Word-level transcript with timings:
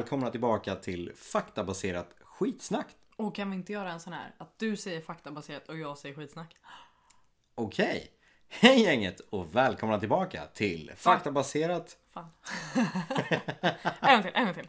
välkomna 0.00 0.30
tillbaka 0.30 0.74
till 0.74 1.12
faktabaserat 1.14 2.14
skitsnack. 2.22 2.86
Och 3.16 3.34
kan 3.34 3.50
vi 3.50 3.56
inte 3.56 3.72
göra 3.72 3.92
en 3.92 4.00
sån 4.00 4.12
här 4.12 4.34
att 4.38 4.58
du 4.58 4.76
säger 4.76 5.00
faktabaserat 5.00 5.68
och 5.68 5.78
jag 5.78 5.98
säger 5.98 6.14
skitsnack? 6.14 6.56
Okej. 7.54 8.10
Hej 8.48 8.82
gänget 8.82 9.20
och 9.20 9.56
välkomna 9.56 10.00
tillbaka 10.00 10.46
till 10.54 10.92
faktabaserat... 10.96 11.96
Fan. 12.12 12.26
en 14.00 14.14
gång 14.14 14.22
till, 14.22 14.32
en 14.34 14.44
gång 14.44 14.54
till. 14.54 14.68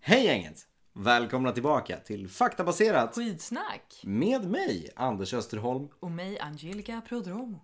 Hej 0.00 0.24
gänget! 0.24 0.66
Välkomna 0.92 1.52
tillbaka 1.52 1.96
till 1.96 2.28
faktabaserat 2.28 3.14
Skitsnack! 3.14 4.00
med 4.02 4.50
mig, 4.50 4.90
Anders 4.96 5.34
Österholm. 5.34 5.88
Och 6.00 6.10
mig 6.10 6.38
Angelica 6.40 7.02
Prodromo. 7.08 7.60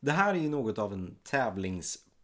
Det 0.00 0.12
här 0.12 0.34
är 0.34 0.38
ju 0.38 0.48
något 0.48 0.78
av 0.78 0.92
en 0.92 1.16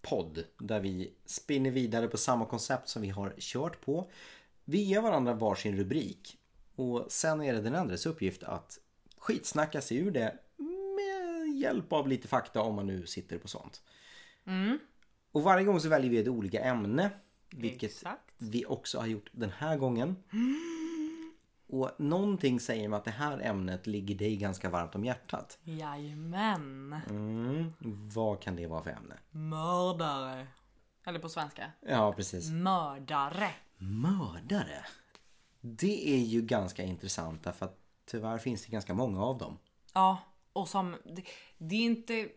tävlingspodd 0.03 0.45
där 0.59 0.81
vi 0.81 1.13
spinner 1.27 1.71
vidare 1.71 2.09
på 2.09 2.17
samma 2.17 2.47
koncept 2.47 2.89
som 2.89 3.03
vi 3.03 3.09
har 3.09 3.35
kört 3.39 3.81
på. 3.81 4.11
Vi 4.65 4.79
ger 4.79 5.01
varandra 5.01 5.35
varsin 5.35 5.77
rubrik 5.77 6.39
och 6.77 7.07
sen 7.09 7.43
är 7.43 7.53
det 7.53 7.61
den 7.61 7.75
andres 7.75 8.07
uppgift 8.07 8.43
att 8.43 8.79
skitsnacka 9.19 9.81
sig 9.81 9.97
ur 9.97 10.11
det 10.11 10.39
med 10.97 11.57
hjälp 11.57 11.93
av 11.93 12.09
lite 12.09 12.29
fakta 12.29 12.61
om 12.61 12.75
man 12.75 12.87
nu 12.87 13.07
sitter 13.07 13.39
på 13.39 13.49
sånt. 13.49 13.83
Och 15.33 15.43
varje 15.43 15.65
gång 15.65 15.81
så 15.81 15.89
väljer 15.89 16.11
vi 16.11 16.19
ett 16.19 16.29
olika 16.29 16.61
ämne. 16.61 17.11
Vilket 17.51 17.91
Exakt. 17.91 18.35
vi 18.39 18.67
också 18.67 18.99
har 18.99 19.07
gjort 19.07 19.31
den 19.33 19.51
här 19.51 19.77
gången. 19.77 20.17
Och 21.73 21.91
någonting 21.99 22.61
säger 22.61 22.89
mig 22.89 22.97
att 22.97 23.05
det 23.05 23.11
här 23.11 23.41
ämnet 23.41 23.87
ligger 23.87 24.15
dig 24.15 24.37
ganska 24.37 24.71
varmt 24.71 24.95
om 24.95 25.05
hjärtat. 25.05 25.59
Jajamän. 25.63 27.01
Mm, 27.11 27.73
vad 28.15 28.43
kan 28.43 28.57
det 28.57 28.67
vara 28.67 28.83
för 28.83 28.91
ämne? 28.91 29.19
Mördare. 29.31 30.47
Eller 31.07 31.19
på 31.19 31.29
svenska. 31.29 31.73
Ja, 31.81 32.13
precis. 32.13 32.51
Mördare. 32.51 33.51
Mördare. 33.77 34.85
Det 35.61 36.15
är 36.15 36.19
ju 36.19 36.43
ganska 36.43 36.83
intressant 36.83 37.45
därför 37.45 37.67
att 37.67 37.79
tyvärr 38.07 38.39
finns 38.39 38.67
det 38.67 38.73
ganska 38.73 38.95
många 38.95 39.25
av 39.25 39.39
dem. 39.39 39.59
Ja, 39.95 40.19
och 40.53 40.69
som... 40.69 40.97
Det, 41.05 41.25
det 41.59 41.75
är 41.75 41.85
inte... 41.85 42.29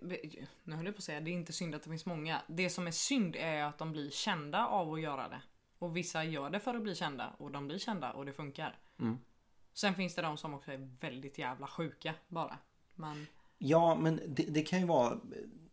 Nu 0.63 0.75
höll 0.75 0.85
jag 0.85 0.95
på 0.95 0.99
att 0.99 1.03
säga, 1.03 1.21
det 1.21 1.31
är 1.31 1.33
inte 1.33 1.53
synd 1.53 1.75
att 1.75 1.83
det 1.83 1.89
finns 1.89 2.05
många. 2.05 2.41
Det 2.47 2.69
som 2.69 2.87
är 2.87 2.91
synd 2.91 3.35
är 3.35 3.63
att 3.63 3.77
de 3.77 3.91
blir 3.91 4.09
kända 4.09 4.67
av 4.67 4.93
att 4.93 5.01
göra 5.01 5.29
det. 5.29 5.41
Och 5.79 5.97
vissa 5.97 6.23
gör 6.23 6.49
det 6.49 6.59
för 6.59 6.75
att 6.75 6.83
bli 6.83 6.95
kända 6.95 7.33
och 7.37 7.51
de 7.51 7.67
blir 7.67 7.79
kända 7.79 8.11
och 8.11 8.25
det 8.25 8.33
funkar. 8.33 8.79
Sen 9.73 9.95
finns 9.95 10.15
det 10.15 10.21
de 10.21 10.37
som 10.37 10.53
också 10.53 10.71
är 10.71 10.89
väldigt 10.99 11.37
jävla 11.37 11.67
sjuka 11.67 12.13
bara. 12.27 12.57
Men 12.95 13.27
Ja, 13.57 13.95
men 13.95 14.21
det, 14.27 14.43
det 14.43 14.61
kan 14.61 14.79
ju 14.79 14.85
vara... 14.85 15.19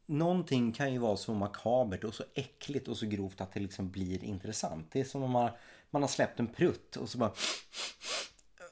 Någonting 0.06 0.72
kan 0.72 0.92
ju 0.92 0.98
vara 0.98 1.16
så 1.16 1.34
makabert 1.34 2.04
och 2.04 2.14
så 2.14 2.24
äckligt 2.34 2.88
och 2.88 2.96
så 2.96 3.06
grovt 3.06 3.40
att 3.40 3.52
det 3.52 3.60
liksom 3.60 3.90
blir 3.90 4.24
intressant. 4.24 4.92
Det 4.92 5.00
är 5.00 5.04
som 5.04 5.22
om 5.22 5.30
man, 5.30 5.50
man 5.90 6.02
har 6.02 6.08
släppt 6.08 6.40
en 6.40 6.46
prutt 6.46 6.96
och 6.96 7.08
så 7.08 7.18
bara... 7.18 7.32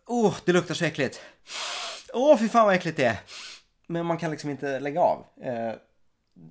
Åh, 0.07 0.37
det 0.45 0.53
luktar 0.53 0.75
så 0.75 0.85
äckligt! 0.85 1.21
Åh, 2.15 2.39
fy 2.39 2.49
fan 2.49 2.67
vad 2.67 2.75
äckligt 2.75 2.97
det 2.97 3.05
är! 3.05 3.19
Men 3.87 4.07
man 4.07 4.19
kan 4.19 4.31
liksom 4.31 4.51
inte 4.51 4.81
lägga 4.81 5.01
av. 5.01 5.27
Eh, 5.43 5.75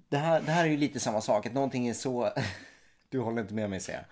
Det 0.10 0.18
här, 0.18 0.42
det 0.42 0.52
här 0.52 0.66
är 0.66 0.70
ju 0.70 0.78
lite 0.78 1.00
samma 1.00 1.22
sak. 1.22 1.46
Att 1.46 1.54
någonting 1.54 1.88
är 1.88 1.94
så... 1.94 2.34
Du 3.10 3.20
håller 3.20 3.42
inte 3.42 3.54
med 3.54 3.70
mig 3.70 3.80
säger 3.80 4.06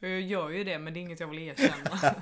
jag. 0.00 0.10
jag 0.10 0.20
gör 0.20 0.50
ju 0.50 0.64
det 0.64 0.78
men 0.78 0.94
det 0.94 1.00
är 1.00 1.02
inget 1.02 1.20
jag 1.20 1.26
vill 1.28 1.38
erkänna. 1.38 2.14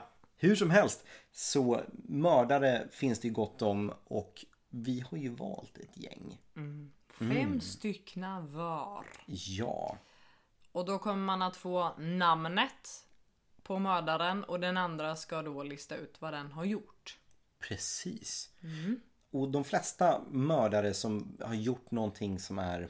Hur 0.36 0.56
som 0.56 0.70
helst 0.70 1.04
så 1.32 1.80
mördare 2.08 2.88
finns 2.90 3.20
det 3.20 3.28
ju 3.28 3.34
gott 3.34 3.62
om 3.62 3.92
och 4.04 4.44
vi 4.68 5.00
har 5.10 5.18
ju 5.18 5.28
valt 5.28 5.78
ett 5.78 5.96
gäng. 5.96 6.38
Fem 7.18 7.60
styckna 7.60 8.40
var. 8.40 9.06
Ja, 9.26 9.98
Och 10.72 10.84
då 10.84 10.98
kommer 10.98 11.24
man 11.24 11.42
att 11.42 11.56
få 11.56 11.92
namnet 11.98 13.06
på 13.62 13.78
mördaren 13.78 14.44
och 14.44 14.60
den 14.60 14.76
andra 14.76 15.16
ska 15.16 15.42
då 15.42 15.62
lista 15.62 15.96
ut 15.96 16.20
vad 16.20 16.32
den 16.32 16.52
har 16.52 16.64
gjort. 16.64 17.18
precis. 17.68 18.50
Och 19.30 19.48
de 19.50 19.64
flesta 19.64 20.20
mördare 20.30 20.94
som 20.94 21.36
har 21.40 21.54
gjort 21.54 21.90
någonting 21.90 22.38
som 22.38 22.58
är 22.58 22.88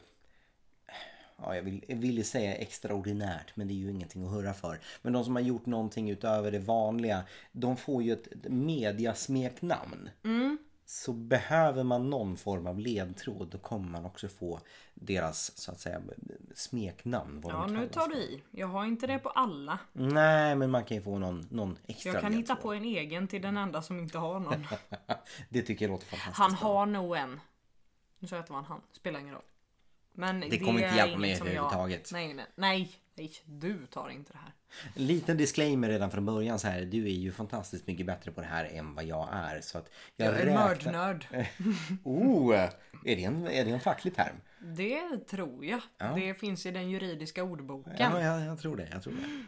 Ja, 1.37 1.57
jag 1.57 1.63
vill, 1.63 2.17
jag 2.17 2.27
säga 2.27 2.55
extraordinärt 2.55 3.57
men 3.57 3.69
det 3.69 3.75
är 3.75 3.77
ju 3.77 3.91
ingenting 3.91 4.25
att 4.27 4.33
hurra 4.33 4.55
för. 4.55 4.81
Men 5.03 5.13
de 5.13 5.25
som 5.25 5.35
har 5.37 5.43
gjort 5.43 5.67
någonting 5.67 6.11
utöver 6.11 6.51
det 6.51 6.59
vanliga 6.59 7.23
de 7.53 7.77
får 7.77 8.03
ju 8.03 8.13
ett 8.13 8.29
mediasmeknamn. 8.45 10.11
Så 10.87 11.13
behöver 11.13 11.83
man 11.83 12.11
någon 12.11 12.37
form 12.37 12.67
av 12.67 12.79
ledtråd 12.79 13.49
då 13.49 13.59
kommer 13.59 13.89
man 13.89 14.05
också 14.05 14.29
få 14.29 14.61
deras 14.95 15.59
så 15.59 15.73
att 15.73 15.81
säga 15.81 16.01
smeknamn. 16.55 17.41
Vad 17.41 17.53
Ja 17.53 17.61
de 17.61 17.75
nu 17.75 17.89
tar 17.89 18.09
du 18.09 18.17
i. 18.17 18.43
Jag 18.51 18.67
har 18.67 18.85
inte 18.85 19.07
det 19.07 19.19
på 19.19 19.29
alla. 19.29 19.79
Nej 19.93 20.57
men 20.57 20.71
man 20.71 20.85
kan 20.85 20.97
ju 20.97 21.03
få 21.03 21.19
någon, 21.19 21.47
någon 21.51 21.79
extra 21.87 22.13
Jag 22.13 22.23
kan 22.23 22.33
hitta 22.33 22.57
på 22.57 22.73
en 22.73 22.85
egen 22.85 23.29
till 23.29 23.43
den 23.43 23.57
enda 23.57 23.83
som 23.83 23.99
inte 23.99 24.19
har 24.19 24.41
någon. 24.41 24.67
Det 25.49 25.63
tycker 25.63 25.85
jag 25.85 25.93
låter 25.93 26.07
fantastiskt. 26.07 26.39
Han 26.39 26.55
har 26.55 26.87
nog 26.87 27.17
en. 27.17 27.41
Nu 28.19 28.29
sa 28.29 28.37
jag 28.37 28.41
att 28.41 28.47
det 28.47 28.53
var 28.53 28.61
en 28.61 28.67
han. 28.67 28.81
Spelar 28.93 29.21
ingen 29.21 29.35
roll. 29.35 29.43
Men 30.15 30.41
det, 30.41 30.59
kommer 30.59 30.83
inte 30.83 30.97
hjälpa 30.97 31.19
mig 31.19 31.31
jag- 31.31 31.41
överhuvudtaget. 31.41 32.11
Nej, 32.13 32.35
nej, 32.35 32.47
nej, 32.57 32.93
nej. 33.15 33.33
Du 33.45 33.87
tar 33.87 34.09
inte 34.09 34.33
det 34.33 34.39
här. 34.39 34.53
En 34.97 35.07
liten 35.07 35.37
disclaimer 35.37 35.89
redan 35.89 36.11
från 36.11 36.27
början 36.27 36.59
så 36.59 36.69
här. 36.69 36.81
Du 36.81 37.05
är 37.05 37.11
ju 37.13 37.33
fantastiskt 37.33 37.87
mycket 37.87 38.07
bättre 38.07 38.31
på 38.31 38.41
det 38.41 38.47
här 38.47 38.65
än 38.65 38.95
vad 38.95 39.05
jag 39.05 39.29
är. 39.33 39.61
Så 39.61 39.79
att 39.79 39.91
jag, 40.17 40.29
Jag 40.29 40.41
är 40.41 40.47
räknar... 40.47 40.67
mördnörd. 40.69 41.27
Oh! 42.05 42.55
Är 43.05 43.17
det, 43.17 43.25
en, 43.25 43.47
är 43.47 43.65
det 43.65 43.71
en 43.71 43.81
facklig 43.81 44.15
term? 44.15 44.37
Det 44.61 45.19
tror 45.29 45.65
jag. 45.65 45.81
Det 46.17 46.35
finns 46.35 46.67
i 46.67 46.71
den 46.71 46.91
juridiska 46.91 47.43
ordboken. 47.45 47.93
Ja, 47.99 48.21
jag, 48.23 48.41
jag 48.47 48.59
tror 48.59 48.77
det. 48.77 48.89
Jag 48.93 49.03
tror 49.03 49.13
det. 49.13 49.45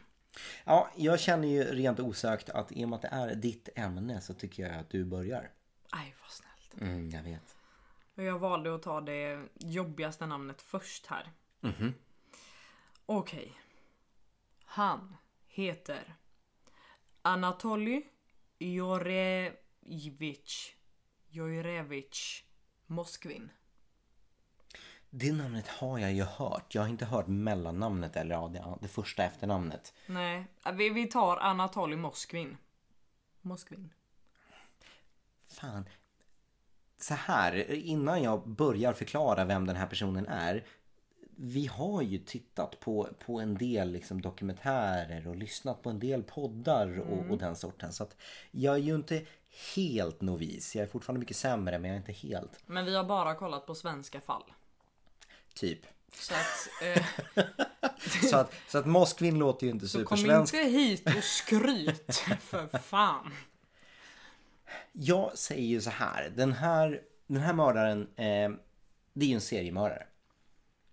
Ja, 0.64 0.90
jag 0.96 1.20
känner 1.20 1.48
ju 1.48 1.64
rent 1.64 2.00
osökt 2.00 2.50
att 2.50 2.72
i 2.72 2.84
och 2.84 2.88
med 2.88 2.96
att 2.96 3.02
det 3.02 3.08
är 3.12 3.34
ditt 3.34 3.68
ämne 3.76 4.20
så 4.20 4.34
tycker 4.34 4.62
jag 4.62 4.78
att 4.78 4.90
du 4.90 5.04
börjar. 5.04 5.50
Aj 5.90 6.14
vad 6.22 6.30
snällt. 6.30 6.90
Mm, 6.90 7.10
jag 7.10 7.22
vet. 7.22 7.55
Och 8.16 8.22
jag 8.22 8.38
valde 8.38 8.74
att 8.74 8.82
ta 8.82 9.00
det 9.00 9.48
jobbigaste 9.54 10.26
namnet 10.26 10.62
först 10.62 11.06
här. 11.06 11.32
Mhm. 11.60 11.94
Okej. 13.06 13.52
Han 14.64 15.16
heter 15.48 16.16
Anatoly 17.22 18.02
Jorevich 18.58 19.54
Jorevich 21.28 22.44
Moskvin. 22.86 23.50
Det 25.10 25.32
namnet 25.32 25.68
har 25.68 25.98
jag 25.98 26.12
ju 26.12 26.22
hört. 26.22 26.74
Jag 26.74 26.82
har 26.82 26.88
inte 26.88 27.04
hört 27.04 27.26
mellannamnet 27.26 28.16
eller 28.16 28.34
ja, 28.34 28.48
det, 28.48 28.64
det 28.80 28.88
första 28.88 29.24
efternamnet. 29.24 29.94
Nej, 30.06 30.46
vi, 30.72 30.90
vi 30.90 31.06
tar 31.06 31.36
Anatoly 31.36 31.96
Moskvin. 31.96 32.56
Moskvin. 33.40 33.92
Fan. 35.48 35.88
Så 36.98 37.14
här, 37.14 37.70
innan 37.72 38.22
jag 38.22 38.48
börjar 38.48 38.92
förklara 38.92 39.44
vem 39.44 39.66
den 39.66 39.76
här 39.76 39.86
personen 39.86 40.26
är. 40.26 40.64
Vi 41.38 41.66
har 41.66 42.02
ju 42.02 42.18
tittat 42.18 42.80
på, 42.80 43.08
på 43.26 43.40
en 43.40 43.54
del 43.54 43.92
liksom 43.92 44.20
dokumentärer 44.22 45.28
och 45.28 45.36
lyssnat 45.36 45.82
på 45.82 45.90
en 45.90 45.98
del 45.98 46.22
poddar 46.22 47.00
och, 47.00 47.30
och 47.30 47.38
den 47.38 47.56
sorten. 47.56 47.92
Så 47.92 48.02
att 48.02 48.16
jag 48.50 48.74
är 48.74 48.78
ju 48.78 48.94
inte 48.94 49.22
helt 49.74 50.20
novis. 50.20 50.76
Jag 50.76 50.82
är 50.82 50.86
fortfarande 50.88 51.20
mycket 51.20 51.36
sämre 51.36 51.78
men 51.78 51.90
jag 51.90 51.94
är 51.94 51.98
inte 52.00 52.12
helt. 52.12 52.50
Men 52.66 52.84
vi 52.84 52.96
har 52.96 53.04
bara 53.04 53.34
kollat 53.34 53.66
på 53.66 53.74
svenska 53.74 54.20
fall. 54.20 54.42
Typ. 55.54 55.80
Så 56.12 56.34
att, 56.34 56.82
eh, 56.96 57.02
Så 58.30 58.36
att, 58.36 58.52
så 58.68 58.78
att 58.78 58.86
Moskvin 58.86 59.38
låter 59.38 59.66
ju 59.66 59.72
inte 59.72 59.88
så 59.88 60.04
kom 60.04 60.18
supersvensk. 60.18 60.54
inte 60.54 60.68
hit 60.68 61.06
och 61.16 61.24
skryt 61.24 62.16
för 62.40 62.78
fan. 62.78 63.32
Jag 64.92 65.38
säger 65.38 65.66
ju 65.66 65.80
så 65.80 65.90
här. 65.90 66.30
Den 66.36 66.52
här, 66.52 67.02
den 67.26 67.42
här 67.42 67.52
mördaren, 67.52 68.00
eh, 68.16 68.50
det 69.12 69.24
är 69.24 69.28
ju 69.28 69.34
en 69.34 69.40
seriemördare. 69.40 70.06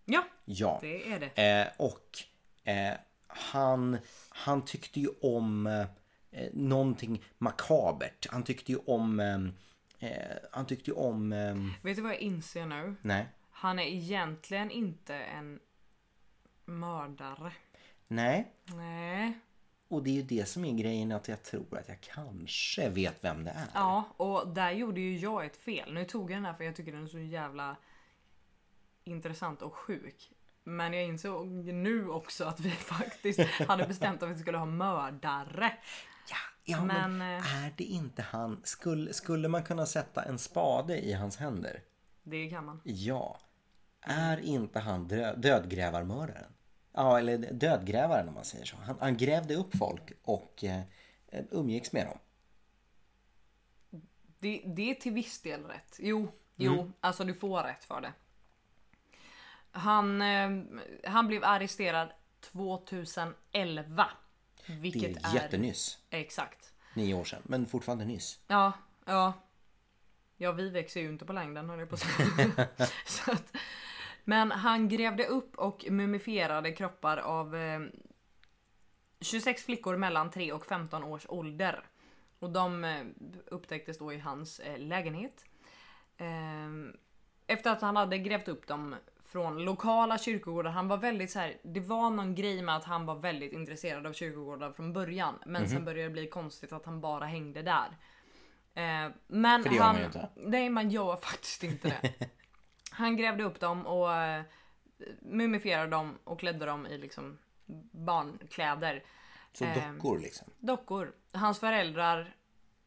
Ja, 0.06 0.24
Ja. 0.46 0.78
det 0.82 1.12
är 1.14 1.20
det. 1.20 1.42
Eh, 1.62 1.68
och 1.78 2.18
eh, 2.64 2.94
han, 3.28 3.98
han 4.30 4.66
tyckte 4.66 5.00
ju 5.00 5.08
om 5.22 5.68
eh, 5.68 5.86
någonting 6.54 7.24
makabert. 7.38 8.28
Han 8.32 8.44
tyckte 8.44 8.72
ju 8.72 8.78
om... 8.78 9.20
Eh, 9.20 10.10
eh, 10.10 10.38
han 10.52 10.66
tyckte 10.66 10.90
ju 10.92 10.96
om... 10.98 11.34
Eh, 11.34 11.56
Vet 11.82 11.96
du 11.96 12.02
vad 12.02 12.12
jag 12.12 12.20
inser 12.20 12.66
nu? 12.66 12.96
nej. 13.02 13.28
Han 13.50 13.80
är 13.80 13.84
egentligen 13.88 14.72
inte 14.72 15.16
en 15.16 15.60
mördare. 16.66 17.52
Nej. 18.08 18.52
Nej. 18.66 19.40
Och 19.94 20.04
det 20.04 20.10
är 20.10 20.14
ju 20.14 20.22
det 20.22 20.46
som 20.46 20.66
är 20.66 20.74
grejen 20.74 21.12
att 21.12 21.28
jag 21.28 21.44
tror 21.44 21.78
att 21.78 21.88
jag 21.88 22.02
kanske 22.02 22.90
vet 22.90 23.24
vem 23.24 23.44
det 23.44 23.52
är. 23.52 23.68
Ja, 23.74 24.04
och 24.18 24.48
där 24.48 24.72
gjorde 24.72 25.02
ju 25.02 25.18
jag 25.18 25.46
ett 25.46 25.58
fel. 25.58 25.94
Nu 25.94 26.06
tog 26.06 26.32
jag 26.32 26.38
den 26.38 26.46
här 26.46 26.54
för 26.54 26.64
jag 26.64 26.76
tycker 26.76 26.92
den 26.92 27.04
är 27.04 27.08
så 27.08 27.20
jävla 27.20 27.76
intressant 29.04 29.62
och 29.62 29.74
sjuk. 29.74 30.32
Men 30.64 30.94
jag 30.94 31.04
insåg 31.04 31.48
nu 31.66 32.10
också 32.10 32.46
att 32.46 32.60
vi 32.60 32.72
faktiskt 32.72 33.40
hade 33.40 33.88
bestämt 33.88 34.24
att 34.24 34.30
vi 34.30 34.40
skulle 34.40 34.58
ha 34.58 34.66
mördare. 34.66 35.74
Ja, 36.30 36.38
ja 36.64 36.84
men, 36.84 37.18
Men, 37.18 37.38
eh, 37.38 37.66
är 37.66 37.74
det 37.78 37.84
inte 37.84 38.22
han? 38.22 38.62
Skulle, 38.64 39.14
skulle 39.14 39.48
man 39.48 39.64
kunna 39.64 39.86
sätta 39.86 40.24
en 40.24 40.40
spade 40.40 41.06
i 41.06 41.14
hans 41.14 41.38
händer? 41.38 41.82
Det 42.24 42.50
kan 42.50 42.66
man. 42.66 42.82
Ja. 42.84 43.40
Är 44.02 44.38
inte 44.40 44.80
han 44.80 45.08
drö- 45.10 45.36
dödgrävarmördaren? 45.36 46.53
Ja, 46.94 47.20
eller 47.20 47.38
dödgrävaren 47.38 48.28
om 48.28 48.34
man 48.34 48.46
säger 48.46 48.66
så. 48.66 48.76
Han, 48.78 48.98
han 49.00 49.18
grävde 49.18 49.56
upp 49.56 49.78
folk 49.78 50.12
och 50.24 50.64
eh, 50.64 50.82
umgicks 51.52 51.92
med 51.92 52.06
dem. 52.08 52.18
Det, 54.40 54.64
det 54.66 54.92
är 54.92 54.96
till 54.96 55.14
viss 55.14 55.42
del 55.42 55.64
rätt. 55.64 55.98
Jo, 56.00 56.32
jo, 56.56 56.74
Mm. 56.74 56.94
alltså 57.00 57.24
du 57.24 57.34
får 57.34 57.64
rätt 57.64 57.84
för 57.84 58.02
det. 58.02 58.14
Han, 59.72 60.22
eh, 60.22 60.50
han 61.12 61.28
blev 61.28 61.44
arresterad 61.44 62.10
2011. 62.42 64.08
Det 64.68 64.74
Vilket 64.74 65.26
är 65.26 65.34
jättenyss. 65.36 65.98
Exakt. 66.10 66.74
Nio 66.96 67.14
år 67.14 67.24
sedan. 67.24 67.42
Men 67.46 67.66
fortfarande 67.66 68.06
nyss. 68.06 68.40
Ja, 68.48 68.72
ja. 69.06 69.34
Ja, 70.38 70.52
vi 70.52 70.70
växer 70.70 71.02
ju 71.02 71.10
inte 71.10 71.26
på 71.26 71.34
längden 71.34 71.70
höll 71.70 71.80
jag 71.80 71.90
på 71.90 71.96
att 71.96 72.02
säga. 72.02 72.68
Så 73.06 73.32
att, 73.32 73.54
Men 74.24 74.52
han 74.52 74.90
grävde 74.90 75.26
upp 75.26 75.56
och 75.56 75.86
mumifierade 75.90 76.72
kroppar 76.72 77.18
av 77.18 77.56
eh, 77.56 77.80
26 79.22 79.66
flickor 79.66 79.98
mellan 79.98 80.32
3 80.32 80.52
och 80.52 80.66
15 80.66 81.04
års 81.04 81.26
ålder. 81.30 81.84
Och 82.40 82.50
de 82.50 82.84
eh, 82.84 83.06
upptäcktes 83.46 83.98
då 83.98 84.14
i 84.14 84.20
hans 84.20 84.60
eh, 84.60 84.78
lägenhet. 84.78 85.46
Eh, 86.18 86.98
efter 87.48 87.72
att 87.72 87.82
han 87.82 87.96
hade 87.96 88.18
grävt 88.18 88.48
upp 88.48 88.68
dem 88.68 88.96
från 89.26 89.66
lokala 89.66 90.18
kyrkogårdar. 90.18 90.72
Han 90.72 90.88
var 90.88 90.98
väldigt 90.98 91.32
så 91.32 91.40
här. 91.40 91.58
Det 91.64 91.80
var 91.80 92.10
någon 92.10 92.36
grej 92.36 92.62
med 92.62 92.76
att 92.76 92.84
han 92.84 93.06
var 93.06 93.16
väldigt 93.16 93.54
intresserad 93.54 94.08
av 94.08 94.14
kyrkogårdar 94.14 94.72
från 94.72 94.94
början. 94.94 95.36
Men 95.46 95.70
sen 95.70 95.86
började 95.86 96.04
det 96.04 96.14
bli 96.14 96.28
konstigt 96.28 96.74
att 96.74 96.86
han 96.86 97.02
bara 97.02 97.26
hängde 97.26 97.62
där. 97.62 97.98
Eh, 98.74 99.12
men 99.28 99.64
För 99.64 99.70
det 99.70 99.76
gör 99.76 99.84
han, 99.84 99.96
man 99.96 100.02
ju 100.02 100.06
inte. 100.06 100.30
Nej, 100.36 100.70
man 100.70 100.90
gör 100.90 101.16
faktiskt 101.16 101.64
inte 101.64 101.88
det. 101.88 102.30
han 102.94 103.18
grävde 103.18 103.44
upp 103.44 103.60
dem 103.60 103.88
och 103.88 104.14
eh, 104.14 104.44
mumifierade 105.22 105.88
dem 105.92 106.20
och 106.24 106.40
klädde 106.40 106.66
dem 106.66 106.88
i 106.88 106.98
liksom 106.98 107.38
barnkläder. 107.92 109.04
Så 109.54 109.66
Ehm. 109.66 109.96
dockor 109.98 110.20
liksom. 110.20 110.48
Dockor. 110.60 111.16
Hans 111.32 111.60
föräldrar 111.60 112.36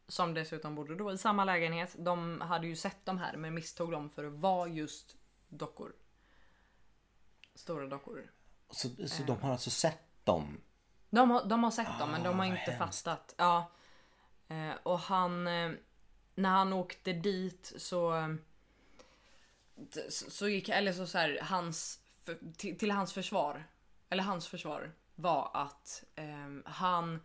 som 0.07 0.33
dessutom 0.33 0.75
bodde 0.75 0.95
då 0.95 1.11
i 1.13 1.17
samma 1.17 1.45
lägenhet. 1.45 1.95
De 1.99 2.41
hade 2.41 2.67
ju 2.67 2.75
sett 2.75 3.05
de 3.05 3.17
här 3.17 3.37
men 3.37 3.53
misstog 3.53 3.91
dem 3.91 4.09
för 4.09 4.25
att 4.25 4.33
vara 4.33 4.67
just 4.67 5.15
dockor. 5.47 5.93
Stora 7.55 7.87
dockor. 7.87 8.31
Så, 8.69 8.89
så 9.07 9.23
de 9.23 9.41
har 9.41 9.51
alltså 9.51 9.69
sett 9.69 10.25
dem? 10.25 10.61
De 11.09 11.31
har, 11.31 11.45
de 11.45 11.63
har 11.63 11.71
sett 11.71 11.99
dem 11.99 12.11
men 12.11 12.23
de 12.23 12.39
har 12.39 12.45
Ah, 12.45 12.59
inte 12.59 12.71
fattat. 12.71 13.35
Ja. 13.37 13.71
Eh, 14.47 14.75
och 14.83 14.99
han... 14.99 15.47
Eh, 15.47 15.71
när 16.35 16.49
han 16.49 16.73
åkte 16.73 17.13
dit 17.13 17.73
så... 17.77 18.35
Så, 20.09 20.49
gick... 20.49 20.69
Eller 20.69 20.93
så, 20.93 21.07
så 21.07 21.17
här, 21.17 21.39
hans... 21.41 21.99
För, 22.23 22.37
till, 22.57 22.77
till 22.77 22.91
hans 22.91 23.13
försvar. 23.13 23.63
Eller 24.09 24.23
hans 24.23 24.47
försvar 24.47 24.91
var 25.15 25.51
att 25.53 26.03
eh, 26.15 26.71
han... 26.71 27.19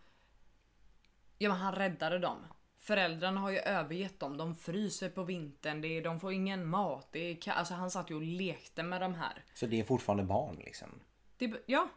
Ja 1.39 1.49
men 1.49 1.59
han 1.59 1.75
räddade 1.75 2.19
dem. 2.19 2.47
Föräldrarna 2.79 3.41
har 3.41 3.51
ju 3.51 3.59
övergett 3.59 4.21
dem. 4.21 4.37
De 4.37 4.55
fryser 4.55 5.11
på 5.11 5.25
vintern. 5.25 5.81
Det 5.81 5.89
är, 5.89 6.05
de 6.05 6.21
får 6.21 6.33
ingen 6.33 6.67
mat. 6.67 7.09
Det 7.13 7.19
är, 7.19 7.53
alltså 7.53 7.75
han 7.75 7.91
satt 7.91 8.11
ju 8.11 8.15
och 8.15 8.23
lekte 8.23 8.83
med 8.83 9.01
de 9.01 9.15
här. 9.15 9.45
Så 9.55 9.67
det 9.67 9.81
är 9.81 9.85
fortfarande 9.85 10.25
barn 10.25 10.57
liksom? 10.57 10.89
Det, 11.37 11.63
ja. 11.67 11.89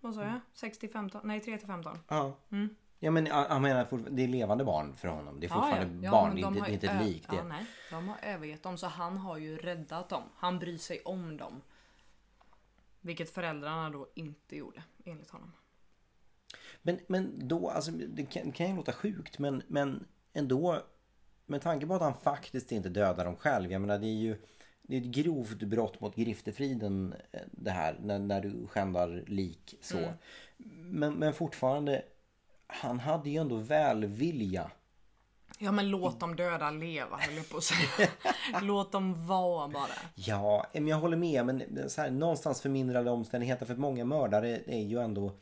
Vad 0.00 0.14
sa 0.14 0.22
jag? 0.22 0.40
6 0.52 0.78
till 0.78 0.90
15? 0.90 1.20
Nej 1.24 1.40
3 1.40 1.58
till 1.58 1.66
15. 1.66 1.98
Ja. 2.08 2.36
Ja 3.00 3.10
men 3.10 3.26
jag 3.26 3.62
menar 3.62 4.10
det 4.10 4.22
är 4.22 4.28
levande 4.28 4.64
barn 4.64 4.96
för 4.96 5.08
honom. 5.08 5.40
Det 5.40 5.46
är 5.46 5.48
fortfarande 5.48 6.06
Ja, 6.06 6.10
barn. 6.10 6.40
men 6.40 6.52
Det 6.54 6.58
är 6.58 6.58
inte, 6.58 6.72
inte 6.72 6.86
ett 6.86 7.06
lik. 7.06 7.24
Ja, 7.28 7.44
nej, 7.44 7.66
de 7.90 8.08
har 8.08 8.16
övergett 8.22 8.62
dem 8.62 8.78
så 8.78 8.86
han 8.86 9.16
har 9.16 9.36
ju 9.36 9.56
räddat 9.56 10.08
dem. 10.08 10.22
Han 10.34 10.58
bryr 10.58 10.78
sig 10.78 11.00
om 11.00 11.36
dem. 11.36 11.60
Vilket 13.00 13.30
föräldrarna 13.30 13.90
då 13.90 14.08
inte 14.14 14.56
gjorde 14.56 14.82
enligt 15.04 15.30
honom. 15.30 15.52
Men, 16.82 16.98
men 17.06 17.48
då, 17.48 17.70
alltså 17.70 17.90
det 17.90 18.26
kan, 18.26 18.52
kan 18.52 18.70
ju 18.70 18.76
låta 18.76 18.92
sjukt 18.92 19.38
men, 19.38 19.62
men 19.66 20.06
ändå 20.32 20.82
med 21.46 21.62
tanke 21.62 21.86
på 21.86 21.94
att 21.94 22.02
han 22.02 22.14
faktiskt 22.14 22.72
inte 22.72 22.88
dödar 22.88 23.24
dem 23.24 23.36
själv. 23.36 23.72
Jag 23.72 23.80
menar 23.80 23.98
det 23.98 24.06
är 24.06 24.20
ju 24.20 24.36
det 24.82 24.96
är 24.96 25.00
ett 25.00 25.06
grovt 25.06 25.62
brott 25.62 26.00
mot 26.00 26.16
griftefriden 26.16 27.14
eh, 27.32 27.40
det 27.52 27.70
här 27.70 27.96
när, 28.02 28.18
när 28.18 28.40
du 28.40 28.66
skändar 28.66 29.24
lik 29.26 29.74
så. 29.80 29.98
Mm. 29.98 30.14
Men, 30.90 31.14
men 31.14 31.34
fortfarande 31.34 32.02
han 32.68 33.00
hade 33.00 33.30
ju 33.30 33.36
ändå 33.40 33.56
välvilja. 33.56 34.70
Ja 35.58 35.72
men 35.72 35.88
låt 35.90 36.20
dem 36.20 36.36
döda 36.36 36.70
leva 36.70 37.16
höll 37.16 37.34
jag 37.36 37.48
på 37.48 37.56
att 37.56 37.64
säga. 37.64 38.08
låt 38.62 38.92
dem 38.92 39.26
vara 39.26 39.68
bara. 39.68 39.88
Ja, 40.14 40.66
men 40.72 40.86
jag 40.88 40.96
håller 40.96 41.16
med 41.16 41.46
men 41.46 41.90
så 41.90 42.00
här, 42.00 42.10
någonstans 42.10 42.60
förmindrande 42.60 43.10
omständigheter 43.10 43.66
för 43.66 43.76
många 43.76 44.04
mördare 44.04 44.60
är 44.66 44.82
ju 44.82 44.98
ändå 45.02 45.32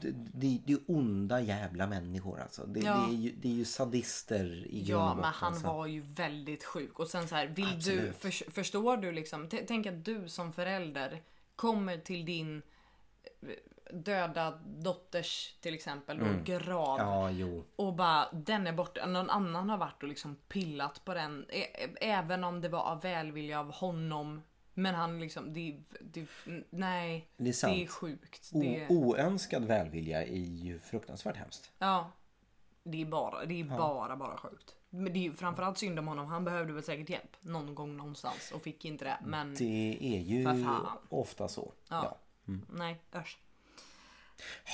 det, 0.00 0.10
det, 0.34 0.60
det 0.66 0.72
är 0.72 0.78
onda 0.86 1.40
jävla 1.40 1.86
människor 1.86 2.40
alltså. 2.40 2.66
Det, 2.66 2.80
Ja. 2.80 3.06
det, 3.08 3.14
är, 3.14 3.18
ju, 3.18 3.32
det 3.32 3.48
är 3.48 3.52
ju 3.52 3.64
sadister 3.64 4.66
i 4.66 4.80
grund 4.82 4.88
Ja 5.02 5.14
men 5.14 5.24
han 5.24 5.60
så. 5.60 5.66
var 5.66 5.86
ju 5.86 6.00
väldigt 6.00 6.64
sjuk. 6.64 6.98
Och 6.98 7.08
sen 7.08 7.28
så 7.28 7.34
här, 7.34 7.46
vill 7.46 7.82
du, 7.82 8.12
för, 8.12 8.50
förstår 8.50 8.96
du 8.96 9.12
liksom, 9.12 9.48
tänk 9.66 9.86
att 9.86 10.04
du 10.04 10.28
som 10.28 10.52
förälder 10.52 11.22
kommer 11.56 11.98
till 11.98 12.24
din 12.24 12.62
döda 13.92 14.50
dotters 14.64 15.54
till 15.60 15.74
exempel 15.74 16.18
då, 16.18 16.24
grav. 16.44 17.00
Mm. 17.00 17.12
Ja, 17.12 17.30
jo. 17.30 17.64
Och 17.76 17.94
bara 17.94 18.28
den 18.32 18.66
är 18.66 18.72
borta. 18.72 19.06
Någon 19.06 19.30
annan 19.30 19.70
har 19.70 19.78
varit 19.78 20.02
och 20.02 20.08
liksom 20.08 20.36
pillat 20.48 21.04
på 21.04 21.14
den. 21.14 21.46
Även 22.00 22.44
om 22.44 22.60
det 22.60 22.68
var 22.68 22.82
av 22.82 23.00
välvilja 23.00 23.60
av 23.60 23.72
honom. 23.72 24.42
Men 24.74 24.94
han 24.94 25.20
liksom, 25.20 25.52
det, 25.52 25.80
det 26.00 26.26
nej. 26.70 27.28
Det 27.36 27.48
är 27.48 27.52
sant. 27.52 27.74
Det 27.74 27.82
är 27.82 27.86
sjukt. 27.86 28.50
Det, 28.52 28.86
oönskad 28.88 29.64
välvilja 29.64 30.22
är 30.24 30.36
ju 30.36 30.78
fruktansvärt 30.78 31.36
hemskt. 31.36 31.72
ja. 31.78 32.12
Det 32.88 33.02
är 33.02 33.06
bara, 33.06 33.44
det 33.44 33.60
är 33.60 33.64
bara, 33.64 34.16
bara 34.16 34.36
sjukt. 34.36 34.74
Men 34.90 35.12
det 35.12 35.18
är 35.18 35.22
ju 35.22 35.32
framförallt 35.32 35.78
synd 35.78 35.98
om 35.98 36.08
honom. 36.08 36.26
Han 36.26 36.44
behövde 36.44 36.72
väl 36.72 36.82
säkert 36.82 37.10
hjälp 37.10 37.36
någon 37.40 37.74
gång 37.74 37.96
någonstans 37.96 38.52
och 38.54 38.62
fick 38.62 38.84
inte 38.84 39.04
det. 39.04 39.18
Men 39.24 39.54
Det 39.54 39.98
är 40.00 40.20
ju 40.20 40.48
ofta 41.08 41.48
så. 41.48 41.72
Ja. 41.88 42.04
Ja. 42.04 42.18
nej, 42.68 43.00
usch. 43.16 43.38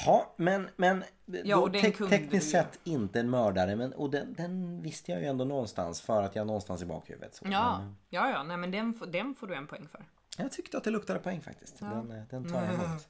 Ja, 0.07 0.35
men, 0.37 0.69
men 0.76 1.04
Ja, 1.45 1.57
då 1.57 1.69
te- 1.81 1.92
tekniskt 1.92 2.50
sett 2.50 2.81
inte 2.85 3.21
en 3.21 3.31
mördare. 3.31 3.76
Men, 3.76 3.92
och 3.92 4.11
den, 4.11 4.35
den 4.35 4.83
visste 4.83 5.12
jag 5.12 5.21
ju 5.21 5.26
ändå 5.26 5.45
någonstans 5.45 6.00
för 6.00 6.23
att 6.23 6.37
jag 6.37 6.47
någonstans 6.47 6.83
i 6.83 6.87
bakhuvudet. 6.87 7.35
Så. 7.35 7.45
Ja, 7.50 7.78
Men, 7.78 7.97
ja, 8.11 8.31
ja, 8.31 8.42
nej 8.42 8.57
men 8.57 8.71
den, 8.71 9.00
den 9.12 9.35
får 9.35 9.47
du 9.47 9.54
en 9.54 9.66
poäng 9.66 9.88
för. 9.88 10.04
jag 10.38 10.52
tyckte 10.52 10.76
att 10.78 10.85
det 10.85 10.90
luktade 10.90 11.19
poäng 11.19 11.40
faktiskt. 11.40 11.78
Den, 11.78 12.11
eh, 12.12 12.23
den 12.31 12.52
tar 12.52 12.62
jag 12.64 12.75
emot. 12.75 13.09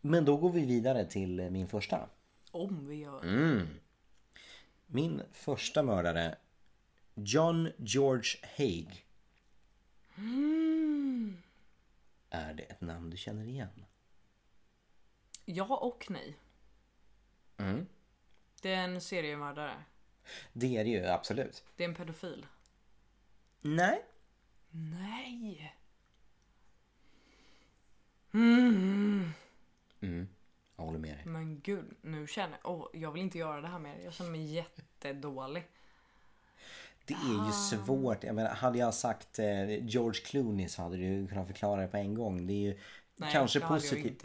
Men 0.00 0.24
då 0.24 0.36
går 0.36 0.50
vi 0.50 0.66
vidare 0.66 1.04
till 1.04 1.40
eh, 1.40 1.50
min 1.50 1.68
första. 1.68 2.08
Om 2.50 2.88
vi 2.88 2.94
gör. 2.96 3.22
Mm. 3.24 3.66
Min 4.86 5.22
första 5.32 5.82
mördare 5.82 6.34
John 7.14 7.68
George 7.76 8.30
Haig. 8.58 9.06
Är 12.30 12.54
det 12.54 12.62
ett 12.62 12.80
namn 12.80 13.10
du 13.10 13.16
känner 13.16 13.44
igen? 13.44 13.84
Ja 15.52 15.76
och 15.76 16.06
nej. 16.10 16.36
Mm. 17.56 17.86
Det 18.62 18.74
är 18.74 18.84
en 18.84 19.00
seriemördare. 19.00 19.84
Det 20.52 20.76
är 20.76 20.84
det 20.84 20.90
ju 20.90 21.06
absolut. 21.06 21.64
Det 21.76 21.84
är 21.84 21.88
en 21.88 21.94
pedofil. 21.94 22.46
Nej. 23.60 24.04
Nej. 24.70 25.76
Jag 30.76 30.84
håller 30.84 30.98
med 30.98 31.16
dig. 31.16 31.26
Men 31.26 31.60
gud, 31.60 31.84
nu 32.02 32.26
känner 32.26 32.58
jag... 32.62 32.72
Oh, 32.72 32.88
jag 32.92 33.12
vill 33.12 33.22
inte 33.22 33.38
göra 33.38 33.60
det 33.60 33.68
här 33.68 33.78
mer. 33.78 33.98
Jag 34.04 34.12
känner 34.12 34.30
mig 34.30 34.54
jättedålig. 34.54 35.68
Det 37.04 37.14
är 37.14 37.46
ju 37.46 37.52
svårt. 37.52 38.24
Jag 38.24 38.34
menar, 38.34 38.50
hade 38.50 38.78
jag 38.78 38.94
sagt 38.94 39.38
eh, 39.38 39.86
George 39.86 40.20
Clooney 40.24 40.68
så 40.68 40.82
hade 40.82 40.96
du 40.96 41.28
kunnat 41.28 41.46
förklara 41.46 41.80
det 41.80 41.88
på 41.88 41.96
en 41.96 42.14
gång. 42.14 42.46
Det 42.46 42.52
är 42.52 42.72
ju 42.72 42.78
Nej, 43.16 43.32
kanske 43.32 43.60
positivt. 43.60 44.24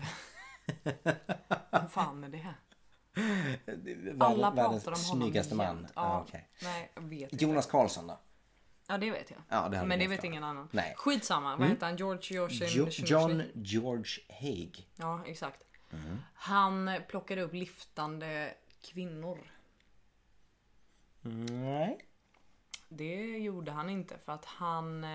Vad 1.72 1.92
fan 1.92 2.24
är 2.24 2.30
det 2.30 2.38
här? 2.38 2.56
Alla 4.20 4.52
pratar 4.52 4.68
om 4.68 4.78
honom 4.82 4.96
snyggaste 4.96 5.56
man. 5.56 5.88
Ja. 5.96 6.02
Ja, 6.04 6.26
okej. 6.28 6.50
Nej, 6.64 6.92
vet. 6.96 7.42
Jonas 7.42 7.66
Karlsson 7.66 8.08
då? 8.08 8.20
Ja, 8.88 8.98
det 8.98 9.12
vet 9.12 9.32
jag. 9.32 9.40
Ja, 9.50 9.70
det 9.70 9.86
Men 9.86 9.90
det 9.90 9.96
vet 9.96 10.00
förklarat. 10.08 10.24
ingen 10.24 10.44
annan. 10.44 10.70
Nej. 10.72 10.86
Mm. 10.86 10.96
Skitsamma. 10.98 11.56
Vad 11.56 11.68
heter 11.68 11.86
han? 11.86 11.96
George 11.96 12.22
George 12.30 12.68
Jo, 12.70 12.88
John 12.90 13.44
George 13.54 14.22
Haig. 14.40 14.88
Ja, 14.96 15.22
exakt. 15.26 15.64
Mm. 15.92 16.18
Han 16.34 16.92
plockade 17.08 17.42
upp 17.42 17.54
liftande 17.54 18.54
kvinnor. 18.82 19.40
Nej. 21.22 22.06
Det 22.90 23.38
gjorde 23.38 23.72
han 23.72 23.90
inte 23.90 24.18
för 24.18 24.32
att 24.32 24.46
han... 24.46 25.06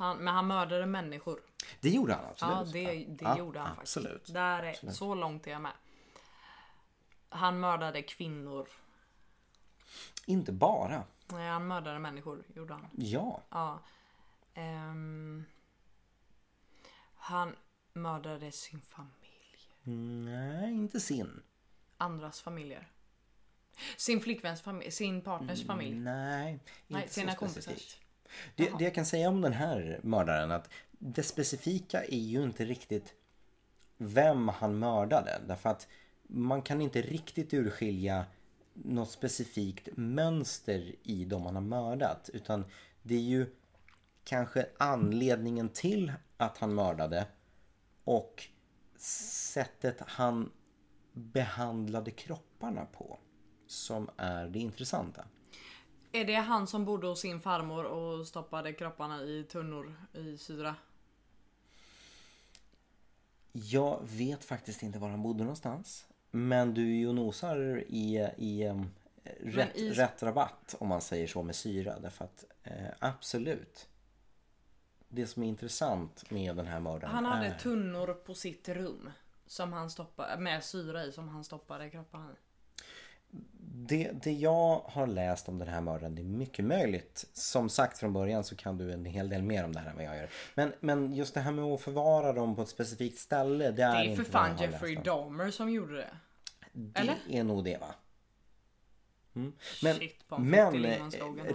han 0.00 0.16
men 0.18 0.34
han 0.34 0.46
mördade 0.46 0.86
människor. 0.86 1.40
Det 1.80 1.90
gjorde 1.90 2.14
han 2.14 2.24
absolut. 2.24 2.54
Ja, 2.56 2.64
det, 2.72 3.04
det 3.08 3.24
Ja, 3.24 3.38
gjorde 3.38 3.60
han 3.60 3.78
absolut. 3.78 4.12
faktiskt. 4.12 4.34
Där 4.34 4.62
är, 4.62 4.90
Så 4.90 5.14
långt 5.14 5.46
är 5.46 5.50
jag 5.50 5.62
med. 5.62 5.72
Han 7.28 7.60
mördade 7.60 8.02
kvinnor. 8.02 8.68
Inte 10.26 10.52
bara. 10.52 11.04
Nej, 11.26 11.48
han 11.48 11.66
mördade 11.66 11.98
människor, 11.98 12.44
gjorde 12.54 12.72
han. 12.74 12.86
Ja. 12.96 13.42
Ja. 13.50 13.80
Ehm, 14.54 15.44
han... 17.14 17.56
mördade 17.92 18.52
sin 18.52 18.80
familj. 18.80 19.60
Nej, 20.24 20.74
inte 20.74 21.00
sin. 21.00 21.42
Andras 21.96 22.40
familjer. 22.40 22.88
Sin 23.96 24.20
flickväns 24.20 24.62
familj, 24.62 24.90
sin 24.90 25.22
partners 25.22 25.66
familj. 25.66 25.94
Nej, 25.98 26.52
inte 26.52 26.64
Nej, 26.86 27.08
sina 27.08 27.34
kompisars. 27.34 27.98
Det, 28.56 28.72
det 28.78 28.84
jag 28.84 28.94
kan 28.94 29.06
säga 29.06 29.28
om 29.28 29.40
den 29.40 29.52
här 29.52 30.00
mördaren 30.02 30.50
att 30.50 30.70
det 30.90 31.22
specifika 31.22 32.04
är 32.04 32.18
ju 32.18 32.42
inte 32.42 32.64
riktigt 32.64 33.14
vem 33.96 34.48
han 34.48 34.78
mördade. 34.78 35.40
Därför 35.46 35.70
att 35.70 35.88
man 36.22 36.62
kan 36.62 36.80
inte 36.80 37.02
riktigt 37.02 37.54
urskilja 37.54 38.24
något 38.72 39.10
specifikt 39.10 39.88
mönster 39.96 40.94
i 41.02 41.24
de 41.24 41.46
han 41.46 41.54
har 41.54 41.62
mördat. 41.62 42.30
Utan 42.32 42.64
det 43.02 43.14
är 43.14 43.20
ju 43.20 43.46
kanske 44.24 44.66
anledningen 44.78 45.68
till 45.68 46.12
att 46.36 46.58
han 46.58 46.74
mördade 46.74 47.26
och 48.04 48.44
sättet 48.96 49.96
han 50.06 50.50
behandlade 51.12 52.10
kropparna 52.10 52.84
på 52.84 53.18
som 53.66 54.10
är 54.16 54.48
det 54.48 54.58
intressanta. 54.58 55.24
Är 56.12 56.24
det 56.24 56.34
han 56.34 56.66
som 56.66 56.84
bodde 56.84 57.06
hos 57.06 57.20
sin 57.20 57.40
farmor 57.40 57.84
och 57.84 58.26
stoppade 58.26 58.72
kropparna 58.72 59.22
i 59.22 59.44
tunnor 59.44 59.94
i 60.12 60.38
syra? 60.38 60.76
Jag 63.52 64.00
vet 64.02 64.44
faktiskt 64.44 64.82
inte 64.82 64.98
var 64.98 65.08
han 65.08 65.22
bodde 65.22 65.40
någonstans. 65.44 66.06
Men 66.30 66.74
du 66.74 66.82
är 66.82 66.94
ju 66.98 67.12
nosar 67.12 67.84
i, 67.88 68.28
i 68.36 68.66
um, 68.68 68.90
rätt, 69.40 69.76
i- 69.76 69.90
rätt 69.92 70.22
rabatt 70.22 70.74
om 70.80 70.88
man 70.88 71.00
säger 71.00 71.26
så 71.26 71.42
med 71.42 71.56
syra. 71.56 71.98
Därför 72.00 72.24
att 72.24 72.44
eh, 72.62 72.86
absolut. 72.98 73.88
Det 75.08 75.26
som 75.26 75.42
är 75.42 75.46
intressant 75.48 76.30
med 76.30 76.56
den 76.56 76.66
här 76.66 76.80
mördaren 76.80 77.14
Han 77.14 77.24
hade 77.24 77.46
är... 77.46 77.58
tunnor 77.58 78.14
på 78.14 78.34
sitt 78.34 78.68
rum. 78.68 79.10
Som 79.46 79.72
han 79.72 79.90
stoppade, 79.90 80.36
med 80.40 80.64
syra 80.64 81.04
i 81.04 81.12
som 81.12 81.28
han 81.28 81.44
stoppade 81.44 81.90
kropparna 81.90 82.30
i. 82.32 82.34
Det, 83.62 84.10
det 84.22 84.32
jag 84.32 84.82
har 84.86 85.06
läst 85.06 85.48
om 85.48 85.58
den 85.58 85.68
här 85.68 85.80
mördaren, 85.80 86.14
det 86.14 86.22
är 86.22 86.24
mycket 86.24 86.64
möjligt. 86.64 87.26
Som 87.32 87.68
sagt 87.68 87.98
från 87.98 88.12
början 88.12 88.44
så 88.44 88.56
kan 88.56 88.78
du 88.78 88.92
en 88.92 89.04
hel 89.04 89.28
del 89.28 89.42
mer 89.42 89.64
om 89.64 89.72
det 89.72 89.80
här 89.80 89.90
än 89.90 89.96
vad 89.96 90.04
jag 90.04 90.16
gör. 90.16 90.30
Men, 90.54 90.72
men 90.80 91.14
just 91.14 91.34
det 91.34 91.40
här 91.40 91.52
med 91.52 91.64
att 91.64 91.80
förvara 91.80 92.32
dem 92.32 92.56
på 92.56 92.62
ett 92.62 92.68
specifikt 92.68 93.18
ställe, 93.18 93.70
det 93.70 93.82
är, 93.82 93.92
Det 93.92 93.98
är 93.98 94.04
inte 94.04 94.24
för 94.24 94.32
vad 94.32 94.42
jag 94.42 94.48
fan 94.48 94.58
har 94.58 94.66
Jeffrey 94.66 94.94
läst 94.94 95.08
om. 95.08 95.16
Dahmer 95.16 95.50
som 95.50 95.70
gjorde 95.70 95.96
det. 95.96 96.10
Det 96.72 97.00
Eller? 97.00 97.16
är 97.28 97.44
nog 97.44 97.64
det 97.64 97.80
va? 97.80 97.94
Mm. 99.34 99.52
Men, 99.82 99.94
Shit, 99.94 100.24
men 100.38 100.84
eh, 100.84 101.02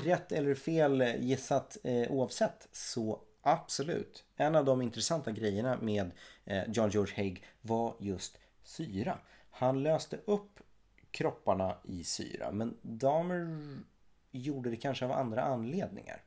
rätt 0.03 0.31
eller 0.31 0.55
fel 0.55 1.01
gissat 1.19 1.77
eh, 1.83 2.11
oavsett 2.11 2.67
så 2.71 3.21
absolut. 3.41 4.23
En 4.35 4.55
av 4.55 4.65
de 4.65 4.81
intressanta 4.81 5.31
grejerna 5.31 5.77
med 5.81 6.11
eh, 6.45 6.63
John 6.67 6.89
George 6.89 7.13
Haig 7.15 7.43
var 7.61 7.95
just 7.99 8.37
syra. 8.63 9.17
Han 9.49 9.83
löste 9.83 10.17
upp 10.25 10.59
kropparna 11.15 11.75
i 11.83 12.03
syra 12.03 12.51
men 12.51 12.77
Dahmer 12.81 13.67
gjorde 14.31 14.69
det 14.69 14.77
kanske 14.77 15.05
av 15.05 15.11
andra 15.11 15.43
anledningar. 15.43 16.21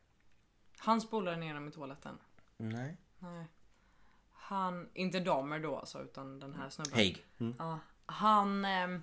Han 0.79 1.01
spolade 1.01 1.37
ner 1.37 1.55
dem 1.55 1.69
i 1.69 1.71
toaletten. 1.71 2.19
Nej. 2.57 2.97
Nej. 3.19 3.45
Han, 4.33 4.89
inte 4.95 5.21
Dahmer 5.21 5.59
då 5.59 5.77
alltså 5.77 6.03
utan 6.03 6.41
den 6.41 6.55
här 6.55 6.71
snubben. 6.71 6.93
Haig. 6.95 7.25
Mm. 7.39 7.55
Ja, 7.59 7.79
han, 8.07 8.65
ehm, 8.65 9.03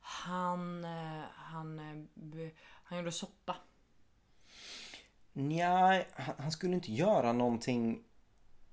han, 0.00 0.84
eh, 0.84 1.24
han, 1.34 1.78
eh, 1.78 2.48
han 2.84 2.98
gjorde 2.98 3.12
soppa. 3.12 3.56
Nej, 5.32 6.08
han, 6.12 6.34
han 6.38 6.52
skulle 6.52 6.74
inte 6.74 6.92
göra 6.92 7.32
någonting 7.32 8.04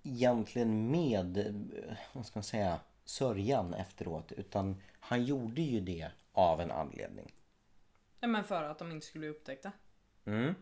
egentligen 0.03 0.91
med, 0.91 1.37
eh, 1.37 1.97
vad 2.13 2.25
ska 2.25 2.39
man 2.39 2.43
säga, 2.43 2.79
sörjan 3.05 3.73
efteråt. 3.73 4.31
Utan 4.31 4.81
han 4.99 5.25
gjorde 5.25 5.61
ju 5.61 5.79
det 5.79 6.11
av 6.31 6.61
en 6.61 6.71
anledning. 6.71 7.33
Ja, 8.19 8.27
men 8.27 8.43
för 8.43 8.63
att 8.63 8.79
de 8.79 8.91
inte 8.91 9.05
skulle 9.05 9.19
bli 9.19 9.29
upptäckta. 9.29 9.71
Mm. 10.25 10.55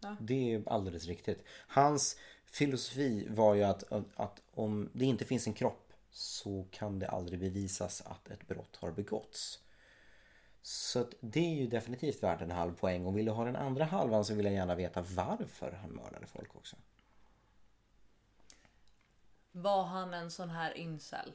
Ja. 0.00 0.16
Det 0.20 0.54
är 0.54 0.62
alldeles 0.68 1.06
riktigt. 1.06 1.44
Hans 1.68 2.18
filosofi 2.44 3.26
var 3.30 3.54
ju 3.54 3.62
att, 3.62 3.92
att, 3.92 4.04
att 4.16 4.42
om 4.54 4.90
det 4.92 5.04
inte 5.04 5.24
finns 5.24 5.46
en 5.46 5.54
kropp 5.54 5.92
så 6.10 6.66
kan 6.70 6.98
det 6.98 7.08
aldrig 7.08 7.40
bevisas 7.40 8.00
att 8.00 8.30
ett 8.30 8.46
brott 8.46 8.76
har 8.76 8.92
begåtts. 8.92 9.60
Så 10.62 11.00
att 11.00 11.14
det 11.20 11.40
är 11.40 11.54
ju 11.54 11.66
definitivt 11.66 12.22
värt 12.22 12.40
en 12.40 12.50
halv 12.50 12.74
poäng 12.74 13.06
och 13.06 13.18
vill 13.18 13.24
du 13.24 13.32
ha 13.32 13.44
den 13.44 13.56
andra 13.56 13.84
halvan 13.84 14.24
så 14.24 14.34
vill 14.34 14.44
jag 14.44 14.54
gärna 14.54 14.74
veta 14.74 15.02
varför 15.02 15.72
han 15.72 15.90
mördade 15.90 16.26
folk 16.26 16.56
också. 16.56 16.76
Var 19.52 19.84
han 19.84 20.14
en 20.14 20.30
sån 20.30 20.50
här 20.50 20.76
incel? 20.76 21.32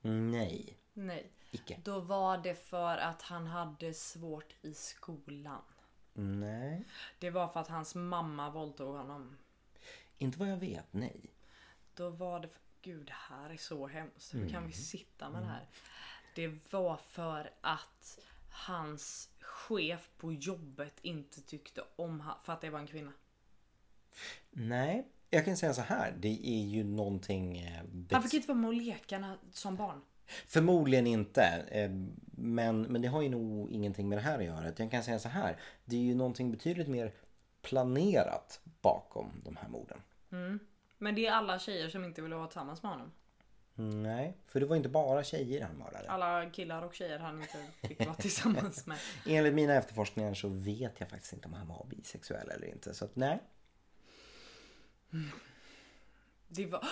Nej, 0.00 0.78
Nej. 0.92 1.32
Icke. 1.54 1.80
Då 1.84 2.00
var 2.00 2.38
det 2.38 2.54
för 2.54 2.96
att 2.98 3.22
han 3.22 3.46
hade 3.46 3.94
svårt 3.94 4.54
i 4.62 4.74
skolan. 4.74 5.62
Nej, 6.12 6.84
Det 7.18 7.30
var 7.30 7.48
för 7.48 7.60
att 7.60 7.68
hans 7.68 7.94
mamma 7.94 8.50
våldtog 8.50 8.96
honom. 8.96 9.36
inte 10.18 10.38
vad 10.38 10.48
jag 10.48 10.56
vet, 10.56 10.86
nej. 10.92 11.20
Då 11.94 12.10
var 12.10 12.40
det 12.40 12.48
för... 12.48 12.58
Gud, 12.82 13.06
det 13.06 13.12
här 13.12 13.50
är 13.50 13.56
så 13.56 13.86
hemskt. 13.86 14.34
Hur 14.34 14.48
kan 14.48 14.66
vi 14.66 14.72
sitta 14.72 15.30
med 15.30 15.42
det 15.42 15.46
här? 15.48 15.68
Det 16.34 16.72
var 16.72 16.96
för 16.96 17.50
att 17.60 18.18
hans 18.50 19.28
chef 19.40 20.10
på 20.16 20.32
jobbet 20.32 20.94
inte 21.02 21.40
tyckte 21.40 21.82
om 21.96 22.20
han, 22.20 22.38
för 22.42 22.52
att 22.52 22.60
det 22.60 22.70
var 22.70 22.78
en 22.78 22.86
kvinna. 22.86 23.12
Nej, 24.50 25.08
jag 25.30 25.44
kan 25.44 25.56
säga 25.56 25.74
så 25.74 25.80
här. 25.82 26.14
Det 26.18 26.46
är 26.48 26.64
ju 26.64 26.84
någonting... 26.84 27.58
eh, 27.58 27.82
Han 28.10 28.22
fick 28.22 28.34
inte 28.34 28.48
vara 28.48 28.58
med 28.58 28.68
och 28.68 28.74
leka 28.74 29.36
som 29.52 29.76
barn. 29.76 30.00
Förmodligen 30.46 31.06
inte. 31.06 31.42
eh, 31.68 31.90
Men, 32.36 32.82
men 32.82 33.02
det 33.02 33.08
har 33.08 33.22
ju 33.22 33.28
nog 33.28 33.70
ingenting 33.70 34.08
med 34.08 34.18
det 34.18 34.22
här 34.22 34.38
att 34.38 34.44
göra. 34.44 34.72
Jag 34.76 34.90
kan 34.90 35.02
säga 35.02 35.18
så 35.18 35.28
här. 35.28 35.56
Det 35.84 35.96
är 35.96 36.00
ju 36.00 36.14
någonting 36.14 36.50
betydligt 36.50 36.88
mer 36.88 37.12
planerat 37.62 38.60
bakom 38.80 39.40
de 39.44 39.56
här 39.56 39.68
morden. 39.68 39.98
Men 40.98 41.14
det 41.14 41.26
är 41.26 41.32
alla 41.32 41.58
tjejer 41.58 41.88
som 41.88 42.04
inte 42.04 42.22
ville 42.22 42.34
vara 42.36 42.46
tillsammans 42.46 42.82
med 42.82 42.92
honom. 42.92 43.12
Nej, 44.02 44.36
för 44.46 44.60
det 44.60 44.66
var 44.66 44.76
inte 44.76 44.88
bara 44.88 45.24
tjejer 45.24 45.60
han 45.62 45.76
mördade. 45.76 46.10
Alla 46.10 46.50
killar 46.50 46.82
och 46.82 46.94
tjejer 46.94 47.18
han 47.18 47.42
inte 47.42 47.58
fick 47.88 48.06
vara 48.06 48.14
tillsammans 48.14 48.86
med. 48.86 48.98
Enligt 49.26 49.54
mina 49.54 49.74
efterforskningar 49.74 50.34
så 50.34 50.48
vet 50.48 51.00
jag 51.00 51.08
faktiskt 51.08 51.32
inte 51.32 51.48
om 51.48 51.54
han 51.54 51.68
var 51.68 51.86
bisexuell 51.90 52.50
eller 52.50 52.66
inte. 52.66 52.94
Så 52.94 53.04
att 53.04 53.16
nej. 53.16 53.40
Det 56.48 56.66
var... 56.66 56.84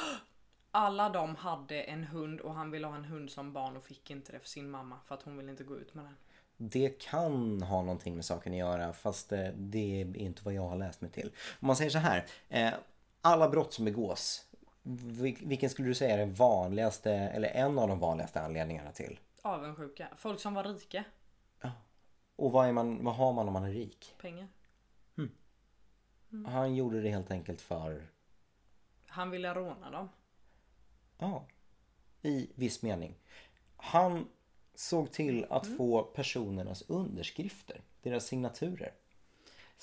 Alla 0.74 1.08
de 1.08 1.36
hade 1.36 1.82
en 1.82 2.04
hund 2.04 2.40
och 2.40 2.54
han 2.54 2.70
ville 2.70 2.86
ha 2.86 2.96
en 2.96 3.04
hund 3.04 3.30
som 3.30 3.52
barn 3.52 3.76
och 3.76 3.84
fick 3.84 4.10
inte 4.10 4.32
det 4.32 4.38
för 4.38 4.48
sin 4.48 4.70
mamma 4.70 4.98
för 5.06 5.14
att 5.14 5.22
hon 5.22 5.36
ville 5.36 5.50
inte 5.50 5.64
gå 5.64 5.76
ut 5.76 5.94
med 5.94 6.04
den. 6.04 6.16
Det 6.56 7.00
kan 7.02 7.62
ha 7.62 7.82
någonting 7.82 8.14
med 8.14 8.24
saken 8.24 8.52
att 8.52 8.58
göra 8.58 8.92
fast 8.92 9.32
eh, 9.32 9.48
det 9.54 10.00
är 10.00 10.16
inte 10.16 10.44
vad 10.44 10.54
jag 10.54 10.68
har 10.68 10.76
läst 10.76 11.00
mig 11.00 11.10
till. 11.10 11.32
Om 11.60 11.66
man 11.66 11.76
säger 11.76 11.90
så 11.90 11.98
här. 11.98 12.26
eh, 12.48 12.72
Alla 13.20 13.48
brott 13.48 13.72
som 13.72 13.84
begås. 13.84 14.46
vil- 14.82 15.46
Vilken 15.48 15.70
skulle 15.70 15.88
du 15.88 15.94
säga 15.94 16.14
är 16.14 16.18
den 16.18 16.34
vanligaste 16.34 17.12
eller 17.12 17.48
en 17.48 17.78
av 17.78 17.88
de 17.88 17.98
vanligaste 17.98 18.40
anledningarna 18.40 18.92
till? 18.92 19.18
Avundsjuka. 19.42 20.08
Folk 20.16 20.40
som 20.40 20.54
var 20.54 20.64
rika. 20.64 21.04
Och 22.36 22.52
vad, 22.52 22.68
är 22.68 22.72
man, 22.72 23.04
vad 23.04 23.14
har 23.14 23.32
man 23.32 23.46
om 23.46 23.52
man 23.52 23.64
är 23.64 23.70
rik? 23.72 24.14
Pengar. 24.20 24.48
Han 26.46 26.74
gjorde 26.74 27.00
det 27.02 27.08
helt 27.10 27.30
enkelt 27.30 27.60
för, 27.60 28.06
Han 29.06 29.30
ville 29.30 29.54
råna 29.54 29.90
dem. 29.90 30.08
Ja, 31.22 31.46
i 32.22 32.50
viss 32.54 32.82
mening. 32.82 33.14
Han 33.76 34.28
såg 34.74 35.12
till 35.12 35.46
att 35.50 35.66
få 35.76 36.02
personernas 36.02 36.82
underskrifter, 36.82 37.80
deras 38.02 38.26
signaturer. 38.26 38.92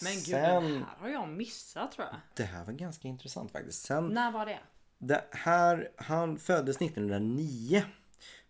Men 0.02 0.14
gud 0.14 0.24
Sen, 0.24 0.64
den 0.64 0.84
här 0.84 0.96
har 0.98 1.10
jag 1.10 1.30
missat 1.30 1.92
tror 1.92 2.08
jag. 2.08 2.16
det 2.36 2.44
här 2.44 2.66
var 2.66 2.74
ganska 2.74 3.08
intressant 3.08 3.52
faktiskt. 3.52 3.82
Sen, 3.86 4.08
När 4.08 4.32
var 4.32 4.46
det? 4.46 4.60
det 4.98 5.24
här, 5.32 5.92
han 5.96 6.38
föddes 6.38 6.82
1909 6.82 7.84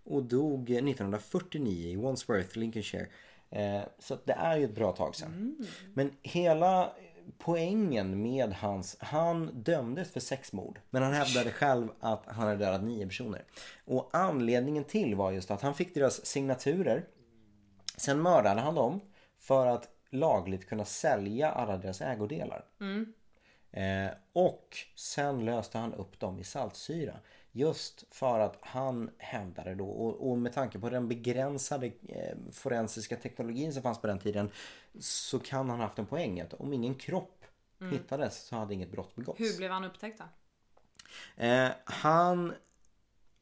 och 0.03 0.24
dog 0.24 0.69
1949 0.72 1.89
i 1.89 1.96
Wandsworth, 1.96 2.58
Lincolnshire. 2.58 3.08
Eh, 3.50 3.81
så 4.00 4.17
det 4.25 4.34
är 4.34 4.58
ju 4.58 4.63
ett 4.65 4.75
bra 4.75 4.91
tag 4.91 5.15
sedan. 5.15 5.65
Men 5.93 6.12
hela 6.22 6.93
poängen 7.38 8.21
med 8.21 8.53
hans... 8.53 8.98
Han 9.00 9.63
dömdes 9.63 10.12
för 10.12 10.19
sex 10.19 10.53
mord. 10.53 10.79
Men 10.89 11.03
han 11.03 11.13
hävdade 11.13 11.51
själv 11.51 11.88
att 12.00 12.24
han 12.25 12.48
hade 12.48 12.65
dödat 12.65 12.83
nio 12.83 13.05
personer. 13.07 13.43
Och 13.86 14.09
anledningen 14.13 14.83
till 14.83 15.15
var 15.15 15.31
just 15.31 15.51
att 15.51 15.62
han 15.62 15.74
fick 15.74 15.93
deras 15.93 16.25
signaturer. 16.25 17.05
Sen 17.98 18.21
mördade 18.21 18.62
han 18.62 18.75
dem 18.75 19.01
för 19.39 19.67
att 19.67 19.88
lagligt 20.09 20.69
kunna 20.69 20.86
sälja 20.86 21.51
alla 21.51 21.77
deras 21.77 22.01
ägodelar. 22.01 22.65
Eh, 23.71 24.12
och 24.33 24.77
sen 24.95 25.45
löste 25.45 25.77
han 25.77 25.93
upp 25.93 26.19
dem 26.19 26.39
i 26.39 26.43
saltsyra. 26.43 27.13
Just 27.51 28.03
för 28.12 28.39
att 28.39 28.58
han 28.62 29.10
hävdade 29.18 29.75
då 29.75 29.89
och, 29.89 30.29
och 30.29 30.38
med 30.38 30.53
tanke 30.53 30.79
på 30.79 30.89
den 30.89 31.08
begränsade 31.08 31.86
eh, 32.08 32.38
forensiska 32.51 33.15
teknologin 33.15 33.74
som 33.74 33.84
fanns 33.84 34.01
på 34.01 34.08
den 34.08 34.20
tiden 34.20 34.51
så 35.00 35.39
kan 35.39 35.70
han 35.70 35.79
ha 35.79 35.88
haft 35.88 36.00
en 36.00 36.06
poäng 36.06 36.41
att 36.41 36.53
om 36.53 36.74
ingen 36.74 36.96
kropp 36.96 37.46
hittades 37.91 38.48
så 38.48 38.56
hade 38.56 38.74
inget 38.74 38.91
brott 38.91 39.15
begåtts. 39.15 39.39
Hur 39.39 39.58
blev 39.58 39.72
han 39.72 39.84
upptäckt 39.84 40.20
då? 40.20 40.25
Eh, 41.44 41.70
han 41.84 42.53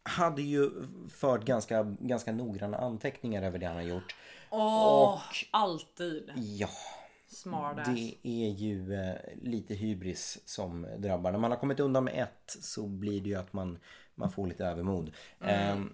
hade 0.04 0.42
ju 0.42 0.72
fört 1.10 1.46
ganska, 1.46 1.84
ganska 1.84 2.32
noggranna 2.32 2.78
anteckningar 2.78 3.44
över 3.44 3.60
det 3.60 3.66
han 3.66 3.76
har 3.76 3.84
gjort. 3.84 4.16
Åh, 4.50 5.22
alltid. 5.52 6.32
Ja, 6.36 6.70
Smartass. 7.28 7.88
det 7.88 8.18
är 8.24 8.50
ju 8.50 8.94
eh, 8.94 9.16
lite 9.42 9.74
hybris 9.74 10.40
som 10.46 10.88
drabbar. 10.98 11.32
När 11.32 11.40
man 11.40 11.52
har 11.52 11.58
kommit 11.58 11.80
undan 11.80 12.04
med 12.04 12.24
ett 12.24 12.58
så 12.62 12.88
blir 12.88 13.22
det 13.22 13.30
ju 13.30 13.36
att 13.36 13.54
man, 13.54 13.80
man 14.16 14.32
får 14.32 14.48
lite 14.48 14.66
övermod. 14.66 15.12
Ehm, 15.42 15.94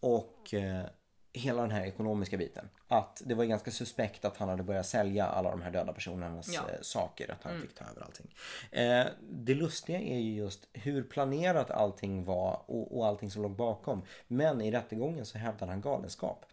och 0.00 0.54
eh, 0.54 0.84
hela 1.32 1.62
den 1.62 1.70
här 1.70 1.84
ekonomiska 1.86 2.36
biten. 2.36 2.68
Att 2.88 3.22
det 3.26 3.34
var 3.34 3.44
ganska 3.44 3.70
suspekt 3.70 4.24
att 4.24 4.36
han 4.36 4.48
hade 4.48 4.62
börjat 4.62 4.86
sälja 4.86 5.26
alla 5.26 5.50
de 5.50 5.62
här 5.62 5.70
döda 5.70 5.92
personernas 5.92 6.54
Ja. 6.54 6.60
eh, 6.60 6.80
saker. 6.82 7.30
Att 7.32 7.42
han 7.42 7.60
fick 7.60 7.74
ta 7.74 7.84
över 7.84 8.02
allting. 8.02 8.34
Eh, 8.70 9.04
det 9.30 9.54
lustiga 9.54 9.98
är 10.00 10.18
ju 10.18 10.34
just 10.34 10.68
hur 10.72 11.02
planerat 11.02 11.70
allting 11.70 12.24
var 12.24 12.62
och, 12.66 12.98
och 12.98 13.06
allting 13.06 13.30
som 13.30 13.42
låg 13.42 13.56
bakom. 13.56 14.02
Men 14.28 14.60
i 14.60 14.70
rättegången 14.70 15.26
så 15.26 15.38
hävdade 15.38 15.72
han 15.72 15.80
galenskap. 15.80 16.46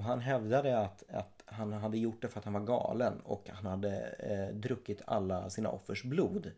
Och 0.00 0.06
han 0.06 0.20
hävdade 0.20 0.78
att, 0.78 1.02
att 1.10 1.42
han 1.46 1.72
hade 1.72 1.98
gjort 1.98 2.22
det 2.22 2.28
för 2.28 2.38
att 2.38 2.44
han 2.44 2.54
var 2.54 2.60
galen 2.60 3.20
och 3.20 3.48
han 3.48 3.66
hade 3.66 4.00
eh, 4.08 4.54
druckit 4.56 5.02
alla 5.06 5.50
sina 5.50 5.70
offers 5.70 6.02
blod. 6.04 6.52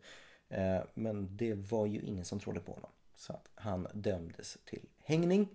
Eh, 0.49 0.81
men 0.93 1.37
det 1.37 1.53
var 1.53 1.85
ju 1.85 1.99
ingen 2.01 2.25
som 2.25 2.39
trodde 2.39 2.59
på 2.59 2.71
honom. 2.73 2.89
Så 3.15 3.33
att 3.33 3.49
han 3.55 3.87
dömdes 3.93 4.57
till 4.65 4.89
hängning. 5.03 5.47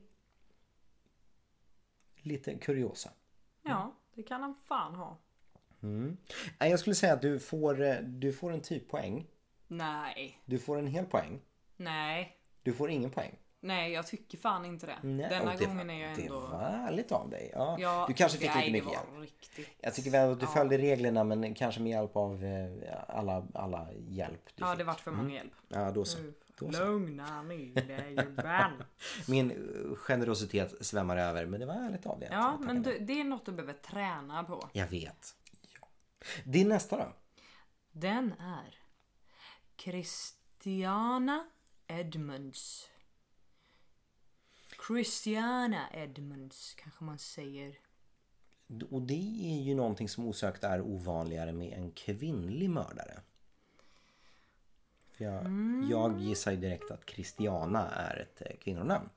Lite 2.16 2.54
kuriosa. 2.54 3.10
Ja, 3.62 3.94
det 4.14 4.22
kan 4.22 4.42
han 4.42 4.54
fan 4.64 4.94
ha. 4.94 5.18
Nej, 5.80 6.70
Jag 6.70 6.80
skulle 6.80 6.94
säga 6.94 7.12
att 7.12 7.22
du 7.22 7.38
får, 7.40 7.82
eh, 7.82 7.96
du 8.00 8.32
får 8.32 8.52
en 8.52 8.60
typpoäng. 8.60 9.26
Nej, 9.66 10.38
Du 10.44 10.58
får 10.58 10.78
en 10.78 10.86
hel 10.86 11.04
poäng. 11.06 11.40
nej, 11.76 12.36
Du 12.62 12.72
får 12.72 12.90
ingen 12.90 13.10
poäng. 13.10 13.38
Nej 13.60 13.92
jag 13.92 14.06
tycker 14.06 14.38
fan 14.38 14.64
inte 14.64 14.86
det. 14.86 14.98
Nej, 15.02 15.28
Denna 15.30 15.56
det 15.56 15.64
gången 15.66 15.86
var, 15.86 15.94
är 15.94 16.08
jag 16.08 16.16
Det 16.16 16.22
ändå... 16.22 16.40
var 16.40 16.60
ärligt 16.60 17.12
av 17.12 17.30
dig. 17.30 17.50
Ja, 17.54 17.76
Ja, 17.80 18.04
du 18.08 18.14
kanske 18.14 18.38
fick 18.38 18.54
nej, 18.54 18.70
lite 18.70 18.72
mycket 18.72 18.88
det 19.06 19.12
hjälp. 19.16 19.22
riktigt. 19.30 19.68
Jag 19.80 19.94
tycker 19.94 20.10
väl 20.10 20.32
att 20.32 20.40
du 20.40 20.46
följde 20.46 20.78
reglerna 20.78 21.24
men 21.24 21.54
kanske 21.54 21.80
med 21.80 21.90
hjälp 21.90 22.16
av 22.16 22.44
eh, 22.44 22.94
alla, 23.08 23.46
alla 23.54 23.88
hjälp 23.92 24.42
du 24.46 24.52
Ja, 24.64 24.70
fick. 24.70 24.78
det 24.78 24.84
vart 24.84 25.00
för 25.00 25.10
många 25.10 25.34
hjälp. 25.34 25.52
Ja, 25.68 25.90
då 25.90 26.04
så. 26.04 26.18
Då 26.58 26.72
så. 26.72 26.84
Lugna 26.84 27.42
ner 27.42 27.74
dig 27.74 28.16
Urban. 28.18 28.72
Min 29.28 29.50
eh, 29.50 29.96
generositet 29.96 30.86
svämmar 30.86 31.16
över 31.16 31.46
men 31.46 31.60
det 31.60 31.66
var 31.66 31.74
ärligt 31.74 32.06
av 32.06 32.20
dig. 32.20 32.28
Ja, 32.32 32.58
men 32.60 32.82
du, 32.82 32.98
det 32.98 33.20
är 33.20 33.24
något 33.24 33.46
du 33.46 33.52
behöver 33.52 33.72
träna 33.72 34.44
på. 34.44 34.68
Jag 34.72 34.86
vet. 34.86 35.34
Ja. 35.80 35.88
Din 36.44 36.68
nästa 36.68 36.96
då? 36.96 37.12
Den 37.92 38.32
är 38.40 38.74
Christiana 39.76 41.44
Edmunds. 41.86 42.87
Christiana 44.86 45.88
Edmunds 45.92 46.74
kanske 46.74 47.04
man 47.04 47.18
säger. 47.18 47.78
Och 48.90 49.02
det 49.02 49.50
är 49.58 49.62
ju 49.62 49.74
någonting 49.74 50.08
som 50.08 50.24
osökt 50.24 50.64
är 50.64 50.80
ovanligare 50.80 51.52
med 51.52 51.72
en 51.78 51.90
kvinnlig 51.90 52.70
mördare. 52.70 53.20
För 55.10 55.24
jag, 55.24 55.44
Mm. 55.44 55.88
jag 55.90 56.20
gissar 56.20 56.50
ju 56.50 56.56
direkt 56.56 56.90
att 56.90 57.10
Christiana 57.10 57.90
är 57.90 58.16
ett 58.16 58.42
eh, 58.50 58.56
kvinnonamn. 58.56 59.08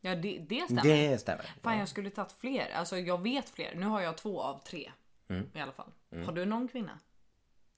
Ja, 0.00 0.14
det, 0.14 0.38
det 0.38 0.64
stämmer. 0.64 0.82
Det 0.82 1.18
stämmer. 1.18 1.44
Fan, 1.62 1.78
jag 1.78 1.88
skulle 1.88 2.10
tagit 2.10 2.32
fler. 2.32 2.70
Alltså, 2.74 2.98
jag 2.98 3.22
vet 3.22 3.48
fler. 3.48 3.74
Nu 3.74 3.86
har 3.86 4.00
jag 4.00 4.16
två 4.16 4.40
av 4.42 4.58
tre. 4.58 4.92
Mm. 5.28 5.50
I 5.54 5.60
alla 5.60 5.72
fall. 5.72 5.92
Har 6.10 6.32
du 6.32 6.44
någon 6.44 6.68
kvinna? 6.68 6.98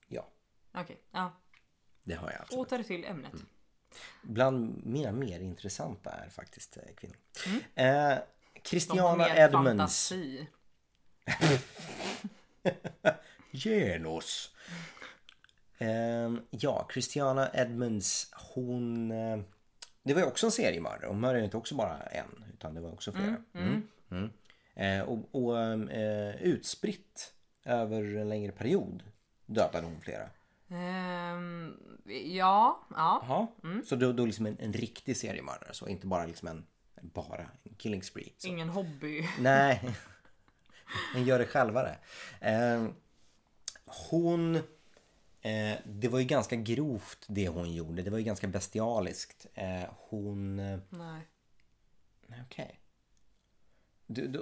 Ja, 0.07 0.27
Okej, 0.73 0.99
ja. 1.11 1.31
det 2.03 2.13
har 2.13 2.31
jag 2.31 2.41
absolut. 2.41 2.67
Åter 2.67 2.83
till 2.83 3.05
ämnet. 3.05 3.33
Bland 4.21 4.85
mina 4.85 5.11
mer 5.11 5.39
intressanta 5.39 6.09
är 6.11 6.29
faktiskt 6.29 6.77
eh, 6.77 6.83
kvinnor. 6.95 7.15
Eh, 7.75 7.85
Mm. 7.85 8.19
De 8.61 8.61
har 8.61 8.63
Christiana 8.63 9.15
mer 9.17 9.35
Edmunds. 9.39 10.09
fantasi. 10.09 10.47
Genus. 13.51 14.51
Ehm, 15.77 16.41
ja, 16.49 16.87
Christiana 16.93 17.49
Edmunds, 17.53 18.31
hon... 18.53 19.11
eh, 19.11 19.39
det 20.03 20.13
var 20.13 20.21
ju 20.21 20.27
också 20.27 20.45
en 20.45 20.51
seriemördare. 20.51 21.07
Hon 21.07 21.19
mördade 21.19 21.43
inte 21.45 21.57
också 21.57 21.75
bara 21.75 21.99
en, 21.99 22.45
utan 22.53 22.73
det 22.73 22.81
var 22.81 22.91
också 22.93 23.11
flera. 23.11 23.35
Mm. 23.53 23.87
Mm. 24.11 24.29
Eh, 24.75 25.01
och 25.09 25.35
och 25.35 25.59
eh, 25.91 26.35
utspritt 26.41 27.33
över 27.65 28.15
en 28.17 28.29
längre 28.29 28.51
period 28.51 29.03
dödade 29.45 29.85
hon 29.87 30.01
flera. 30.01 30.29
Ehm, 30.71 31.77
ja, 32.25 32.87
ja. 32.89 33.23
Jaha. 33.27 33.47
Så 33.85 33.95
då, 33.95 34.11
då 34.11 34.25
liksom 34.25 34.45
en, 34.45 34.59
en 34.59 34.73
riktig 34.73 35.17
seriemördare, 35.17 35.73
så 35.73 35.87
inte 35.87 36.07
bara 36.07 36.25
liksom 36.25 36.47
en... 36.47 36.65
Bara 37.01 37.41
en 37.63 37.75
killing 37.77 38.03
spree. 38.03 38.33
Så. 38.37 38.47
Ingen 38.47 38.69
hobby. 38.69 39.27
Nej. 39.39 39.95
En 41.15 41.25
gör 41.25 41.39
det 41.39 41.45
självare. 41.45 41.97
Eh, 42.41 42.87
hon... 43.85 44.55
Eh, 45.41 45.77
det 45.85 46.07
var 46.07 46.19
ju 46.19 46.25
ganska 46.25 46.55
grovt 46.55 47.25
det 47.27 47.47
hon 47.47 47.73
gjorde. 47.73 48.01
Det 48.01 48.09
var 48.09 48.17
ju 48.17 48.23
ganska 48.23 48.47
bestialiskt. 48.47 49.47
Eh, 49.53 49.83
hon... 49.97 50.59
Eh, 50.59 50.79
Nej. 50.89 51.21
nej, 52.27 52.39
okej. 52.45 52.79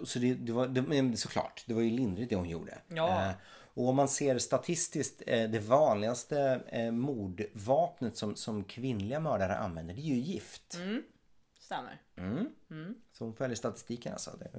Så 0.06 0.20
det, 0.20 0.34
det 0.34 0.52
var, 0.52 0.68
det, 0.68 1.18
såklart, 1.18 1.64
det 1.68 1.74
var 1.74 1.82
ju 1.82 1.90
lindrigt 1.90 2.30
det 2.30 2.36
hon 2.36 2.50
gjorde. 2.50 2.78
Ja. 2.88 3.26
Eh, 3.26 3.32
och 3.74 3.90
om 3.90 3.96
man 3.96 4.08
ser 4.08 4.38
statistiskt, 4.38 5.22
eh, 5.28 5.50
det 5.50 5.60
vanligaste 5.60 6.62
eh, 6.68 6.92
mordvapnet 6.92 8.18
som, 8.18 8.36
som 8.36 8.64
kvinnliga 8.64 9.20
mördare 9.20 9.58
använder, 9.58 9.94
det 9.94 10.02
är 10.02 10.04
ju 10.04 10.16
gift. 10.16 10.78
Stämmer. 11.60 12.02
Så 13.12 13.24
hon 13.24 13.36
följer 13.36 13.56
statistiken 13.56 14.14
alltså. 14.14 14.32
Det. 14.40 14.50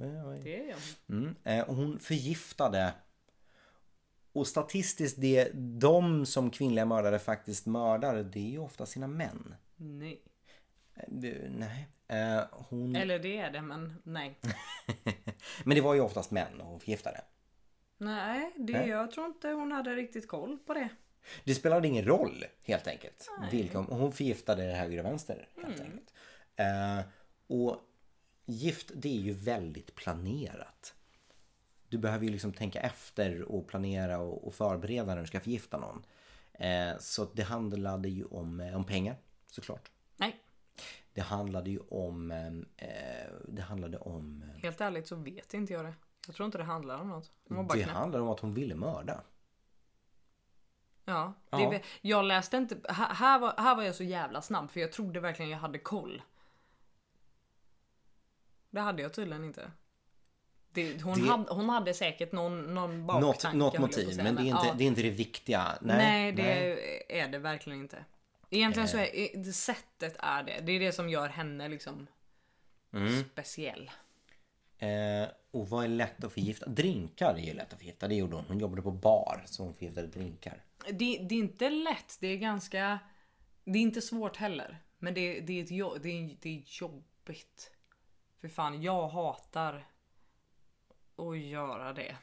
Det 0.43 0.59
är 0.59 0.69
jag. 0.69 0.77
Mm. 1.17 1.65
Och 1.67 1.75
hon 1.75 1.99
förgiftade. 1.99 2.93
Och 4.31 4.47
statistiskt, 4.47 5.21
det 5.21 5.51
de 5.53 6.25
som 6.25 6.51
kvinnliga 6.51 6.85
mördare 6.85 7.19
faktiskt 7.19 7.65
mördar, 7.65 8.15
det 8.15 8.39
är 8.39 8.49
ju 8.49 8.59
ofta 8.59 8.85
sina 8.85 9.07
män. 9.07 9.55
Nej. 9.75 10.21
Nej. 11.07 11.87
Eh, 12.07 12.43
hon... 12.51 12.95
Eller 12.95 13.19
det 13.19 13.37
är 13.37 13.51
det, 13.51 13.61
men 13.61 14.01
nej. 14.03 14.39
Men 15.63 15.75
det 15.75 15.81
var 15.81 15.93
ju 15.93 16.01
oftast 16.01 16.31
män 16.31 16.61
hon 16.61 16.79
förgiftade. 16.79 17.21
Nej, 17.97 18.51
det, 18.57 18.73
Nej. 18.73 18.89
jag 18.89 19.11
tror 19.11 19.25
inte 19.25 19.47
hon 19.47 19.71
hade 19.71 19.95
riktigt 19.95 20.27
koll 20.27 20.57
på 20.57 20.73
det. 20.73 20.89
Det 21.43 21.55
spelade 21.55 21.87
ingen 21.87 22.05
roll 22.05 22.45
helt 22.63 22.87
enkelt. 22.87 23.29
Vilka, 23.51 23.77
hon 23.77 24.11
förgiftade 24.11 24.63
höger 24.63 24.99
och 24.99 25.05
vänster 25.05 25.47
helt 25.63 25.79
enkelt. 25.79 26.13
Eh, 26.55 26.99
och 27.47 27.77
gift 28.45 28.91
det 28.95 29.09
är 29.09 29.21
ju 29.21 29.33
väldigt 29.33 29.95
planerat. 29.95 30.93
Du 31.89 31.97
behöver 31.97 32.25
ju 32.25 32.31
liksom 32.31 32.53
tänka 32.53 32.79
efter 32.79 33.41
och 33.41 33.67
planera 33.67 34.19
och, 34.19 34.47
och 34.47 34.53
förbereda 34.53 35.15
när 35.15 35.21
du 35.21 35.27
ska 35.27 35.39
förgifta 35.39 35.77
någon. 35.77 36.05
Eh, 36.53 36.97
så 36.99 37.25
det 37.33 37.43
handlade 37.43 38.09
ju 38.09 38.25
om, 38.25 38.59
eh, 38.59 38.75
om 38.75 38.85
pengar 38.85 39.15
såklart. 39.47 39.91
Nej, 40.17 40.35
Det 41.13 41.21
handlade 41.21 41.69
ju 41.69 41.79
om... 41.79 42.31
Eh, 42.31 42.87
det 43.47 43.61
handlade 43.61 43.97
om... 43.97 44.43
eh, 44.55 44.61
helt 44.61 44.81
ärligt 44.81 45.07
så 45.07 45.15
vet 45.15 45.53
inte 45.53 45.73
jag 45.73 45.85
det. 45.85 45.93
Jag 46.27 46.35
tror 46.35 46.45
inte 46.45 46.57
det 46.57 46.63
handlar 46.63 46.97
om 47.01 47.07
något. 47.09 47.31
Det 47.47 47.73
knäpp. 47.73 47.89
handlade 47.89 48.23
om 48.23 48.29
att 48.29 48.39
hon 48.39 48.53
ville 48.53 48.75
mörda. 48.75 49.21
Ja, 51.05 51.33
det, 51.49 51.57
Ja. 51.57 51.79
jag 52.01 52.25
läste 52.25 52.57
inte. 52.57 52.93
Här, 52.93 53.39
var, 53.39 53.53
här 53.57 53.75
var 53.75 53.83
jag 53.83 53.95
så 53.95 54.03
jävla 54.03 54.41
snabb 54.41 54.71
för 54.71 54.79
jag 54.79 54.91
trodde 54.91 55.19
verkligen 55.19 55.51
jag 55.51 55.57
hade 55.59 55.79
koll. 55.79 56.21
Det 58.69 58.79
hade 58.79 59.01
jag 59.01 59.13
tydligen 59.13 59.43
inte. 59.43 59.71
Det, 60.71 61.01
hon, 61.03 61.19
Det- 61.21 61.29
Hade, 61.29 61.53
hon 61.53 61.69
hade 61.69 61.93
säkert 61.93 62.31
någon, 62.31 62.73
någon 62.73 63.05
Något, 63.07 63.21
baktanke. 63.21 63.57
något 63.57 63.73
att 63.75 63.81
motiv, 63.81 64.17
men 64.23 64.35
det 64.35 64.41
är, 64.41 64.45
inte, 64.45 64.67
ja. 64.67 64.73
det 64.77 64.83
är 64.83 64.87
inte 64.87 65.01
det 65.01 65.09
viktiga. 65.09 65.77
Nej, 65.81 65.97
Nej, 65.97 66.31
det 66.31 66.43
nej. 66.43 67.05
är 67.09 67.27
det 67.27 67.37
verkligen 67.39 67.79
inte. 67.79 68.05
Egentligen 68.49 68.87
så 68.89 68.97
Eh. 68.97 69.09
är 69.33 69.37
det 69.43 69.53
sättet 69.53 70.15
är 70.19 70.43
det. 70.43 70.59
Det 70.61 70.71
är 70.71 70.79
det 70.79 70.91
som 70.91 71.09
gör 71.09 71.29
henne 71.29 71.67
liksom 71.67 72.07
Mm. 72.93 73.23
speciell. 73.23 73.91
Eh, 74.77 75.27
och 75.51 75.69
vad 75.69 75.83
är 75.83 75.87
lätt 75.87 76.23
att 76.23 76.33
förgifta? 76.33 76.65
Drinkar 76.69 77.33
är 77.33 77.39
ju 77.39 77.53
lätt 77.53 77.73
att 77.73 77.79
förgifta. 77.79 78.07
Det 78.07 78.15
gjorde 78.15 78.35
hon. 78.35 78.45
Hon 78.47 78.59
jobbade 78.59 78.81
på 78.81 78.91
bar 78.91 79.43
så 79.45 79.63
hon 79.63 79.73
förgiftade 79.73 80.07
drinkar. 80.07 80.63
Det, 80.85 80.93
det 81.29 81.35
är 81.35 81.39
inte 81.39 81.69
lätt. 81.69 82.17
Det 82.19 82.27
är 82.27 82.37
ganska... 82.37 82.99
Det 83.63 83.77
är 83.79 83.81
inte 83.81 84.01
svårt 84.01 84.37
heller. 84.37 84.77
Men 84.97 85.13
det, 85.13 85.39
det, 85.39 85.59
är, 85.59 85.63
ett, 85.63 85.71
jo- 85.71 85.97
det, 86.01 86.09
är, 86.09 86.37
det 86.41 86.49
är 86.49 86.63
jobbigt. 86.81 87.71
För 88.41 88.47
fan, 88.49 88.81
jag 88.81 89.07
hatar 89.07 89.87
att 91.15 91.37
göra 91.39 91.93
det. 91.93 92.15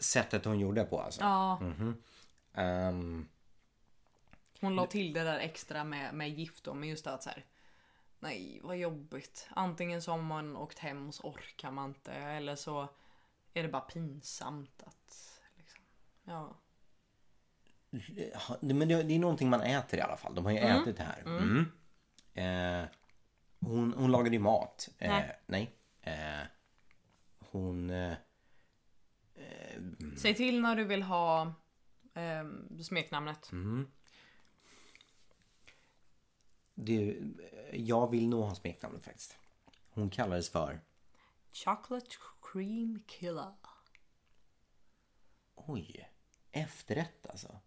Sättet 0.00 0.44
hon 0.44 0.60
gjorde 0.60 0.84
på 0.84 1.00
alltså. 1.00 1.20
Ja, 1.20 1.60
Ehm, 2.54 3.28
hon 4.60 4.76
la 4.76 4.86
till 4.86 5.12
det 5.12 5.22
där 5.22 5.38
extra 5.38 5.84
med, 5.84 6.14
med 6.14 6.30
gift 6.30 6.64
då, 6.64 6.74
men 6.74 6.88
just 6.88 7.04
det 7.04 7.12
att 7.12 7.22
så 7.22 7.30
här. 7.30 7.44
Nej, 8.20 8.60
vad 8.62 8.76
jobbigt. 8.76 9.48
Antingen 9.50 10.02
så 10.02 10.10
har 10.10 10.18
man 10.18 10.56
åkt 10.56 10.78
hem 10.78 11.08
och 11.08 11.14
så 11.14 11.28
orkar 11.28 11.70
man 11.70 11.88
inte. 11.88 12.12
Eller 12.12 12.56
så 12.56 12.88
är 13.54 13.62
det 13.62 13.68
bara 13.68 13.82
pinsamt 13.82 14.82
att... 14.82 15.40
Liksom, 15.56 15.82
ja. 16.24 16.56
men 18.60 18.88
det, 18.88 19.02
det 19.02 19.14
är 19.14 19.18
någonting 19.18 19.50
man 19.50 19.60
äter 19.60 19.98
i 19.98 20.02
alla 20.02 20.16
fall. 20.16 20.34
De 20.34 20.44
har 20.44 20.52
ju 20.52 20.58
ätit 20.58 20.96
det 20.96 21.02
här. 21.02 21.22
Mm. 21.22 21.66
Eh, 22.34 22.88
hon, 23.60 23.94
hon 23.96 24.12
lagade 24.12 24.36
ju 24.36 24.42
mat. 24.42 24.88
Eh, 24.98 25.10
Nej. 25.10 25.40
nej. 25.46 25.74
Eh, 26.02 26.46
hon... 27.38 27.90
Eh, 27.90 28.14
Säg 30.16 30.34
till 30.34 30.60
när 30.60 30.76
du 30.76 30.84
vill 30.84 31.02
ha 31.02 31.54
ehm, 32.14 32.82
smeknamnet. 32.82 33.52
Det, 36.80 37.16
jag 37.72 38.10
vill 38.10 38.28
nog 38.28 38.44
ha 38.44 38.54
smeknamnet 38.54 39.04
faktiskt. 39.04 39.36
Hon 39.90 40.10
kallades 40.10 40.50
för... 40.50 40.80
Chocolate 41.52 42.06
cream 42.52 43.02
killer. 43.06 43.52
Oj. 45.54 46.08
Efterrätt 46.52 47.26
alltså. 47.26 47.60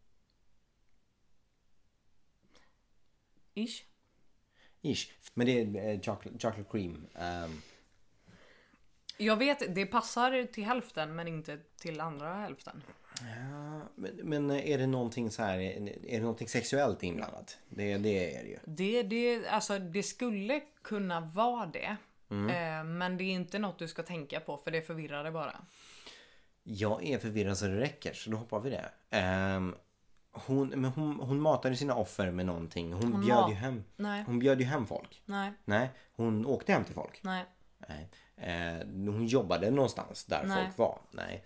Ish. 3.54 3.84
Ish. 4.82 5.12
Men 5.34 5.47
det 5.47 5.62
är 5.62 5.76
eh, 5.76 5.99
chocolate, 6.02 6.39
chocolate 6.39 6.69
cream. 6.71 7.08
Ehm, 7.15 7.62
Jag 9.17 9.38
vet, 9.38 9.76
det 9.76 9.86
passar 9.86 10.45
till 10.45 10.63
hälften 10.65 11.15
men 11.15 11.28
inte 11.28 11.58
till 11.58 11.99
andra 12.02 12.34
hälften. 12.34 12.84
Ja, 13.26 13.82
men, 13.96 14.12
men 14.24 14.52
är 14.52 14.78
det 14.78 14.88
någonting 14.88 15.32
så 15.32 15.44
här, 15.44 15.60
är 15.60 15.80
det 16.18 16.20
någonting 16.20 16.48
sexuellt 16.48 17.04
inblandat? 17.04 17.58
Det, 17.70 17.98
det 17.98 18.36
är 18.36 18.44
det 18.44 18.50
ju. 18.50 18.60
Det, 18.66 19.04
det, 19.04 19.48
alltså, 19.48 19.80
det 19.80 20.04
skulle 20.04 20.62
kunna 20.82 21.20
vara 21.22 21.66
det. 21.66 21.98
Eh, 22.30 22.84
men 22.84 23.18
det 23.18 23.24
är 23.24 23.32
inte 23.32 23.60
något 23.60 23.80
du 23.80 23.88
ska 23.88 24.04
tänka 24.04 24.40
på 24.40 24.58
för 24.58 24.72
det 24.72 24.82
förvirrar 24.82 25.24
dig 25.24 25.32
bara. 25.32 25.56
Jag 26.64 27.06
är 27.06 27.18
förvirrad 27.18 27.58
så 27.58 27.66
det 27.66 27.80
räcker, 27.80 28.14
så 28.14 28.30
då 28.30 28.38
hoppar 28.38 28.60
vi 28.60 28.70
det. 28.70 28.90
Ehm, 29.10 29.76
hon, 30.32 30.68
men 30.68 30.86
hon, 30.92 31.20
hon 31.20 31.42
matade 31.42 31.76
sina 31.76 31.96
offer 31.96 32.32
med 32.32 32.46
någonting. 32.46 32.94
Hon, 32.94 33.22
bjöd 33.26 33.38
mat- 33.38 33.52
ju 33.52 33.56
hem, 33.56 33.84
Nej. 33.96 34.24
hon 34.28 34.40
bjöd 34.40 34.60
ju 34.60 34.66
hem 34.66 34.88
folk. 34.88 35.22
Nej, 35.26 35.52
Nej, 35.66 35.90
hon 36.16 36.46
åkte 36.46 36.72
hem 36.74 36.84
till 36.84 36.94
folk. 36.96 37.20
nej. 37.24 37.46
Nej. 37.88 38.10
Eh, 38.38 38.88
hon 38.88 39.26
jobbade 39.28 39.72
någonstans 39.72 40.26
där 40.26 40.44
Nej. 40.46 40.58
folk 40.66 40.78
var. 40.78 41.00
Nej. 41.12 41.44